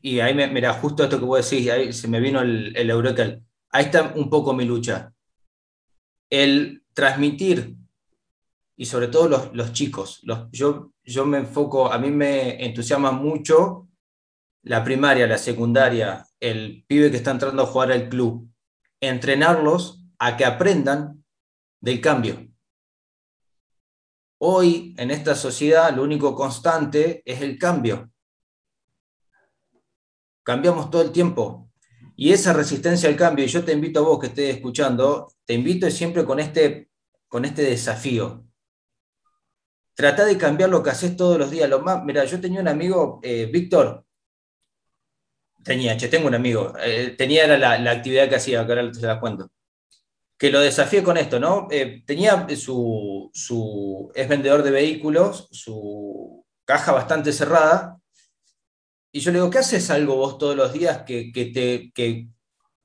Y 0.00 0.20
ahí, 0.20 0.34
me, 0.34 0.46
mira, 0.48 0.72
justo 0.74 1.02
esto 1.02 1.18
que 1.18 1.24
vos 1.24 1.50
decís, 1.50 1.70
ahí 1.70 1.92
se 1.92 2.08
me 2.08 2.20
vino 2.20 2.40
el, 2.40 2.76
el. 2.76 3.42
Ahí 3.70 3.84
está 3.84 4.12
un 4.14 4.28
poco 4.28 4.52
mi 4.52 4.64
lucha. 4.64 5.12
El 6.28 6.82
transmitir, 6.92 7.76
y 8.76 8.84
sobre 8.84 9.08
todo 9.08 9.28
los, 9.28 9.54
los 9.54 9.72
chicos, 9.72 10.20
los, 10.24 10.50
yo, 10.50 10.92
yo 11.04 11.24
me 11.24 11.38
enfoco, 11.38 11.92
a 11.92 11.98
mí 11.98 12.10
me 12.10 12.64
entusiasma 12.64 13.12
mucho 13.12 13.88
la 14.62 14.82
primaria, 14.84 15.26
la 15.26 15.38
secundaria, 15.38 16.24
el 16.42 16.84
pibe 16.88 17.10
que 17.10 17.18
está 17.18 17.30
entrando 17.30 17.62
a 17.62 17.66
jugar 17.66 17.92
al 17.92 18.08
club, 18.08 18.50
entrenarlos 19.00 20.04
a 20.18 20.36
que 20.36 20.44
aprendan 20.44 21.24
del 21.80 22.00
cambio. 22.00 22.48
Hoy, 24.38 24.92
en 24.98 25.12
esta 25.12 25.36
sociedad, 25.36 25.94
lo 25.94 26.02
único 26.02 26.34
constante 26.34 27.22
es 27.24 27.40
el 27.42 27.58
cambio. 27.58 28.10
Cambiamos 30.42 30.90
todo 30.90 31.02
el 31.02 31.12
tiempo. 31.12 31.70
Y 32.16 32.32
esa 32.32 32.52
resistencia 32.52 33.08
al 33.08 33.16
cambio, 33.16 33.44
y 33.44 33.48
yo 33.48 33.64
te 33.64 33.72
invito 33.72 34.00
a 34.00 34.02
vos 34.02 34.18
que 34.18 34.26
estés 34.26 34.56
escuchando, 34.56 35.32
te 35.44 35.54
invito 35.54 35.88
siempre 35.92 36.24
con 36.24 36.40
este, 36.40 36.90
con 37.28 37.44
este 37.44 37.62
desafío. 37.62 38.44
Trata 39.94 40.24
de 40.24 40.36
cambiar 40.36 40.70
lo 40.70 40.82
que 40.82 40.90
haces 40.90 41.16
todos 41.16 41.38
los 41.38 41.52
días. 41.52 41.70
Lo 41.70 41.80
más, 41.80 42.02
mira, 42.04 42.24
yo 42.24 42.40
tenía 42.40 42.60
un 42.60 42.68
amigo, 42.68 43.20
eh, 43.22 43.46
Víctor, 43.46 44.04
Tenía, 45.64 45.96
che, 45.96 46.08
tengo 46.08 46.28
un 46.28 46.34
amigo. 46.34 46.74
Eh, 46.80 47.14
tenía 47.16 47.44
era 47.44 47.58
la, 47.58 47.90
actividad 47.90 48.28
que 48.28 48.36
hacía, 48.36 48.66
que 48.66 48.72
ahora 48.72 48.92
se 48.92 49.06
la 49.06 49.20
cuento. 49.20 49.50
Que 50.38 50.50
lo 50.50 50.60
desafié 50.60 51.02
con 51.02 51.16
esto, 51.16 51.38
¿no? 51.38 51.68
Eh, 51.70 52.02
tenía 52.06 52.46
su, 52.56 53.30
su, 53.32 54.10
es 54.14 54.28
vendedor 54.28 54.62
de 54.62 54.72
vehículos, 54.72 55.48
su 55.52 56.44
caja 56.64 56.92
bastante 56.92 57.32
cerrada. 57.32 57.98
Y 59.12 59.20
yo 59.20 59.30
le 59.30 59.38
digo, 59.38 59.50
¿qué 59.50 59.58
haces 59.58 59.90
algo 59.90 60.16
vos 60.16 60.38
todos 60.38 60.56
los 60.56 60.72
días 60.72 61.02
que, 61.04 61.30
que 61.32 61.46
te, 61.46 61.92
que, 61.94 62.28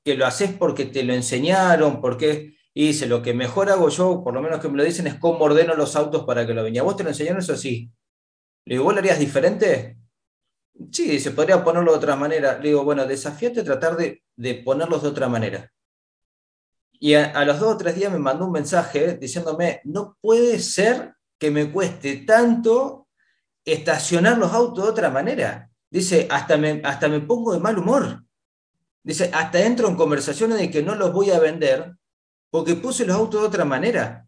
que 0.04 0.14
lo 0.14 0.26
haces 0.26 0.52
porque 0.52 0.86
te 0.86 1.02
lo 1.02 1.14
enseñaron? 1.14 2.00
Porque, 2.00 2.56
y 2.74 2.88
dice, 2.88 3.06
lo 3.06 3.22
que 3.22 3.34
mejor 3.34 3.70
hago 3.70 3.88
yo, 3.88 4.22
por 4.22 4.34
lo 4.34 4.42
menos 4.42 4.60
que 4.60 4.68
me 4.68 4.76
lo 4.76 4.84
dicen, 4.84 5.06
es 5.06 5.14
cómo 5.14 5.40
ordeno 5.40 5.74
los 5.74 5.96
autos 5.96 6.24
para 6.24 6.46
que 6.46 6.54
lo 6.54 6.62
venga. 6.62 6.82
¿Vos 6.82 6.96
te 6.96 7.02
lo 7.02 7.10
enseñaron 7.10 7.40
eso 7.40 7.54
así? 7.54 7.90
Le 8.66 8.74
digo, 8.74 8.84
¿vos 8.84 8.94
lo 8.94 9.00
harías 9.00 9.18
diferente? 9.18 9.96
Sí, 10.92 11.18
se 11.18 11.32
podría 11.32 11.64
ponerlo 11.64 11.92
de 11.92 11.98
otra 11.98 12.16
manera. 12.16 12.58
Le 12.58 12.68
digo, 12.68 12.84
bueno, 12.84 13.04
desafíate 13.04 13.60
a 13.60 13.64
tratar 13.64 13.96
de, 13.96 14.22
ponerlos 14.64 15.02
de 15.02 15.08
otra 15.08 15.28
manera. 15.28 15.72
Y 17.00 17.14
a, 17.14 17.44
los 17.44 17.58
dos 17.60 17.74
o 17.74 17.76
tres 17.76 17.96
días 17.96 18.12
me 18.12 18.18
mandó 18.18 18.46
un 18.46 18.52
mensaje 18.52 19.16
diciéndome, 19.16 19.80
no 19.84 20.16
puede 20.20 20.58
ser 20.60 21.14
que 21.38 21.50
me 21.50 21.70
cueste 21.70 22.18
tanto 22.18 23.08
estacionar 23.64 24.38
los 24.38 24.52
autos 24.52 24.84
de 24.84 24.90
otra 24.90 25.10
manera. 25.10 25.70
Dice, 25.90 26.28
hasta 26.30 26.56
me, 26.56 26.80
hasta 26.84 27.08
me 27.08 27.20
pongo 27.20 27.52
de 27.52 27.60
mal 27.60 27.78
humor. 27.78 28.24
Dice, 29.02 29.30
hasta 29.32 29.60
entro 29.60 29.88
en 29.88 29.96
conversaciones 29.96 30.58
de 30.58 30.70
que 30.70 30.82
no 30.82 30.94
los 30.94 31.12
voy 31.12 31.30
a 31.30 31.40
vender 31.40 31.96
porque 32.50 32.74
puse 32.74 33.04
los 33.04 33.16
autos 33.16 33.40
de 33.40 33.46
otra 33.46 33.64
manera. 33.64 34.26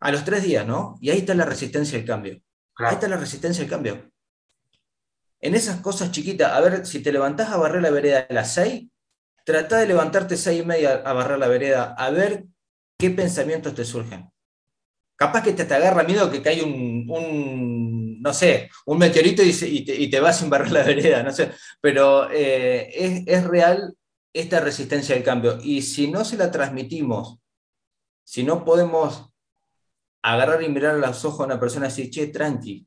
A 0.00 0.10
los 0.10 0.24
tres 0.24 0.42
días, 0.42 0.66
¿no? 0.66 0.98
Y 1.00 1.10
ahí 1.10 1.18
está 1.18 1.34
la 1.34 1.44
resistencia 1.44 1.98
al 1.98 2.04
cambio. 2.04 2.42
Ahí 2.76 2.94
está 2.94 3.08
la 3.08 3.16
resistencia 3.16 3.62
al 3.62 3.70
cambio 3.70 4.11
en 5.42 5.56
esas 5.56 5.80
cosas 5.80 6.12
chiquitas, 6.12 6.52
a 6.52 6.60
ver, 6.60 6.86
si 6.86 7.02
te 7.02 7.12
levantás 7.12 7.50
a 7.50 7.56
barrer 7.56 7.82
la 7.82 7.90
vereda 7.90 8.26
a 8.30 8.32
las 8.32 8.54
6, 8.54 8.86
trata 9.44 9.78
de 9.78 9.88
levantarte 9.88 10.36
seis 10.36 10.62
y 10.62 10.64
media 10.64 11.02
a 11.04 11.12
barrer 11.12 11.38
la 11.38 11.48
vereda, 11.48 11.94
a 11.98 12.10
ver 12.10 12.44
qué 12.96 13.10
pensamientos 13.10 13.74
te 13.74 13.84
surgen. 13.84 14.30
Capaz 15.16 15.42
que 15.42 15.52
te, 15.52 15.62
agarra 15.74 16.04
miedo 16.04 16.30
que 16.30 16.42
cae 16.42 16.62
un, 16.62 18.20
no 18.22 18.32
sé, 18.32 18.70
un 18.86 18.98
meteorito 18.98 19.42
y, 19.42 20.10
te, 20.10 20.20
vas 20.20 20.38
sin 20.38 20.48
barrer 20.48 20.70
la 20.70 20.84
vereda, 20.84 21.24
no 21.24 21.32
sé, 21.32 21.50
pero 21.80 22.30
eh, 22.30 22.90
es, 22.94 23.22
es 23.26 23.44
real 23.44 23.96
esta 24.32 24.60
resistencia 24.60 25.16
al 25.16 25.24
cambio. 25.24 25.58
Y 25.60 25.82
si 25.82 26.08
no 26.08 26.24
se 26.24 26.36
la 26.36 26.52
transmitimos, 26.52 27.40
si 28.24 28.44
no 28.44 28.64
podemos 28.64 29.28
agarrar 30.22 30.62
y 30.62 30.68
mirar 30.68 30.94
a 30.94 31.08
los 31.08 31.24
ojos 31.24 31.40
a 31.40 31.46
una 31.46 31.58
persona 31.58 31.86
y 31.86 31.88
decir, 31.88 32.10
che, 32.10 32.26
tranqui, 32.28 32.86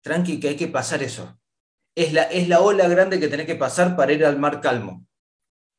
tranqui, 0.00 0.38
que 0.38 0.48
hay 0.50 0.56
que 0.56 0.68
pasar 0.68 1.02
eso 1.02 1.36
es 1.96 2.12
la, 2.12 2.22
es 2.24 2.48
la 2.48 2.60
ola 2.60 2.86
grande 2.86 3.18
que 3.18 3.28
tenés 3.28 3.46
que 3.46 3.56
pasar 3.56 3.96
para 3.96 4.12
ir 4.12 4.24
al 4.24 4.38
mar 4.38 4.60
calmo. 4.60 5.04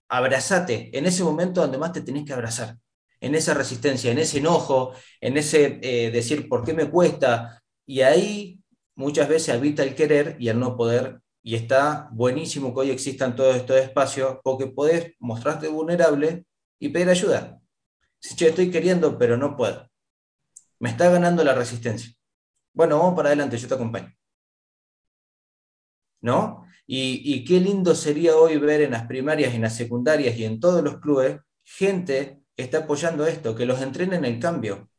Abrazate 0.09 0.89
en 0.97 1.05
ese 1.05 1.24
momento 1.24 1.61
donde 1.61 1.78
más 1.78 1.93
te 1.93 2.01
tenés 2.01 2.26
que 2.26 2.34
abrazar, 2.34 2.78
en 3.22 3.36
esa 3.36 3.53
resistencia, 3.53 4.11
en 4.11 4.20
ese 4.20 4.39
enojo, 4.39 4.93
en 5.22 5.38
ese 5.38 5.80
eh, 5.82 6.11
decir, 6.11 6.49
¿por 6.49 6.65
qué 6.65 6.74
me 6.74 6.89
cuesta? 6.89 7.63
Y 7.86 8.01
ahí 8.01 8.59
muchas 8.95 9.30
veces 9.30 9.55
habita 9.55 9.84
el 9.84 9.95
querer 9.95 10.36
y 10.39 10.49
el 10.49 10.59
no 10.59 10.76
poder 10.76 11.22
y 11.43 11.55
está 11.55 12.09
buenísimo 12.11 12.74
que 12.74 12.82
hoy 12.82 12.89
existan 12.89 13.34
todos 13.34 13.55
estos 13.55 13.78
espacios 13.78 14.39
porque 14.43 14.68
podés 14.68 15.13
mostrarte 15.20 15.70
vulnerable 15.70 16.45
y 16.78 16.89
pedir 16.89 17.09
ayuda. 17.09 17.61
Si 18.20 18.36
yo 18.36 18.47
estoy 18.47 18.70
queriendo, 18.70 19.18
pero 19.18 19.38
no 19.38 19.55
puedo. 19.55 19.89
Me 20.80 20.89
está 20.89 21.09
ganando 21.09 21.45
la 21.45 21.53
resistencia. 21.53 22.11
Bueno, 22.74 22.99
vamos 22.99 23.15
para 23.15 23.30
adelante, 23.30 23.57
yo 23.57 23.68
te 23.68 23.76
acompaño. 23.76 24.13
¿No? 26.22 26.65
Y, 26.86 27.43
qué 27.45 27.59
lindo 27.59 27.93
sería 27.95 28.36
hoy 28.36 28.57
ver 28.57 28.82
en 28.82 28.91
las 28.91 29.05
primarias, 29.07 29.53
en 29.53 29.61
las 29.61 29.76
secundarias 29.76 30.38
y 30.38 30.45
en 30.45 30.59
todos 30.59 30.84
los 30.84 30.99
clubes 30.99 31.39
gente 31.63 32.41
que 32.55 32.63
está 32.63 32.80
apoyando 32.80 33.28
esto, 33.28 33.55
que 33.55 33.65
los 33.65 33.82
entrenen 33.82 34.24
el 34.24 34.39
cambio, 34.39 34.89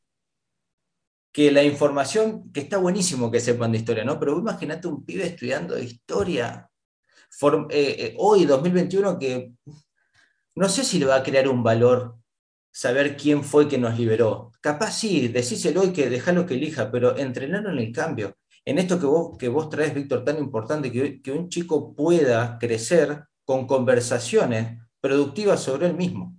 que 1.32 1.50
la 1.50 1.62
información, 1.62 2.52
que 2.52 2.60
está 2.60 2.76
buenísimo 2.78 3.30
que 3.30 3.40
sepan 3.40 3.72
de 3.72 3.78
historia, 3.78 4.04
¿no? 4.04 4.18
Pero 4.20 4.38
imagínate 4.38 4.86
un 4.86 5.04
pibe 5.04 5.26
estudiando 5.26 5.78
historia, 5.78 6.70
eh, 7.70 7.96
eh, 7.98 8.14
hoy, 8.18 8.44
2021, 8.44 9.18
que 9.18 9.52
no 10.56 10.68
sé 10.68 10.84
si 10.84 10.98
le 10.98 11.06
va 11.06 11.16
a 11.16 11.22
crear 11.22 11.48
un 11.48 11.62
valor 11.62 12.18
saber 12.70 13.16
quién 13.16 13.44
fue 13.44 13.68
que 13.68 13.78
nos 13.78 13.98
liberó. 13.98 14.52
Capaz 14.60 14.92
sí, 14.92 15.28
decíselo 15.28 15.84
y 15.84 15.92
que 15.92 16.10
déjalo 16.10 16.46
que 16.46 16.54
elija, 16.54 16.90
pero 16.90 17.16
entrenarlo 17.16 17.70
en 17.70 17.78
el 17.78 17.92
cambio. 17.92 18.36
En 18.68 18.78
esto 18.78 19.00
que 19.00 19.06
vos, 19.06 19.38
que 19.38 19.48
vos 19.48 19.70
traes, 19.70 19.94
Víctor, 19.94 20.26
tan 20.26 20.36
importante, 20.36 20.92
que, 20.92 21.22
que 21.22 21.32
un 21.32 21.48
chico 21.48 21.94
pueda 21.94 22.58
crecer 22.58 23.24
con 23.46 23.66
conversaciones 23.66 24.78
productivas 25.00 25.62
sobre 25.62 25.86
él 25.86 25.94
mismo. 25.94 26.38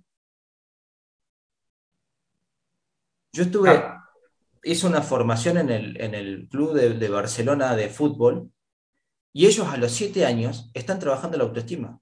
Yo 3.32 3.42
estuve, 3.42 3.82
hizo 4.62 4.86
una 4.86 5.02
formación 5.02 5.58
en 5.58 5.70
el, 6.14 6.48
club 6.48 6.74
de, 6.74 7.08
Barcelona 7.08 7.74
de 7.74 7.88
fútbol 7.88 8.52
y 9.32 9.46
ellos 9.46 9.66
a 9.66 9.76
los 9.76 9.90
siete 9.90 10.24
años 10.24 10.70
están 10.72 11.00
trabajando 11.00 11.36
la 11.36 11.42
autoestima. 11.42 12.00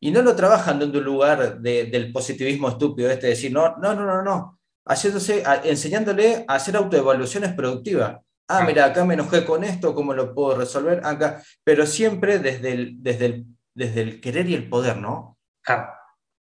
Y 0.00 0.10
no 0.10 0.22
lo 0.22 0.34
trabajan 0.34 0.78
desde 0.78 0.96
un 0.96 1.04
lugar 1.04 1.60
del 1.60 2.12
positivismo 2.14 2.70
estúpido, 2.70 3.10
este 3.10 3.26
decir, 3.26 3.52
no, 3.52 3.76
no, 3.76 3.94
no, 3.94 4.06
no, 4.06 4.22
no, 4.22 4.58
haciéndose, 4.86 5.42
enseñándole 5.64 6.46
a 6.48 6.54
hacer 6.54 6.76
autoevaluaciones 6.76 7.52
productivas. 7.52 8.22
Ah, 8.48 8.64
mira, 8.64 8.84
acá 8.84 9.04
me 9.04 9.14
enojé 9.14 9.44
con 9.44 9.64
esto, 9.64 9.94
¿cómo 9.94 10.14
lo 10.14 10.34
puedo 10.34 10.58
resolver? 10.58 11.00
Acá, 11.04 11.42
pero 11.64 11.84
siempre 11.84 12.38
desde 12.38 12.72
el, 12.72 13.02
desde 13.02 13.44
desde 13.76 14.00
el 14.00 14.20
querer 14.20 14.48
y 14.48 14.54
el 14.54 14.68
poder, 14.68 14.96
¿no? 14.96 15.38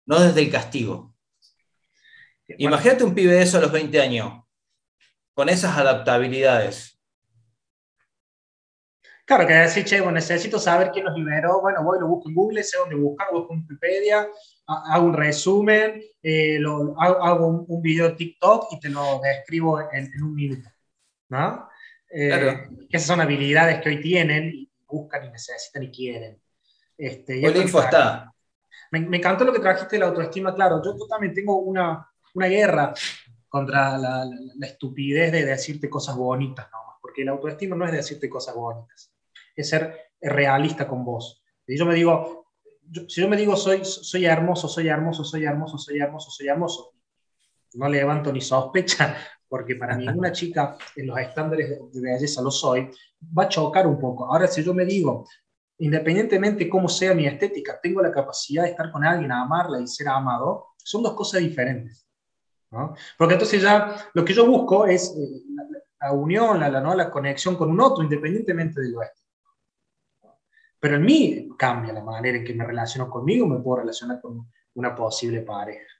No 0.06 0.18
desde 0.18 0.40
el 0.40 0.50
castigo. 0.50 1.14
Imagínate 2.56 3.04
un 3.04 3.14
pibe 3.14 3.34
de 3.34 3.42
eso 3.42 3.58
a 3.58 3.60
los 3.60 3.70
20 3.70 4.00
años 4.00 4.42
con 5.34 5.50
esas 5.50 5.76
adaptabilidades. 5.76 6.98
Claro, 9.26 9.46
que 9.46 9.52
decir, 9.52 9.84
che, 9.84 10.00
bueno, 10.00 10.14
necesito 10.14 10.58
saber 10.58 10.90
quién 10.90 11.04
los 11.04 11.14
liberó, 11.14 11.60
bueno, 11.60 11.84
voy, 11.84 12.00
lo 12.00 12.08
busco 12.08 12.30
en 12.30 12.34
Google, 12.34 12.64
sé 12.64 12.78
dónde 12.78 12.94
buscar, 12.94 13.28
busco 13.30 13.52
en 13.52 13.60
Wikipedia, 13.60 14.26
hago 14.66 15.06
un 15.06 15.12
resumen, 15.12 16.02
eh, 16.22 16.58
hago, 16.98 17.46
un, 17.68 17.82
video 17.82 18.16
TikTok 18.16 18.72
y 18.72 18.80
te 18.80 18.88
lo 18.88 19.20
describo 19.20 19.82
en, 19.92 20.10
un 20.22 20.34
minuto, 20.34 20.70
¿no? 21.28 21.68
Eh, 22.10 22.68
esas 22.88 23.06
son 23.06 23.20
habilidades 23.20 23.80
que 23.80 23.90
hoy 23.90 24.00
tienen 24.00 24.50
y 24.54 24.70
buscan 24.86 25.26
y 25.26 25.30
necesitan 25.30 25.82
y 25.82 25.90
quieren. 25.90 26.40
Este, 26.96 27.38
y 27.38 27.46
info 27.46 27.80
está. 27.80 28.32
Me, 28.90 29.00
me, 29.00 29.18
encantó 29.18 29.44
lo 29.44 29.52
que 29.52 29.60
trajiste 29.60 29.96
de 29.96 30.00
la 30.00 30.06
autoestima, 30.06 30.54
claro, 30.54 30.82
yo 30.82 30.96
también 31.06 31.34
tengo 31.34 31.56
una, 31.56 32.10
una 32.34 32.46
guerra 32.46 32.94
contra 33.48 33.98
la, 33.98 34.28
estupidez 34.62 35.32
de 35.32 35.44
decirte 35.44 35.88
cosas 35.88 36.16
bonitas, 36.16 36.68
¿no? 36.72 36.78
porque 37.00 37.24
la 37.24 37.32
autoestima 37.32 37.76
no 37.76 37.86
es 37.86 37.92
decirte 37.92 38.28
cosas 38.28 38.54
bonitas, 38.54 39.12
es 39.54 39.68
ser 39.68 40.12
realista 40.20 40.86
con 40.86 41.04
vos. 41.04 41.42
Si 41.66 41.76
yo 41.76 41.86
me 41.86 41.94
digo, 41.94 42.52
si 43.08 43.20
yo 43.20 43.28
me 43.28 43.36
digo 43.36 43.56
soy, 43.56 43.84
soy 43.84 44.26
hermoso, 44.26 44.68
soy 44.68 44.88
hermoso, 44.88 45.24
soy 45.24 45.44
hermoso, 45.44 45.78
soy 45.78 45.98
hermoso, 45.98 46.30
soy 46.30 46.48
hermoso, 46.48 46.94
no 47.74 47.88
levanto 47.88 48.32
ni 48.32 48.40
sospecha, 48.40 49.16
porque 49.48 49.76
para 49.76 49.96
ninguna 49.96 50.32
chica 50.32 50.76
en 50.96 51.06
los 51.06 51.18
estándares 51.18 51.78
de 51.92 52.00
belleza 52.00 52.42
lo 52.42 52.50
soy, 52.50 52.90
va 53.36 53.44
a 53.44 53.48
chocar 53.48 53.86
un 53.86 53.98
poco. 53.98 54.26
Ahora, 54.26 54.46
si 54.46 54.62
yo 54.62 54.74
me 54.74 54.84
digo, 54.84 55.26
independientemente 55.78 56.68
cómo 56.68 56.88
sea 56.88 57.14
mi 57.14 57.26
estética, 57.26 57.78
tengo 57.80 58.02
la 58.02 58.10
capacidad 58.10 58.64
de 58.64 58.70
estar 58.70 58.90
con 58.90 59.04
alguien, 59.04 59.32
amarla 59.32 59.80
y 59.80 59.86
ser 59.86 60.08
amado, 60.08 60.68
son 60.76 61.02
dos 61.02 61.14
cosas 61.14 61.40
diferentes. 61.40 62.06
Porque 63.16 63.34
entonces 63.34 63.62
ya 63.62 64.10
lo 64.12 64.24
que 64.24 64.34
yo 64.34 64.46
busco 64.46 64.86
es 64.86 65.14
eh, 65.16 65.42
la, 66.00 66.12
unión, 66.12 66.60
la, 66.60 66.68
¿no? 66.80 66.94
la 66.94 67.10
conexión 67.10 67.56
con 67.56 67.70
un 67.70 67.80
otro, 67.80 68.04
independientemente 68.04 68.80
de 68.80 68.90
lo 68.90 69.02
este. 69.02 69.22
Pero 70.80 70.96
en 70.96 71.04
mí 71.04 71.48
cambia 71.58 71.92
la 71.92 72.04
manera 72.04 72.38
en 72.38 72.44
que 72.44 72.54
me 72.54 72.64
relaciono 72.64 73.10
conmigo, 73.10 73.46
me 73.46 73.58
puedo 73.58 73.80
relacionar 73.80 74.20
con 74.20 74.48
una 74.74 74.94
posible 74.94 75.40
pareja. 75.40 75.92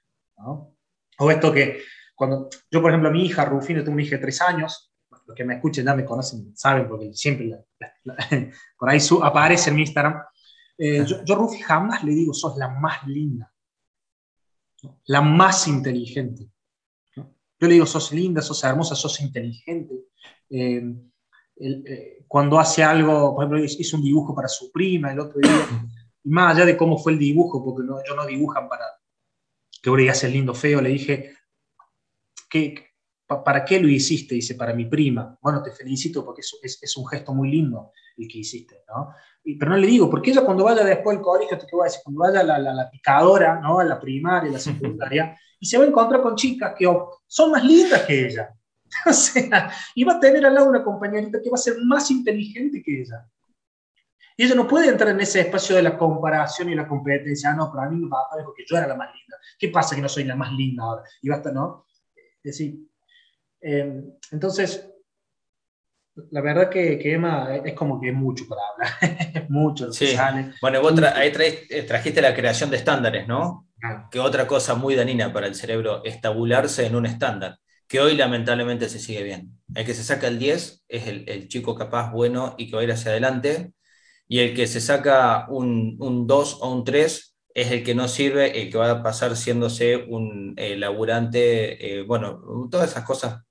O 1.17 1.31
esto 1.31 1.51
que, 1.51 1.81
cuando 2.19 2.49
yo, 2.69 2.81
por 2.81 2.91
ejemplo, 2.91 3.09
mi 3.11 3.25
hija 3.25 3.45
Rufino, 3.45 3.81
tengo 3.81 3.93
una 3.93 4.03
hija 4.03 4.17
de 4.17 4.21
tres 4.21 4.41
años, 4.41 4.91
los 5.25 5.33
que 5.33 5.45
me 5.45 5.53
escuchen 5.55 5.85
ya 5.85 5.95
me 5.95 6.03
conocen, 6.03 6.51
saben, 6.53 6.85
porque 6.89 7.13
siempre 7.13 7.63
por 8.77 8.89
ahí 8.89 8.99
aparece 9.23 9.69
en 9.69 9.75
mi 9.77 9.83
Instagram. 9.83 10.21
Eh, 10.77 11.05
yo, 11.07 11.23
yo, 11.23 11.35
Rufi, 11.35 11.59
jamás 11.59 12.03
le 12.03 12.11
digo, 12.11 12.33
sos 12.33 12.57
la 12.57 12.67
más 12.67 13.07
linda, 13.07 13.49
la 15.05 15.21
más 15.21 15.65
inteligente, 15.69 16.49
yo 17.15 17.67
le 17.67 17.75
digo, 17.75 17.85
sos 17.85 18.11
linda, 18.11 18.41
sos 18.41 18.61
hermosa, 18.65 18.95
sos 18.95 19.21
inteligente. 19.21 19.95
Eh, 20.49 20.93
eh, 21.55 22.25
cuando 22.27 22.59
hace 22.59 22.83
algo, 22.83 23.33
por 23.33 23.45
ejemplo, 23.45 23.63
hizo 23.63 23.95
un 23.95 24.03
dibujo 24.03 24.35
para 24.35 24.49
su 24.49 24.73
prima 24.73 25.13
el 25.13 25.21
otro 25.21 25.39
día, 25.39 25.87
y 26.21 26.29
más 26.29 26.53
allá 26.53 26.65
de 26.65 26.75
cómo 26.75 26.97
fue 26.97 27.13
el 27.13 27.19
dibujo, 27.19 27.63
porque 27.63 27.87
no, 27.87 27.97
ellos 27.97 28.17
no 28.17 28.25
dibujan 28.25 28.67
para 28.67 28.83
que 29.81 29.89
vos 29.89 29.97
le 29.97 30.29
lindo 30.29 30.53
feo, 30.53 30.81
le 30.81 30.89
dije, 30.89 31.38
¿qué, 32.49 32.89
¿para 33.27 33.63
qué 33.63 33.79
lo 33.79 33.87
hiciste? 33.87 34.35
Dice, 34.35 34.55
para 34.55 34.73
mi 34.73 34.85
prima. 34.85 35.37
Bueno, 35.41 35.61
te 35.61 35.71
felicito 35.71 36.25
porque 36.25 36.41
es, 36.41 36.79
es, 36.81 36.97
un 36.97 37.07
gesto 37.07 37.33
muy 37.33 37.49
lindo 37.49 37.91
el 38.17 38.27
que 38.27 38.39
hiciste, 38.39 38.83
¿no? 38.87 39.13
pero 39.57 39.71
no 39.71 39.77
le 39.77 39.87
digo, 39.87 40.09
porque 40.09 40.31
ella 40.31 40.43
cuando 40.43 40.63
vaya 40.63 40.83
después 40.83 41.17
al 41.17 41.23
colegio, 41.23 41.57
te 41.57 41.65
voy 41.71 41.81
a 41.81 41.85
decir, 41.85 42.01
cuando 42.03 42.21
vaya 42.21 42.41
a 42.41 42.43
la, 42.43 42.73
la, 42.73 42.89
picadora, 42.89 43.59
¿no? 43.59 43.79
A 43.79 43.83
la 43.83 43.99
primaria, 43.99 44.49
a 44.49 44.53
la 44.53 44.59
secundaria, 44.59 45.35
y 45.59 45.65
se 45.65 45.77
va 45.77 45.85
a 45.85 45.87
encontrar 45.87 46.21
con 46.21 46.35
chicas 46.35 46.73
que 46.77 46.85
son 47.25 47.51
más 47.51 47.63
lindas 47.63 48.03
que 48.03 48.27
ella. 48.27 48.53
O 49.05 49.13
sea, 49.13 49.71
y 49.93 50.03
va 50.03 50.13
a 50.13 50.19
tener 50.19 50.43
al 50.45 50.55
lado 50.55 50.67
una 50.67 50.83
compañerita 50.83 51.39
que 51.41 51.49
va 51.49 51.55
a 51.55 51.59
ser 51.59 51.75
más 51.85 52.09
inteligente 52.09 52.81
que 52.83 53.01
ella. 53.01 53.23
Y 54.35 54.45
ella 54.45 54.55
no 54.55 54.67
puede 54.67 54.89
entrar 54.89 55.11
en 55.11 55.19
ese 55.21 55.41
espacio 55.41 55.75
de 55.75 55.83
la 55.83 55.95
comparación 55.95 56.69
y 56.69 56.75
la 56.75 56.87
competencia. 56.87 57.51
Ah, 57.51 57.55
no, 57.55 57.69
pero 57.71 57.83
a 57.83 57.89
mí 57.89 57.99
me 57.99 58.09
va 58.09 58.21
a 58.21 58.43
porque 58.43 58.63
yo 58.67 58.77
era 58.77 58.87
la 58.87 58.95
más 58.95 59.13
linda. 59.13 59.37
¿Qué 59.59 59.67
pasa 59.69 59.95
que 59.95 60.01
no 60.01 60.09
soy 60.09 60.23
la 60.23 60.35
más 60.35 60.51
linda 60.53 60.83
ahora? 60.83 61.03
Y 61.21 61.29
basta, 61.29 61.51
¿no? 61.51 61.85
Decir, 62.43 62.79
eh, 63.61 64.01
entonces, 64.31 64.89
la 66.31 66.41
verdad 66.41 66.69
que, 66.69 66.97
que, 66.97 67.13
Emma 67.13 67.55
es 67.63 67.73
como 67.73 67.99
que 67.99 68.09
es 68.09 68.15
mucho 68.15 68.45
para 68.47 68.61
hablar. 68.73 69.49
mucho 69.49 69.87
lo 69.87 69.93
que 69.93 70.15
sale. 70.15 70.53
Bueno, 70.61 70.81
vos 70.81 71.01
ahí 71.01 71.31
eh, 71.35 71.83
trajiste 71.83 72.21
la 72.21 72.35
creación 72.35 72.69
de 72.69 72.77
estándares, 72.77 73.27
¿no? 73.27 73.69
que 74.11 74.19
otra 74.19 74.47
cosa 74.47 74.75
muy 74.75 74.95
danina 74.95 75.31
para 75.31 75.47
el 75.47 75.55
cerebro 75.55 76.03
es 76.03 76.19
tabularse 76.21 76.85
en 76.85 76.95
un 76.95 77.05
estándar, 77.05 77.59
que 77.87 77.99
hoy 77.99 78.15
lamentablemente 78.15 78.89
se 78.89 78.99
sigue 78.99 79.23
bien. 79.23 79.57
El 79.73 79.85
que 79.85 79.93
se 79.93 80.03
saca 80.03 80.27
el 80.27 80.37
10 80.37 80.83
es 80.87 81.07
el, 81.07 81.47
chico 81.47 81.75
capaz, 81.75 82.11
bueno 82.11 82.55
y 82.57 82.69
que 82.69 82.75
va 82.75 82.81
a 82.81 82.83
ir 82.83 82.91
hacia 82.91 83.11
adelante, 83.11 83.73
y 84.27 84.39
el 84.39 84.55
que 84.55 84.67
se 84.67 84.81
saca 84.81 85.47
un, 85.49 85.97
2 86.27 86.57
o 86.61 86.71
un 86.73 86.83
3 86.83 87.28
es 87.61 87.71
el 87.71 87.83
que 87.83 87.95
no 87.95 88.07
sirve, 88.07 88.61
el 88.61 88.71
que 88.71 88.77
va 88.77 88.91
a 88.91 89.03
pasar 89.03 89.35
siéndose 89.35 89.95
un 89.95 90.53
eh, 90.57 90.75
laburante, 90.77 91.99
eh, 91.99 92.03
bueno, 92.03 92.41
todas 92.69 92.91
esas 92.91 93.03
cosas, 93.03 93.43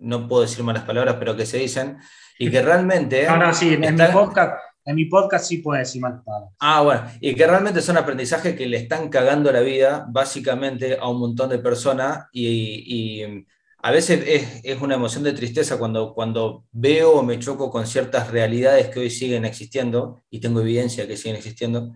no 0.00 0.28
puedo 0.28 0.42
decir 0.42 0.64
malas 0.64 0.84
palabras, 0.84 1.16
pero 1.18 1.36
que 1.36 1.46
se 1.46 1.58
dicen, 1.58 1.98
y 2.38 2.50
que 2.50 2.62
realmente... 2.62 3.26
No, 3.28 3.36
no, 3.36 3.54
sí, 3.54 3.74
en 3.74 3.80
mi 3.80 4.04
podcast 4.12 4.58
en 4.88 4.96
mi 4.96 5.04
podcast 5.04 5.44
sí 5.44 5.58
puede 5.58 5.80
decir 5.80 6.00
mal 6.00 6.22
Ah, 6.58 6.80
bueno, 6.80 7.02
y 7.20 7.34
que 7.34 7.46
realmente 7.46 7.82
son 7.82 7.98
aprendizajes 7.98 8.56
que 8.56 8.66
le 8.66 8.78
están 8.78 9.10
cagando 9.10 9.52
la 9.52 9.60
vida 9.60 10.06
básicamente 10.08 10.96
a 10.98 11.08
un 11.08 11.20
montón 11.20 11.50
de 11.50 11.58
personas 11.58 12.26
y, 12.32 13.22
a 13.80 13.90
veces 13.90 14.62
es, 14.64 14.80
una 14.80 14.94
emoción 14.94 15.24
de 15.24 15.34
tristeza 15.34 15.78
cuando, 15.78 16.14
cuando 16.14 16.64
veo 16.72 17.12
o 17.12 17.22
me 17.22 17.38
choco 17.38 17.70
con 17.70 17.86
ciertas 17.86 18.30
realidades 18.30 18.88
que 18.88 19.00
hoy 19.00 19.10
siguen 19.10 19.44
existiendo 19.44 20.22
y 20.30 20.40
tengo 20.40 20.62
evidencia 20.62 21.06
que 21.06 21.18
siguen 21.18 21.36
existiendo, 21.36 21.92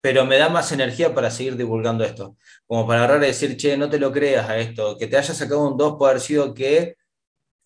pero 0.00 0.24
me 0.24 0.38
da 0.38 0.48
más 0.48 0.72
energía 0.72 1.14
para 1.14 1.30
seguir 1.30 1.56
divulgando 1.56 2.04
esto, 2.04 2.36
como 2.66 2.86
para 2.86 3.00
agarrar 3.04 3.22
y 3.24 3.26
decir, 3.28 3.56
che, 3.56 3.76
no 3.76 3.90
te 3.90 3.98
lo 3.98 4.12
creas 4.12 4.48
a 4.48 4.58
esto, 4.58 4.96
que 4.96 5.06
te 5.06 5.16
haya 5.16 5.34
sacado 5.34 5.68
un 5.68 5.76
2 5.76 5.96
puede 5.98 6.12
haber 6.12 6.22
sido 6.22 6.54
que, 6.54 6.96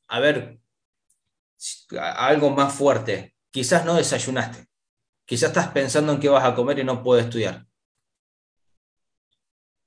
a 0.08 0.20
ver, 0.20 0.58
algo 1.98 2.50
más 2.50 2.74
fuerte, 2.74 3.34
quizás 3.50 3.84
no 3.84 3.94
desayunaste, 3.94 4.66
quizás 5.24 5.50
estás 5.50 5.68
pensando 5.68 6.12
en 6.12 6.20
qué 6.20 6.28
vas 6.28 6.44
a 6.44 6.54
comer 6.54 6.78
y 6.78 6.84
no 6.84 7.02
puedes 7.02 7.26
estudiar. 7.26 7.66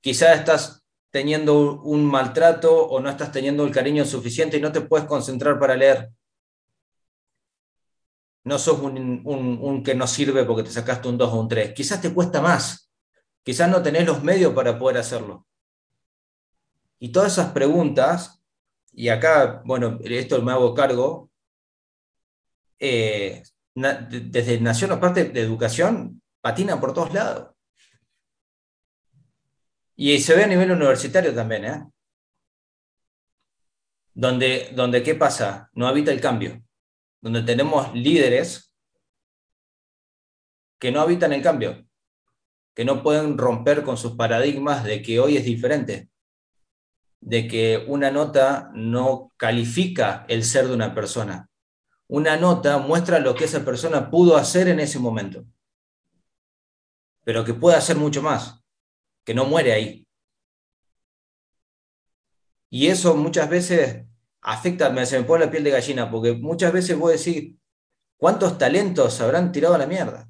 Quizás 0.01 0.37
estás 0.37 0.85
teniendo 1.09 1.81
un 1.81 2.05
maltrato 2.05 2.87
o 2.87 2.99
no 2.99 3.09
estás 3.09 3.31
teniendo 3.31 3.63
el 3.63 3.71
cariño 3.71 4.05
suficiente 4.05 4.57
y 4.57 4.61
no 4.61 4.71
te 4.71 4.81
puedes 4.81 5.07
concentrar 5.07 5.57
para 5.57 5.75
leer. 5.75 6.11
No 8.45 8.59
sos 8.59 8.79
un, 8.79 9.83
que 9.83 9.95
no 9.95 10.05
sirve 10.05 10.45
porque 10.45 10.63
te 10.63 10.69
sacaste 10.69 11.07
un 11.07 11.17
2 11.17 11.33
o 11.33 11.41
un 11.41 11.47
3. 11.47 11.73
Quizás 11.73 11.99
te 11.99 12.13
cuesta 12.13 12.41
más. 12.41 12.91
Quizás 13.43 13.69
no 13.69 13.81
tenés 13.81 14.05
los 14.05 14.23
medios 14.23 14.53
para 14.53 14.77
poder 14.77 14.99
hacerlo. 14.99 15.47
Y 16.99 17.11
todas 17.11 17.33
esas 17.33 17.51
preguntas, 17.51 18.43
y 18.93 19.09
acá, 19.09 19.63
bueno, 19.65 19.99
esto 20.03 20.41
me 20.43 20.51
hago 20.51 20.75
cargo, 20.75 21.31
eh, 22.79 23.41
desde 23.73 24.61
Nación 24.61 24.91
o 24.91 24.99
parte 24.99 25.25
de 25.25 25.41
educación, 25.41 26.21
patina 26.39 26.79
por 26.79 26.93
todos 26.93 27.13
lados. 27.13 27.55
Y 29.95 30.19
se 30.19 30.35
ve 30.35 30.43
a 30.43 30.47
nivel 30.47 30.71
universitario 30.71 31.33
también, 31.33 31.65
¿eh? 31.65 31.83
Donde, 34.13 34.71
donde, 34.73 35.01
¿qué 35.01 35.15
pasa? 35.15 35.69
No 35.73 35.87
habita 35.87 36.11
el 36.11 36.21
cambio. 36.21 36.64
Donde 37.25 37.41
tenemos 37.41 37.91
líderes 37.95 38.71
que 40.79 40.91
no 40.91 41.01
habitan 41.01 41.33
el 41.33 41.41
cambio, 41.41 41.83
que 42.75 42.85
no 42.85 43.01
pueden 43.01 43.39
romper 43.39 43.81
con 43.81 43.97
sus 43.97 44.11
paradigmas 44.11 44.83
de 44.83 45.01
que 45.01 45.19
hoy 45.19 45.35
es 45.35 45.43
diferente, 45.43 46.11
de 47.21 47.47
que 47.47 47.83
una 47.87 48.11
nota 48.11 48.69
no 48.75 49.33
califica 49.37 50.27
el 50.29 50.43
ser 50.43 50.67
de 50.67 50.75
una 50.75 50.93
persona. 50.93 51.49
Una 52.05 52.37
nota 52.37 52.77
muestra 52.77 53.17
lo 53.17 53.33
que 53.33 53.45
esa 53.45 53.65
persona 53.65 54.11
pudo 54.11 54.37
hacer 54.37 54.67
en 54.67 54.79
ese 54.79 54.99
momento, 54.99 55.47
pero 57.23 57.43
que 57.43 57.55
puede 57.55 57.75
hacer 57.75 57.97
mucho 57.97 58.21
más 58.21 58.63
que 59.23 59.33
no 59.33 59.45
muere 59.45 59.73
ahí. 59.73 60.07
Y 62.69 62.85
eso 62.85 63.15
muchas 63.15 63.49
veces 63.49 64.05
afecta, 64.45 64.89
me, 64.89 65.05
se 65.05 65.19
me 65.19 65.25
pone 65.25 65.45
la 65.45 65.51
piel 65.51 65.63
de 65.63 65.71
gallina, 65.71 66.09
porque 66.09 66.33
muchas 66.33 66.71
veces 66.71 66.97
vos 66.97 67.11
decís, 67.11 67.55
¿cuántos 68.17 68.57
talentos 68.57 69.19
habrán 69.21 69.51
tirado 69.51 69.75
a 69.75 69.79
la 69.79 69.87
mierda? 69.87 70.29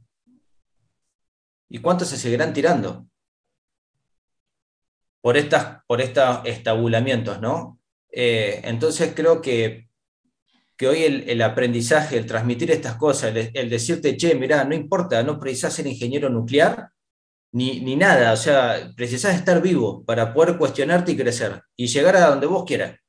¿Y 1.70 1.80
cuántos 1.80 2.08
se 2.08 2.18
seguirán 2.18 2.54
tirando? 2.54 3.08
Por, 5.22 5.38
estas, 5.38 5.84
por 5.88 6.02
estos 6.02 6.42
estabulamientos, 6.46 7.42
¿no? 7.42 7.80
Eh, 8.12 8.62
entonces 8.64 9.14
creo 9.16 9.42
que, 9.42 9.90
que 10.78 10.88
hoy 10.88 11.04
el, 11.04 11.42
aprendizaje, 11.42 12.18
el 12.18 12.26
transmitir 12.26 12.72
estas 12.72 12.96
cosas, 12.96 13.36
el, 13.36 13.52
el 13.54 13.70
decirte, 13.70 14.16
che, 14.16 14.36
mirá, 14.36 14.64
no 14.64 14.76
importa, 14.76 15.22
no 15.24 15.40
precisás 15.40 15.74
ser 15.74 15.88
ingeniero 15.88 16.30
nuclear, 16.30 16.92
ni, 17.56 17.96
nada. 17.96 18.34
O 18.34 18.38
sea, 18.38 18.92
precisás 18.96 19.36
estar 19.36 19.62
vivo 19.62 20.04
para 20.06 20.34
poder 20.34 20.58
cuestionarte 20.58 21.14
y 21.14 21.18
crecer 21.18 21.62
y 21.76 21.88
llegar 21.88 22.18
a 22.18 22.30
donde 22.30 22.48
vos 22.48 22.66
quieras. 22.66 23.00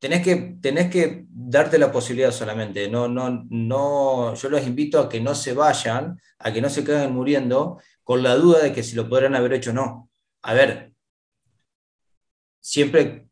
Tenés 0.00 0.22
que, 0.24 0.56
tenés 0.60 0.90
que 0.90 1.26
darte 1.28 1.78
la 1.78 1.92
posibilidad 1.92 2.32
solamente. 2.32 2.88
No, 2.88 3.06
no, 3.06 3.46
no, 3.50 4.34
yo 4.34 4.48
los 4.48 4.66
invito 4.66 4.98
a 4.98 5.08
que 5.08 5.20
no 5.20 5.34
se 5.34 5.52
vayan, 5.52 6.20
a 6.38 6.52
que 6.52 6.60
no 6.60 6.68
se 6.70 6.84
queden 6.84 7.12
muriendo 7.12 7.78
con 8.02 8.22
la 8.22 8.34
duda 8.34 8.60
de 8.60 8.72
que 8.72 8.82
si 8.82 8.96
lo 8.96 9.08
podrán 9.08 9.36
haber 9.36 9.52
hecho 9.52 9.70
o 9.70 9.74
no. 9.74 10.10
A 10.42 10.54
ver, 10.54 10.92
siempre 12.60 13.28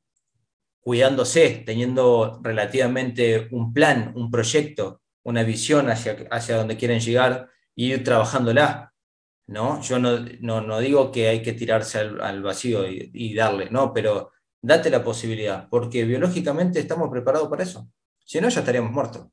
cuidándose, 0.80 1.64
teniendo 1.66 2.40
relativamente 2.42 3.48
un 3.50 3.72
plan, 3.72 4.12
un 4.14 4.30
proyecto, 4.30 5.02
una 5.22 5.42
visión 5.42 5.90
hacia, 5.90 6.16
hacia 6.30 6.56
donde 6.56 6.76
quieren 6.76 7.00
llegar 7.00 7.48
y 7.74 7.92
ir 7.92 8.04
trabajándola. 8.04 8.92
¿no? 9.48 9.80
Yo 9.82 9.98
no, 9.98 10.80
digo 10.80 11.10
que 11.10 11.28
hay 11.28 11.42
que 11.42 11.54
tirarse 11.54 11.98
al, 11.98 12.42
vacío 12.42 12.86
y, 12.86 13.34
darle, 13.34 13.70
¿no? 13.70 13.92
Pero 13.92 14.32
date 14.60 14.90
la 14.90 15.04
posibilidad, 15.04 15.68
porque 15.68 16.04
biológicamente 16.04 16.80
estamos 16.80 17.10
preparados 17.10 17.48
para 17.48 17.62
eso. 17.62 17.88
Si 18.24 18.40
no, 18.40 18.48
ya 18.48 18.60
estaríamos 18.60 18.92
muertos. 18.92 19.26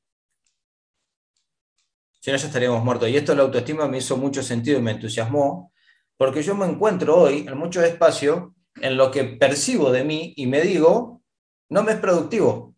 Si 2.20 2.32
no, 2.32 2.38
ya 2.38 2.48
estaríamos 2.48 2.84
muertos. 2.84 3.10
Y 3.10 3.18
esto 3.18 3.32
de 3.32 3.38
la 3.38 3.44
autoestima 3.44 3.88
me 3.88 3.98
hizo 3.98 4.18
mucho 4.18 4.42
sentido 4.42 4.80
y 4.80 4.82
me 4.82 4.92
entusiasmó, 4.92 5.72
porque 6.18 6.42
yo 6.42 6.56
me 6.56 6.66
encuentro 6.66 7.18
hoy 7.18 7.46
en 7.48 7.58
mucho 7.58 7.84
espacio 7.84 8.56
en 8.76 8.98
lo 8.98 9.12
que 9.12 9.24
percibo 9.24 9.92
de 9.92 10.04
mí 10.04 10.34
y 10.36 10.48
me 10.48 10.62
digo, 10.62 11.22
no 11.70 11.84
me 11.84 11.94
es 11.94 12.00
productivo. 12.00 12.76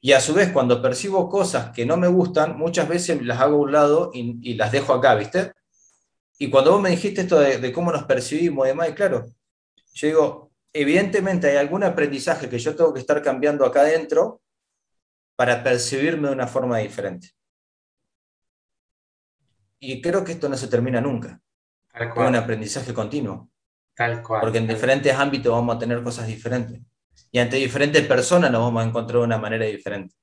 Y 0.00 0.12
a 0.12 0.20
su 0.20 0.34
vez, 0.34 0.52
cuando 0.52 0.80
percibo 0.82 1.28
cosas 1.28 1.70
que 1.70 1.86
no 1.86 1.96
me 1.96 2.08
gustan, 2.08 2.56
muchas 2.56 2.88
veces 2.88 3.20
las 3.22 3.40
hago 3.40 3.56
a 3.56 3.60
un 3.60 3.72
lado 3.72 4.10
y, 4.14 4.38
y 4.42 4.54
las 4.54 4.70
dejo 4.72 4.92
acá, 4.92 5.14
¿viste? 5.14 5.52
Y 6.38 6.50
cuando 6.50 6.72
vos 6.72 6.82
me 6.82 6.90
dijiste 6.90 7.22
esto 7.22 7.38
de, 7.40 7.72
cómo 7.72 7.90
nos 7.90 8.04
percibimos 8.04 8.66
y 8.66 8.68
demás, 8.68 8.90
claro, 8.90 9.26
yo 9.94 10.06
digo, 10.06 10.45
evidentemente 10.80 11.48
hay 11.48 11.56
algún 11.56 11.84
aprendizaje 11.84 12.48
que 12.48 12.58
yo 12.58 12.74
tengo 12.76 12.92
que 12.92 13.00
estar 13.00 13.22
cambiando 13.22 13.64
acá 13.64 13.80
adentro 13.80 14.42
para 15.36 15.62
percibirme 15.62 16.28
de 16.28 16.34
una 16.34 16.46
forma 16.46 16.78
diferente. 16.78 17.30
Y 19.78 20.00
creo 20.00 20.24
que 20.24 20.32
esto 20.32 20.48
no 20.48 20.56
se 20.56 20.68
termina 20.68 21.00
nunca. 21.00 21.40
Es 21.92 22.08
un 22.16 22.34
aprendizaje 22.34 22.92
continuo. 22.92 23.50
Tal 23.94 24.22
cual. 24.22 24.40
Porque 24.40 24.58
en 24.58 24.66
diferentes 24.66 25.14
ámbitos 25.14 25.52
vamos 25.52 25.76
a 25.76 25.78
tener 25.78 26.02
cosas 26.02 26.26
diferentes. 26.26 26.80
Y 27.30 27.38
ante 27.38 27.56
diferentes 27.56 28.06
personas 28.06 28.50
nos 28.50 28.62
vamos 28.62 28.82
a 28.82 28.88
encontrar 28.88 29.20
de 29.20 29.24
una 29.24 29.38
manera 29.38 29.64
diferente. 29.64 30.14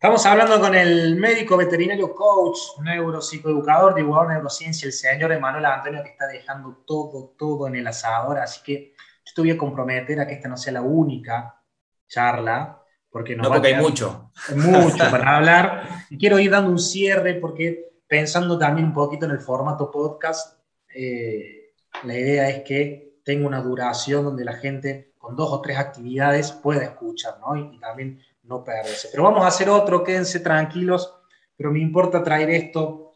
Estamos 0.00 0.24
hablando 0.26 0.60
con 0.60 0.76
el 0.76 1.16
médico 1.16 1.56
veterinario 1.56 2.14
coach, 2.14 2.56
neuropsicoeducador, 2.84 3.96
divulgador 3.96 4.28
de 4.28 4.34
neurociencia, 4.34 4.86
el 4.86 4.92
señor 4.92 5.32
Emanuel 5.32 5.64
Antonio, 5.64 6.04
que 6.04 6.10
está 6.10 6.28
dejando 6.28 6.84
todo, 6.86 7.34
todo 7.36 7.66
en 7.66 7.74
el 7.74 7.84
asador. 7.84 8.38
Así 8.38 8.60
que 8.62 8.92
yo 9.24 9.32
te 9.34 9.40
voy 9.40 9.50
a 9.50 9.58
comprometer 9.58 10.20
a 10.20 10.26
que 10.28 10.34
esta 10.34 10.48
no 10.48 10.56
sea 10.56 10.74
la 10.74 10.82
única 10.82 11.60
charla, 12.06 12.80
porque 13.10 13.34
no, 13.34 13.48
porque 13.48 13.74
hay 13.74 13.82
mucho. 13.82 14.30
Mucho 14.54 14.98
para 15.10 15.38
hablar. 15.38 15.88
Y 16.10 16.16
quiero 16.16 16.38
ir 16.38 16.52
dando 16.52 16.70
un 16.70 16.78
cierre, 16.78 17.34
porque 17.34 17.90
pensando 18.06 18.56
también 18.56 18.86
un 18.86 18.94
poquito 18.94 19.26
en 19.26 19.32
el 19.32 19.40
formato 19.40 19.90
podcast, 19.90 20.60
eh, 20.94 21.72
la 22.04 22.14
idea 22.14 22.48
es 22.50 22.62
que 22.62 23.18
tenga 23.24 23.48
una 23.48 23.60
duración 23.60 24.26
donde 24.26 24.44
la 24.44 24.52
gente 24.52 25.14
con 25.18 25.34
dos 25.34 25.50
o 25.50 25.60
tres 25.60 25.76
actividades 25.76 26.52
pueda 26.52 26.84
escuchar, 26.84 27.40
¿no? 27.40 27.56
y 27.56 27.80
también 27.80 28.22
no 28.48 28.64
perderse. 28.64 29.08
Pero 29.10 29.24
vamos 29.24 29.44
a 29.44 29.48
hacer 29.48 29.68
otro, 29.68 30.02
quédense 30.02 30.40
tranquilos, 30.40 31.14
pero 31.56 31.70
me 31.70 31.80
importa 31.80 32.22
traer 32.22 32.50
esto. 32.50 33.12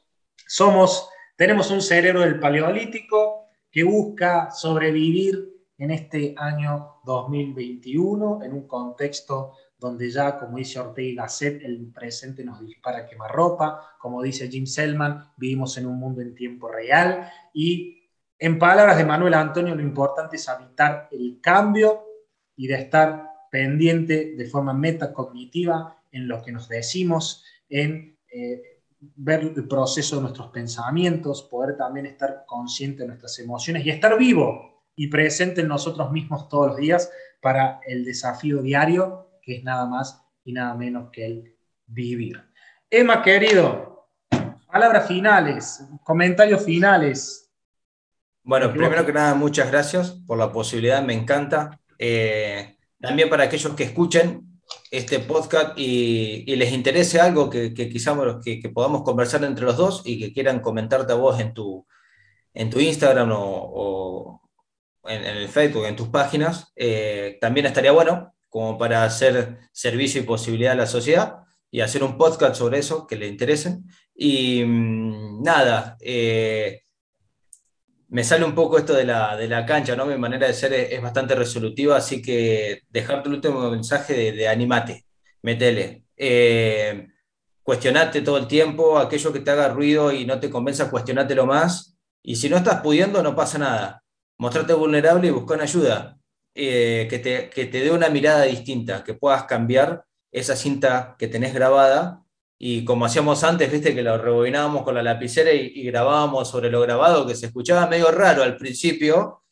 Somos, 0.46 1.08
tenemos 1.36 1.70
un 1.70 1.80
cerebro 1.80 2.20
del 2.20 2.38
paleolítico 2.38 3.46
que 3.70 3.82
busca 3.82 4.50
sobrevivir 4.50 5.48
en 5.78 5.90
este 5.90 6.34
año 6.36 7.00
2021, 7.04 8.44
en 8.44 8.52
un 8.52 8.68
contexto 8.68 9.54
donde 9.78 10.10
ya, 10.10 10.38
como 10.38 10.58
dice 10.58 10.78
Ortega 10.78 11.26
y 11.38 11.44
el 11.64 11.90
presente 11.92 12.44
nos 12.44 12.60
dispara 12.60 13.06
quemarropa, 13.06 13.96
como 13.98 14.22
dice 14.22 14.48
Jim 14.48 14.66
Selman, 14.66 15.32
vivimos 15.36 15.76
en 15.76 15.86
un 15.86 15.98
mundo 15.98 16.20
en 16.20 16.36
tiempo 16.36 16.68
real 16.68 17.28
y 17.52 17.98
en 18.38 18.58
palabras 18.58 18.96
de 18.96 19.04
Manuel 19.04 19.34
Antonio, 19.34 19.74
lo 19.74 19.82
importante 19.82 20.36
es 20.36 20.48
habitar 20.48 21.08
el 21.10 21.40
cambio 21.40 22.04
y 22.54 22.66
de 22.68 22.74
estar 22.74 23.31
pendiente 23.52 24.34
de 24.34 24.46
forma 24.46 24.72
metacognitiva 24.72 26.02
en 26.10 26.26
lo 26.26 26.42
que 26.42 26.52
nos 26.52 26.70
decimos, 26.70 27.44
en 27.68 28.16
eh, 28.32 28.80
ver 28.98 29.52
el 29.54 29.68
proceso 29.68 30.16
de 30.16 30.22
nuestros 30.22 30.48
pensamientos, 30.48 31.42
poder 31.42 31.76
también 31.76 32.06
estar 32.06 32.44
consciente 32.46 33.02
de 33.02 33.08
nuestras 33.08 33.38
emociones 33.40 33.84
y 33.84 33.90
estar 33.90 34.16
vivo 34.16 34.82
y 34.96 35.08
presente 35.08 35.60
en 35.60 35.68
nosotros 35.68 36.10
mismos 36.10 36.48
todos 36.48 36.68
los 36.68 36.76
días 36.78 37.10
para 37.42 37.80
el 37.86 38.06
desafío 38.06 38.62
diario, 38.62 39.28
que 39.42 39.56
es 39.56 39.64
nada 39.64 39.84
más 39.84 40.24
y 40.46 40.54
nada 40.54 40.74
menos 40.74 41.10
que 41.10 41.26
el 41.26 41.56
vivir. 41.86 42.42
Emma, 42.88 43.22
querido, 43.22 44.08
palabras 44.66 45.06
finales, 45.06 45.84
comentarios 46.04 46.64
finales. 46.64 47.52
Bueno, 48.44 48.72
primero 48.72 49.04
que 49.04 49.12
nada, 49.12 49.34
muchas 49.34 49.70
gracias 49.70 50.12
por 50.26 50.38
la 50.38 50.50
posibilidad, 50.50 51.02
me 51.02 51.12
encanta. 51.12 51.78
Eh, 51.98 52.78
también 53.02 53.28
para 53.28 53.44
aquellos 53.44 53.74
que 53.74 53.84
escuchen 53.84 54.52
este 54.90 55.18
podcast 55.18 55.76
y, 55.76 56.44
les 56.56 56.72
interese 56.72 57.20
algo 57.20 57.50
que, 57.50 57.74
que 57.74 57.88
quizás 57.88 58.16
que, 58.44 58.70
podamos 58.72 59.02
conversar 59.02 59.44
entre 59.44 59.64
los 59.64 59.76
dos 59.76 60.02
y 60.04 60.18
que 60.18 60.32
quieran 60.32 60.60
comentarte 60.60 61.12
a 61.12 61.16
vos 61.16 61.40
en 61.40 61.52
tu, 61.52 61.86
en 62.54 62.70
tu 62.70 62.78
Instagram 62.80 63.30
o, 63.32 64.40
en, 65.04 65.24
el 65.24 65.48
Facebook, 65.48 65.86
en 65.86 65.96
tus 65.96 66.08
páginas, 66.08 66.72
eh, 66.76 67.38
también 67.40 67.66
estaría 67.66 67.92
bueno 67.92 68.34
como 68.48 68.78
para 68.78 69.04
hacer 69.04 69.58
servicio 69.72 70.20
y 70.20 70.24
posibilidad 70.24 70.72
a 70.72 70.76
la 70.76 70.86
sociedad 70.86 71.38
y 71.70 71.80
hacer 71.80 72.04
un 72.04 72.16
podcast 72.16 72.54
sobre 72.54 72.78
eso 72.78 73.06
que 73.06 73.16
le 73.16 73.26
interesen. 73.26 73.84
Y 74.14 74.62
mm, 74.64 75.42
nada, 75.42 75.96
eh, 76.00 76.82
me 78.12 78.24
sale 78.24 78.44
un 78.44 78.54
poco 78.54 78.78
esto 78.78 78.92
de 78.92 79.04
la, 79.06 79.36
de 79.38 79.48
la 79.48 79.64
cancha, 79.64 79.96
¿no? 79.96 80.04
Mi 80.04 80.18
manera 80.18 80.46
de 80.46 80.52
ser 80.52 80.74
es, 80.74 81.00
bastante 81.00 81.34
resolutiva, 81.34 81.96
así 81.96 82.20
que 82.20 82.82
dejarte 82.90 83.28
el 83.30 83.36
último 83.36 83.70
mensaje 83.70 84.32
de, 84.32 84.48
animate, 84.48 85.06
metele. 85.40 86.04
Eh, 86.14 87.08
cuestionate 87.62 88.20
todo 88.20 88.36
el 88.36 88.46
tiempo, 88.46 88.98
aquello 88.98 89.32
que 89.32 89.40
te 89.40 89.50
haga 89.50 89.68
ruido 89.68 90.12
y 90.12 90.26
no 90.26 90.38
te 90.38 90.50
convenza, 90.50 90.90
cuestionátelo 90.90 91.46
más. 91.46 91.96
Y 92.22 92.36
si 92.36 92.50
no 92.50 92.58
estás 92.58 92.82
pudiendo, 92.82 93.22
no 93.22 93.34
pasa 93.34 93.58
nada. 93.58 94.04
Mostrate 94.36 94.74
vulnerable 94.74 95.28
y 95.28 95.30
busca 95.30 95.54
ayuda 95.54 96.18
eh, 96.54 97.06
que, 97.08 97.18
te, 97.18 97.48
que 97.48 97.64
te 97.64 97.80
dé 97.80 97.90
una 97.92 98.10
mirada 98.10 98.42
distinta, 98.42 99.04
que 99.04 99.14
puedas 99.14 99.44
cambiar 99.44 100.04
esa 100.30 100.54
cinta 100.54 101.16
que 101.18 101.28
tenés 101.28 101.54
grabada 101.54 102.21
y 102.64 102.84
como 102.84 103.06
hacíamos 103.06 103.42
antes, 103.42 103.72
viste 103.72 103.92
que 103.92 104.04
lo 104.04 104.16
rebobinábamos 104.16 104.84
con 104.84 104.94
la 104.94 105.02
lapicera 105.02 105.52
y, 105.52 105.82
grabábamos 105.82 106.48
sobre 106.48 106.70
lo 106.70 106.80
grabado, 106.80 107.26
que 107.26 107.34
se 107.34 107.46
escuchaba 107.46 107.88
medio 107.88 108.12
raro 108.12 108.44
al 108.44 108.56
principio, 108.56 109.42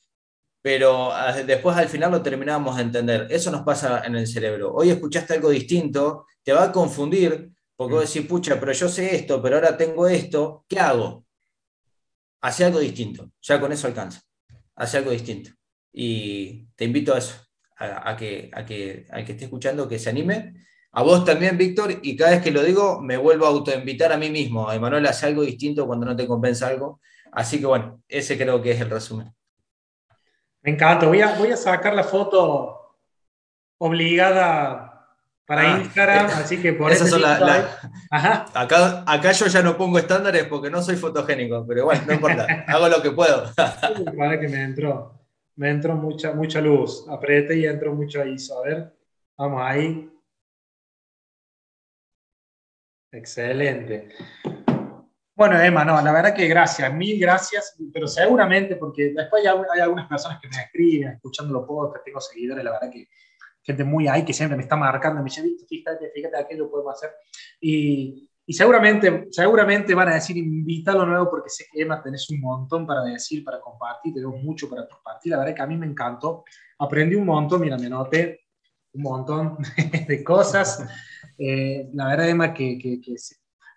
pero 0.62 1.12
ah, 1.12 1.32
después 1.32 1.76
al 1.76 1.88
final 1.88 2.12
lo 2.12 2.22
terminábamos 2.22 2.76
de 2.76 2.82
entender. 2.82 3.26
Eso 3.28 3.50
nos 3.50 3.62
pasa 3.62 4.04
en 4.04 4.14
el 4.14 4.28
cerebro. 4.28 4.72
Hoy 4.72 4.90
escuchaste 4.90 5.34
algo 5.34 5.50
distinto, 5.50 6.26
te 6.44 6.52
va 6.52 6.62
a 6.62 6.70
confundir, 6.70 7.50
porque 7.74 7.94
vos 7.94 8.14
decís, 8.14 8.28
pucha, 8.28 8.60
pero 8.60 8.70
yo 8.70 8.88
sé 8.88 9.16
esto, 9.16 9.42
pero 9.42 9.56
ahora 9.56 9.76
tengo 9.76 10.06
esto, 10.06 10.64
¿qué 10.68 10.78
hago? 10.78 11.24
Hace 12.42 12.64
algo 12.64 12.78
distinto, 12.78 13.32
ya 13.42 13.60
con 13.60 13.72
eso 13.72 13.88
alcanza. 13.88 14.20
Hace 14.76 14.98
algo 14.98 15.10
distinto. 15.10 15.50
Y 15.92 16.68
te 16.76 16.84
invito 16.84 17.12
a 17.12 17.18
eso, 17.18 17.34
a, 17.76 18.16
que, 18.16 18.52
a, 18.54 18.64
que, 18.64 19.04
a 19.10 19.24
que 19.24 19.32
esté 19.32 19.46
escuchando, 19.46 19.88
que 19.88 19.98
se 19.98 20.10
anime 20.10 20.54
a 20.92 21.02
vos 21.02 21.24
también, 21.24 21.56
Víctor, 21.56 22.00
y 22.02 22.16
cada 22.16 22.32
vez 22.32 22.42
que 22.42 22.50
lo 22.50 22.62
digo, 22.64 23.00
me 23.00 23.16
vuelvo 23.16 23.46
a 23.46 23.50
autoinvitar 23.50 24.12
a 24.12 24.16
mí 24.16 24.28
mismo. 24.28 24.70
Emanuel 24.72 25.06
hace 25.06 25.26
algo 25.26 25.42
distinto 25.42 25.86
cuando 25.86 26.06
no 26.06 26.16
te 26.16 26.26
compensa 26.26 26.66
algo. 26.66 27.00
Así 27.32 27.60
que 27.60 27.66
bueno, 27.66 28.02
ese 28.08 28.36
creo 28.36 28.60
que 28.60 28.72
es 28.72 28.80
el 28.80 28.90
resumen. 28.90 29.32
Me 30.62 30.72
encanta. 30.72 31.06
Voy 31.06 31.20
a, 31.20 31.36
voy 31.36 31.52
a 31.52 31.56
sacar 31.56 31.94
la 31.94 32.02
foto 32.02 32.96
obligada 33.78 34.90
para 35.46 35.74
ah, 35.74 35.78
Instagram, 35.80 36.26
eh, 36.26 36.32
así 36.34 36.60
que 36.60 36.72
por 36.72 36.92
eso. 36.92 37.06
Son 37.06 37.24
acá, 37.24 39.04
acá 39.06 39.32
yo 39.32 39.46
ya 39.46 39.62
no 39.62 39.76
pongo 39.76 39.98
estándares 39.98 40.44
porque 40.44 40.70
no 40.70 40.82
soy 40.82 40.96
fotogénico, 40.96 41.64
pero 41.66 41.86
bueno, 41.86 42.02
no 42.06 42.12
importa, 42.12 42.46
hago 42.68 42.88
lo 42.88 43.00
que 43.02 43.10
puedo. 43.10 43.52
Para 43.54 44.38
que 44.38 44.48
me 44.48 44.62
entró, 44.62 45.20
me 45.56 45.70
entró 45.70 45.94
mucha, 45.94 46.32
mucha 46.32 46.60
luz. 46.60 47.04
Apreté 47.08 47.56
y 47.58 47.66
entró 47.66 47.94
mucho 47.94 48.24
ISO. 48.24 48.60
A 48.60 48.66
ver, 48.66 48.92
vamos 49.36 49.62
ahí. 49.64 50.09
Excelente. 53.12 54.08
Bueno, 55.34 55.58
Emma, 55.58 55.84
no, 55.84 56.00
la 56.00 56.12
verdad 56.12 56.34
que 56.34 56.46
gracias, 56.46 56.92
mil 56.92 57.18
gracias, 57.18 57.74
pero 57.92 58.06
seguramente, 58.06 58.76
porque 58.76 59.12
después 59.14 59.42
hay, 59.44 59.80
algunas 59.80 60.06
personas 60.06 60.38
que 60.40 60.48
me 60.48 60.62
escriben, 60.62 61.08
escuchando 61.14 61.52
los 61.54 61.66
podcasts, 61.66 62.04
tengo 62.04 62.20
seguidores, 62.20 62.62
la 62.62 62.72
verdad 62.72 62.90
que 62.90 63.08
gente 63.62 63.84
muy 63.84 64.06
ahí 64.06 64.24
que 64.24 64.32
siempre 64.32 64.56
me 64.56 64.62
está 64.62 64.76
marcando, 64.76 65.22
me 65.22 65.24
dice, 65.24 65.42
fíjate, 65.68 66.10
fíjate, 66.14 66.36
aquello 66.36 66.70
podemos 66.70 66.94
hacer. 66.94 67.10
Y, 67.60 68.30
y, 68.46 68.52
seguramente, 68.52 69.28
seguramente 69.30 69.94
van 69.94 70.10
a 70.10 70.14
decir, 70.14 70.36
invítalo 70.36 71.06
nuevo, 71.06 71.30
porque 71.30 71.50
sé 71.50 71.64
que 71.72 71.82
Emma 71.82 72.02
tenés 72.02 72.28
un 72.30 72.40
montón 72.40 72.86
para 72.86 73.02
decir, 73.02 73.42
para 73.42 73.60
compartir, 73.60 74.14
tenemos 74.14 74.42
mucho 74.42 74.68
para 74.68 74.86
compartir. 74.86 75.32
La 75.32 75.38
verdad 75.38 75.54
que 75.54 75.62
a 75.62 75.66
mí 75.66 75.76
me 75.76 75.86
encantó, 75.86 76.44
aprendí 76.78 77.16
un 77.16 77.26
montón, 77.26 77.62
mira, 77.62 77.76
me 77.76 77.88
noté 77.88 78.40
un 78.92 79.02
montón 79.02 79.58
de 80.08 80.24
cosas. 80.24 80.84
Eh, 81.38 81.88
la 81.94 82.08
verdad, 82.08 82.28
Emma, 82.28 82.54
que, 82.54 82.78
que, 82.78 83.00
que 83.00 83.14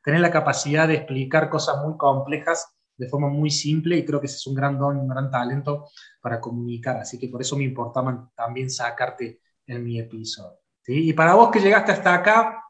tener 0.04 0.20
la 0.20 0.32
capacidad 0.32 0.88
de 0.88 0.96
explicar 0.96 1.50
cosas 1.50 1.78
muy 1.84 1.98
complejas 1.98 2.74
de 2.96 3.10
forma 3.10 3.30
muy 3.30 3.50
simple 3.50 3.98
y 3.98 4.06
creo 4.06 4.20
que 4.20 4.28
ese 4.28 4.36
es 4.38 4.48
un 4.48 4.56
gran 4.56 4.78
don, 4.78 4.98
un 4.98 5.08
gran 5.08 5.32
talento 5.32 5.88
para 6.22 6.40
comunicar. 6.40 6.98
Así 6.98 7.18
que 7.18 7.28
por 7.28 7.42
eso 7.42 7.58
me 7.58 7.64
importaba 7.64 8.32
también 8.36 8.70
sacarte 8.70 9.40
en 9.66 9.84
mi 9.84 10.00
episodio. 10.00 10.60
Y 10.86 11.14
para 11.14 11.34
vos 11.34 11.50
que 11.50 11.60
llegaste 11.60 11.94
hasta 11.94 12.14
acá, 12.14 12.64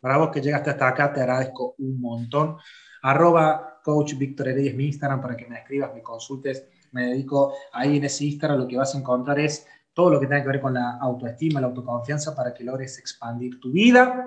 para 0.00 0.16
vos 0.16 0.30
que 0.30 0.40
llegaste 0.40 0.70
hasta 0.70 0.88
acá, 0.88 1.12
te 1.12 1.20
agradezco 1.20 1.74
un 1.78 2.00
montón. 2.00 2.56
Arroba 3.02 3.80
Coach 3.82 4.14
Víctor 4.14 4.48
Heredia 4.48 4.70
es 4.70 4.76
mi 4.76 4.86
Instagram 4.86 5.22
para 5.22 5.36
que 5.36 5.46
me 5.46 5.58
escribas, 5.58 5.94
me 5.94 6.02
consultes. 6.02 6.68
Me 6.92 7.06
dedico 7.06 7.54
ahí 7.72 7.98
en 7.98 8.04
ese 8.04 8.24
Instagram, 8.24 8.58
lo 8.58 8.66
que 8.66 8.76
vas 8.76 8.94
a 8.94 8.98
encontrar 8.98 9.38
es 9.38 9.64
todo 9.92 10.10
lo 10.10 10.20
que 10.20 10.26
tenga 10.26 10.42
que 10.42 10.48
ver 10.48 10.60
con 10.60 10.74
la 10.74 10.98
autoestima, 10.98 11.60
la 11.60 11.66
autoconfianza 11.68 12.34
para 12.34 12.54
que 12.54 12.64
logres 12.64 12.98
expandir 12.98 13.60
tu 13.60 13.72
vida. 13.72 14.26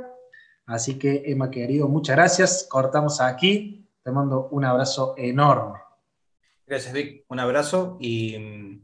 Así 0.66 0.98
que, 0.98 1.24
Emma, 1.26 1.50
querido, 1.50 1.88
muchas 1.88 2.16
gracias. 2.16 2.68
Cortamos 2.70 3.22
aquí. 3.22 3.90
Te 4.02 4.12
mando 4.12 4.50
un 4.50 4.66
abrazo 4.66 5.16
enorme. 5.18 5.80
Gracias, 6.66 6.94
Vic. 6.94 7.26
Un 7.28 7.40
abrazo 7.40 7.98
y 8.00 8.82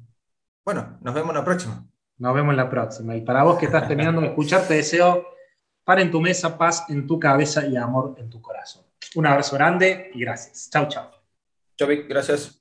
bueno, 0.66 0.98
nos 1.02 1.14
vemos 1.14 1.34
la 1.34 1.44
próxima. 1.44 1.86
Nos 2.18 2.36
vemos 2.36 2.56
la 2.56 2.70
próxima. 2.70 3.16
Y 3.16 3.22
para 3.22 3.44
vos 3.44 3.58
que 3.58 3.66
estás 3.66 3.88
terminando 3.88 4.22
de 4.22 4.28
escuchar, 4.28 4.68
te 4.68 4.76
deseo 4.76 5.26
paz 5.84 6.00
en 6.00 6.12
tu 6.12 6.22
mesa, 6.22 6.58
paz 6.58 6.86
en 6.90 7.08
tu 7.08 7.20
cabeza 7.20 7.66
y 7.66 7.76
amor 7.78 8.16
en 8.18 8.30
tu 8.30 8.42
corazón. 8.42 8.84
Un 9.16 9.26
abrazo 9.26 9.56
grande 9.56 10.12
y 10.14 10.20
gracias. 10.20 10.70
Chau, 10.70 10.88
chau. 10.88 11.10
Chau, 11.76 11.88
Vic. 11.88 12.08
Gracias. 12.08 12.59